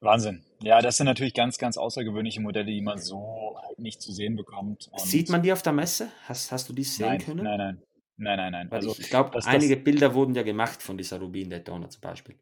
Wahnsinn. 0.00 0.44
Ja, 0.62 0.80
das 0.80 0.96
sind 0.96 1.06
natürlich 1.06 1.34
ganz, 1.34 1.58
ganz 1.58 1.76
außergewöhnliche 1.76 2.40
Modelle, 2.40 2.66
die 2.66 2.80
man 2.80 2.98
so 2.98 3.58
halt 3.62 3.78
nicht 3.78 4.00
zu 4.00 4.12
sehen 4.12 4.34
bekommt. 4.34 4.88
Und 4.90 5.00
Sieht 5.00 5.28
man 5.28 5.42
die 5.42 5.52
auf 5.52 5.62
der 5.62 5.74
Messe? 5.74 6.10
Hast, 6.24 6.52
hast 6.52 6.68
du 6.68 6.72
die 6.72 6.84
sehen 6.84 7.06
nein, 7.06 7.18
können? 7.20 7.44
Nein, 7.44 7.58
nein. 7.58 7.82
Nein, 8.20 8.36
nein, 8.36 8.52
nein. 8.52 8.68
also, 8.70 8.94
ich 8.98 9.08
glaube, 9.08 9.38
einige 9.46 9.76
das, 9.76 9.84
Bilder 9.84 10.14
wurden 10.14 10.34
ja 10.34 10.42
gemacht 10.42 10.82
von 10.82 10.98
dieser 10.98 11.18
Rubin 11.18 11.48
Daytona 11.48 11.88
zum 11.88 12.02
Beispiel. 12.02 12.36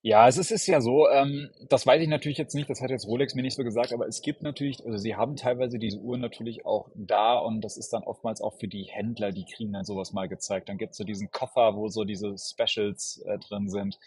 Ja, 0.00 0.26
es 0.26 0.38
ist, 0.38 0.50
ist 0.52 0.66
ja 0.66 0.80
so, 0.80 1.08
ähm, 1.08 1.50
das 1.68 1.86
weiß 1.86 2.00
ich 2.00 2.08
natürlich 2.08 2.38
jetzt 2.38 2.54
nicht, 2.54 2.70
das 2.70 2.80
hat 2.80 2.90
jetzt 2.90 3.06
Rolex 3.06 3.34
mir 3.34 3.42
nicht 3.42 3.56
so 3.56 3.64
gesagt, 3.64 3.92
aber 3.92 4.06
es 4.06 4.22
gibt 4.22 4.40
natürlich, 4.40 4.82
also 4.86 4.96
sie 4.96 5.16
haben 5.16 5.36
teilweise 5.36 5.78
diese 5.78 5.98
Uhren 5.98 6.20
natürlich 6.20 6.64
auch 6.64 6.88
da 6.94 7.36
und 7.36 7.60
das 7.60 7.76
ist 7.76 7.92
dann 7.92 8.04
oftmals 8.04 8.40
auch 8.40 8.54
für 8.58 8.68
die 8.68 8.84
Händler, 8.84 9.32
die 9.32 9.44
kriegen 9.44 9.72
dann 9.72 9.84
sowas 9.84 10.12
mal 10.12 10.28
gezeigt. 10.28 10.68
Dann 10.68 10.78
gibt 10.78 10.92
es 10.92 10.96
so 10.96 11.04
diesen 11.04 11.30
Koffer, 11.30 11.74
wo 11.74 11.88
so 11.88 12.04
diese 12.04 12.36
Specials 12.38 13.22
äh, 13.26 13.38
drin 13.38 13.68
sind. 13.68 13.98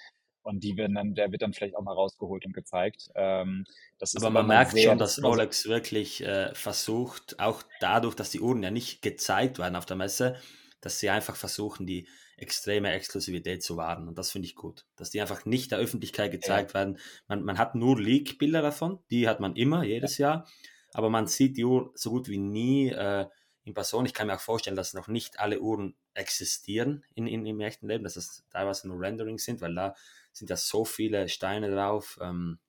Und 0.41 0.63
die 0.63 0.77
werden 0.77 0.95
dann, 0.95 1.15
der 1.15 1.31
wird 1.31 1.41
dann 1.41 1.53
vielleicht 1.53 1.75
auch 1.75 1.83
mal 1.83 1.93
rausgeholt 1.93 2.45
und 2.45 2.53
gezeigt. 2.53 3.09
Ähm, 3.15 3.65
das 3.99 4.15
aber 4.15 4.29
man 4.29 4.47
merkt 4.47 4.71
sehr, 4.71 4.89
schon, 4.89 4.97
dass 4.97 5.21
Rolex 5.21 5.67
wirklich 5.67 6.23
äh, 6.23 6.55
versucht, 6.55 7.39
auch 7.39 7.61
dadurch, 7.81 8.15
dass 8.15 8.29
die 8.29 8.39
Uhren 8.39 8.63
ja 8.63 8.71
nicht 8.71 9.01
gezeigt 9.01 9.59
werden 9.59 9.75
auf 9.75 9.85
der 9.85 9.97
Messe, 9.97 10.37
dass 10.81 10.99
sie 10.99 11.09
einfach 11.09 11.35
versuchen, 11.35 11.85
die 11.85 12.07
extreme 12.37 12.91
Exklusivität 12.91 13.63
zu 13.63 13.77
wahren. 13.77 14.07
Und 14.07 14.17
das 14.17 14.31
finde 14.31 14.47
ich 14.47 14.55
gut. 14.55 14.85
Dass 14.95 15.09
die 15.09 15.21
einfach 15.21 15.45
nicht 15.45 15.71
der 15.71 15.79
Öffentlichkeit 15.79 16.31
gezeigt 16.31 16.71
ja. 16.71 16.75
werden. 16.75 16.99
Man, 17.27 17.43
man 17.43 17.57
hat 17.57 17.75
nur 17.75 17.99
Leak-Bilder 17.99 18.61
davon, 18.61 18.99
die 19.11 19.27
hat 19.27 19.39
man 19.39 19.55
immer, 19.55 19.83
jedes 19.83 20.17
ja. 20.17 20.29
Jahr. 20.29 20.47
Aber 20.93 21.09
man 21.09 21.27
sieht 21.27 21.57
die 21.57 21.65
Uhr 21.65 21.91
so 21.95 22.11
gut 22.11 22.29
wie 22.29 22.37
nie 22.37 22.89
äh, 22.89 23.27
in 23.63 23.73
Person. 23.73 24.05
Ich 24.05 24.13
kann 24.13 24.27
mir 24.27 24.35
auch 24.35 24.41
vorstellen, 24.41 24.75
dass 24.75 24.93
noch 24.93 25.07
nicht 25.07 25.39
alle 25.39 25.59
Uhren 25.59 25.95
existieren 26.13 27.03
in, 27.13 27.27
in, 27.27 27.45
im 27.45 27.59
echten 27.59 27.87
Leben, 27.87 28.03
dass 28.03 28.15
das 28.15 28.43
teilweise 28.49 28.87
nur 28.87 28.99
Renderings 28.99 29.43
sind, 29.43 29.61
weil 29.61 29.75
da 29.75 29.95
sind 30.31 30.49
ja 30.49 30.55
so 30.55 30.85
viele 30.85 31.29
Steine 31.29 31.71
drauf. 31.71 32.17
Ähm, 32.21 32.59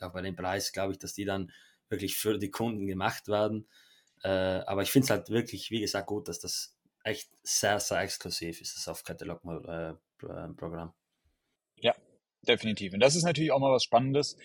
auch 0.00 0.12
bei 0.12 0.22
dem 0.22 0.36
Preis 0.36 0.72
glaube 0.72 0.92
ich, 0.92 0.98
dass 0.98 1.14
die 1.14 1.24
dann 1.24 1.52
wirklich 1.88 2.16
für 2.16 2.38
die 2.38 2.50
Kunden 2.50 2.86
gemacht 2.86 3.28
werden. 3.28 3.68
Äh, 4.22 4.28
aber 4.28 4.82
ich 4.82 4.90
finde 4.90 5.04
es 5.04 5.10
halt 5.10 5.30
wirklich, 5.30 5.70
wie 5.70 5.80
gesagt, 5.80 6.06
gut, 6.06 6.28
dass 6.28 6.40
das 6.40 6.75
echt 7.06 7.30
sehr, 7.42 7.80
sehr 7.80 8.00
exklusiv 8.00 8.60
ist, 8.60 8.76
das 8.76 8.88
Off-Catalog-Programm. 8.88 10.88
Äh, 10.88 11.86
ja, 11.86 11.94
definitiv. 12.42 12.94
Und 12.94 13.00
das 13.00 13.14
ist 13.14 13.22
natürlich 13.22 13.52
auch 13.52 13.60
mal 13.60 13.72
was 13.72 13.84
Spannendes. 13.84 14.36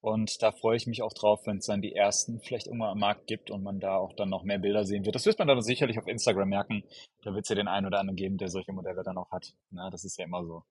Und 0.00 0.42
da 0.42 0.52
freue 0.52 0.76
ich 0.76 0.86
mich 0.86 1.02
auch 1.02 1.12
drauf, 1.12 1.46
wenn 1.46 1.58
es 1.58 1.66
dann 1.66 1.82
die 1.82 1.94
ersten 1.94 2.40
vielleicht 2.40 2.68
irgendwann 2.68 2.90
am 2.90 3.00
Markt 3.00 3.26
gibt 3.26 3.50
und 3.50 3.62
man 3.62 3.80
da 3.80 3.96
auch 3.96 4.14
dann 4.14 4.28
noch 4.28 4.44
mehr 4.44 4.58
Bilder 4.58 4.84
sehen 4.84 5.04
wird. 5.04 5.14
Das 5.14 5.26
wird 5.26 5.38
man 5.38 5.48
dann 5.48 5.60
sicherlich 5.62 5.98
auf 5.98 6.06
Instagram 6.06 6.48
merken. 6.48 6.84
Da 7.22 7.34
wird 7.34 7.44
es 7.44 7.48
ja 7.48 7.56
den 7.56 7.68
einen 7.68 7.86
oder 7.86 7.98
anderen 7.98 8.16
geben, 8.16 8.38
der 8.38 8.48
solche 8.48 8.72
Modelle 8.72 9.02
dann 9.02 9.18
auch 9.18 9.30
hat. 9.30 9.54
Na, 9.70 9.90
das 9.90 10.04
ist 10.04 10.16
ja 10.16 10.24
immer 10.24 10.44
so. 10.44 10.64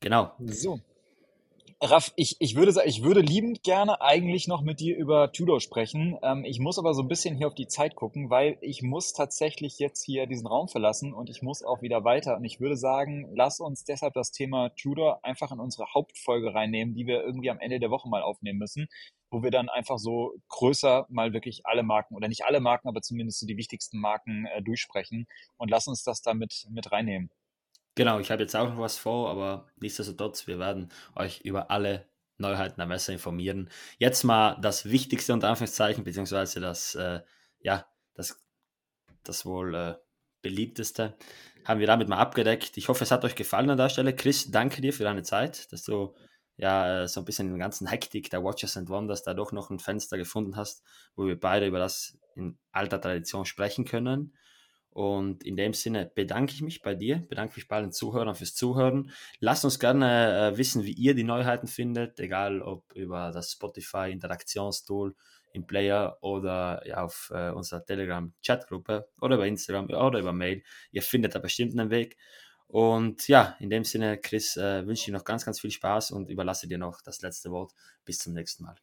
Genau. 0.00 0.32
So. 0.38 0.80
Raff, 1.80 2.12
ich, 2.16 2.34
ich 2.40 2.56
würde 2.56 2.72
sagen, 2.72 2.88
ich 2.88 3.04
würde 3.04 3.20
liebend 3.20 3.62
gerne 3.62 4.00
eigentlich 4.00 4.48
noch 4.48 4.62
mit 4.62 4.80
dir 4.80 4.96
über 4.96 5.30
Tudor 5.30 5.60
sprechen. 5.60 6.18
Ähm, 6.22 6.44
ich 6.44 6.58
muss 6.58 6.76
aber 6.76 6.92
so 6.92 7.02
ein 7.02 7.08
bisschen 7.08 7.36
hier 7.36 7.46
auf 7.46 7.54
die 7.54 7.68
Zeit 7.68 7.94
gucken, 7.94 8.30
weil 8.30 8.58
ich 8.62 8.82
muss 8.82 9.12
tatsächlich 9.12 9.78
jetzt 9.78 10.04
hier 10.04 10.26
diesen 10.26 10.48
Raum 10.48 10.66
verlassen 10.66 11.14
und 11.14 11.30
ich 11.30 11.40
muss 11.40 11.62
auch 11.62 11.80
wieder 11.80 12.02
weiter. 12.02 12.36
Und 12.36 12.44
ich 12.44 12.58
würde 12.58 12.76
sagen, 12.76 13.30
lass 13.32 13.60
uns 13.60 13.84
deshalb 13.84 14.14
das 14.14 14.32
Thema 14.32 14.70
Tudor 14.70 15.24
einfach 15.24 15.52
in 15.52 15.60
unsere 15.60 15.86
Hauptfolge 15.94 16.52
reinnehmen, 16.52 16.96
die 16.96 17.06
wir 17.06 17.22
irgendwie 17.22 17.50
am 17.50 17.60
Ende 17.60 17.78
der 17.78 17.90
Woche 17.90 18.08
mal 18.08 18.22
aufnehmen 18.22 18.58
müssen, 18.58 18.88
wo 19.30 19.44
wir 19.44 19.52
dann 19.52 19.68
einfach 19.68 19.98
so 19.98 20.34
größer 20.48 21.06
mal 21.08 21.32
wirklich 21.32 21.64
alle 21.64 21.84
Marken 21.84 22.16
oder 22.16 22.26
nicht 22.26 22.44
alle 22.44 22.58
Marken, 22.58 22.88
aber 22.88 23.02
zumindest 23.02 23.38
so 23.38 23.46
die 23.46 23.56
wichtigsten 23.56 24.00
Marken 24.00 24.46
äh, 24.46 24.62
durchsprechen 24.62 25.28
und 25.58 25.70
lass 25.70 25.86
uns 25.86 26.02
das 26.02 26.22
damit 26.22 26.66
mit 26.70 26.90
reinnehmen. 26.90 27.30
Genau, 27.98 28.20
ich 28.20 28.30
habe 28.30 28.44
jetzt 28.44 28.54
auch 28.54 28.70
noch 28.70 28.78
was 28.78 28.96
vor, 28.96 29.28
aber 29.28 29.66
nichtsdestotrotz, 29.80 30.46
wir 30.46 30.60
werden 30.60 30.88
euch 31.16 31.40
über 31.40 31.72
alle 31.72 32.06
Neuheiten 32.36 32.76
der 32.76 32.86
Messe 32.86 33.12
informieren. 33.12 33.70
Jetzt 33.98 34.22
mal 34.22 34.56
das 34.62 34.84
Wichtigste 34.84 35.32
unter 35.32 35.48
Anführungszeichen, 35.48 36.04
beziehungsweise 36.04 36.60
das, 36.60 36.94
äh, 36.94 37.22
ja, 37.58 37.88
das, 38.14 38.40
das 39.24 39.44
wohl 39.44 39.74
äh, 39.74 39.94
beliebteste, 40.42 41.16
haben 41.64 41.80
wir 41.80 41.88
damit 41.88 42.08
mal 42.08 42.18
abgedeckt. 42.18 42.76
Ich 42.76 42.88
hoffe, 42.88 43.02
es 43.02 43.10
hat 43.10 43.24
euch 43.24 43.34
gefallen 43.34 43.68
an 43.68 43.78
der 43.78 43.88
Stelle. 43.88 44.14
Chris, 44.14 44.48
danke 44.48 44.80
dir 44.80 44.92
für 44.92 45.02
deine 45.02 45.24
Zeit, 45.24 45.72
dass 45.72 45.82
du 45.82 46.14
ja 46.56 47.02
äh, 47.02 47.08
so 47.08 47.22
ein 47.22 47.24
bisschen 47.24 47.48
in 47.48 47.54
der 47.54 47.66
ganzen 47.66 47.88
Hektik 47.88 48.30
der 48.30 48.44
Watches 48.44 48.76
and 48.76 48.90
Wonders 48.90 49.24
da 49.24 49.34
doch 49.34 49.50
noch 49.50 49.70
ein 49.70 49.80
Fenster 49.80 50.18
gefunden 50.18 50.54
hast, 50.54 50.84
wo 51.16 51.26
wir 51.26 51.40
beide 51.40 51.66
über 51.66 51.80
das 51.80 52.16
in 52.36 52.60
alter 52.70 53.00
Tradition 53.00 53.44
sprechen 53.44 53.84
können. 53.84 54.36
Und 54.90 55.44
in 55.44 55.56
dem 55.56 55.74
Sinne 55.74 56.10
bedanke 56.12 56.52
ich 56.52 56.62
mich 56.62 56.82
bei 56.82 56.94
dir, 56.94 57.18
bedanke 57.28 57.54
mich 57.56 57.68
bei 57.68 57.76
allen 57.76 57.92
Zuhörern 57.92 58.34
fürs 58.34 58.54
Zuhören. 58.54 59.10
Lasst 59.38 59.64
uns 59.64 59.78
gerne 59.78 60.52
äh, 60.52 60.58
wissen, 60.58 60.84
wie 60.84 60.92
ihr 60.92 61.14
die 61.14 61.24
Neuheiten 61.24 61.68
findet, 61.68 62.18
egal 62.18 62.62
ob 62.62 62.92
über 62.94 63.30
das 63.32 63.52
Spotify 63.52 64.10
Interaktionstool 64.10 65.14
im 65.52 65.66
Player 65.66 66.18
oder 66.20 66.82
auf 66.94 67.30
äh, 67.34 67.50
unserer 67.50 67.84
Telegram 67.84 68.32
Chatgruppe 68.44 69.08
oder 69.20 69.36
über 69.36 69.46
Instagram 69.46 69.86
oder 69.90 70.18
über 70.18 70.32
Mail. 70.32 70.62
Ihr 70.90 71.02
findet 71.02 71.34
da 71.34 71.38
bestimmt 71.38 71.78
einen 71.78 71.90
Weg. 71.90 72.16
Und 72.66 73.28
ja, 73.28 73.56
in 73.60 73.70
dem 73.70 73.84
Sinne, 73.84 74.18
Chris, 74.18 74.56
äh, 74.56 74.86
wünsche 74.86 75.00
ich 75.00 75.06
dir 75.06 75.12
noch 75.12 75.24
ganz, 75.24 75.44
ganz 75.44 75.60
viel 75.60 75.70
Spaß 75.70 76.10
und 76.10 76.28
überlasse 76.28 76.68
dir 76.68 76.78
noch 76.78 77.00
das 77.02 77.22
letzte 77.22 77.50
Wort. 77.50 77.72
Bis 78.04 78.18
zum 78.18 78.34
nächsten 78.34 78.64
Mal. 78.64 78.76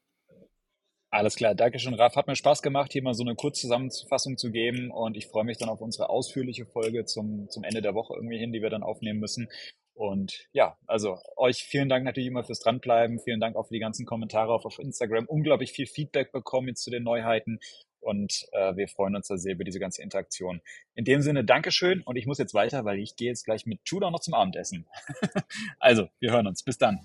Alles 1.16 1.38
klar, 1.38 1.56
danke 1.56 1.80
schön, 1.80 1.94
Raf. 1.94 2.18
Hat 2.18 2.28
mir 2.28 2.36
Spaß 2.36 2.62
gemacht, 2.62 2.92
hier 2.92 3.02
mal 3.02 3.14
so 3.14 3.24
eine 3.24 3.36
Kurzzusammenfassung 3.36 4.38
zu 4.38 4.52
geben 4.52 4.92
und 4.92 5.16
ich 5.16 5.28
freue 5.28 5.46
mich 5.46 5.58
dann 5.58 5.70
auf 5.70 5.80
unsere 5.80 6.10
ausführliche 6.10 6.66
Folge 6.66 7.06
zum, 7.06 7.50
zum 7.50 7.64
Ende 7.64 7.82
der 7.82 7.96
Woche 7.96 8.16
irgendwie 8.16 8.38
hin, 8.38 8.52
die 8.52 8.62
wir 8.62 8.70
dann 8.70 8.84
aufnehmen 8.84 9.22
müssen. 9.22 9.48
Und 9.94 10.46
ja, 10.52 10.78
also 10.88 11.18
euch 11.38 11.64
vielen 11.64 11.88
Dank 11.88 12.04
natürlich 12.04 12.28
immer 12.28 12.44
fürs 12.44 12.60
Dranbleiben. 12.60 13.22
Vielen 13.22 13.40
Dank 13.40 13.56
auch 13.56 13.68
für 13.68 13.74
die 13.74 13.80
ganzen 13.80 14.06
Kommentare 14.06 14.52
auf, 14.54 14.66
auf 14.66 14.78
Instagram. 14.78 15.26
Unglaublich 15.28 15.72
viel 15.72 15.88
Feedback 15.88 16.34
bekommen 16.34 16.68
jetzt 16.68 16.84
zu 16.84 16.92
den 16.92 17.04
Neuheiten 17.04 17.60
und 18.02 18.46
äh, 18.52 18.76
wir 18.76 18.90
freuen 18.90 19.16
uns 19.16 19.30
da 19.30 19.38
sehr 19.38 19.54
über 19.54 19.64
diese 19.64 19.80
ganze 19.80 20.04
Interaktion. 20.04 20.60
In 20.96 21.06
dem 21.06 21.22
Sinne, 21.22 21.46
Dankeschön 21.46 22.02
und 22.02 22.18
ich 22.18 22.26
muss 22.26 22.40
jetzt 22.40 22.54
weiter, 22.54 22.84
weil 22.84 23.00
ich 23.00 23.16
gehe 23.16 23.30
jetzt 23.30 23.46
gleich 23.46 23.66
mit 23.66 23.86
Tudor 23.86 24.12
noch 24.12 24.20
zum 24.20 24.34
Abendessen. 24.34 24.86
also, 25.80 26.10
wir 26.20 26.34
hören 26.34 26.48
uns. 26.48 26.62
Bis 26.62 26.78
dann. 26.78 27.00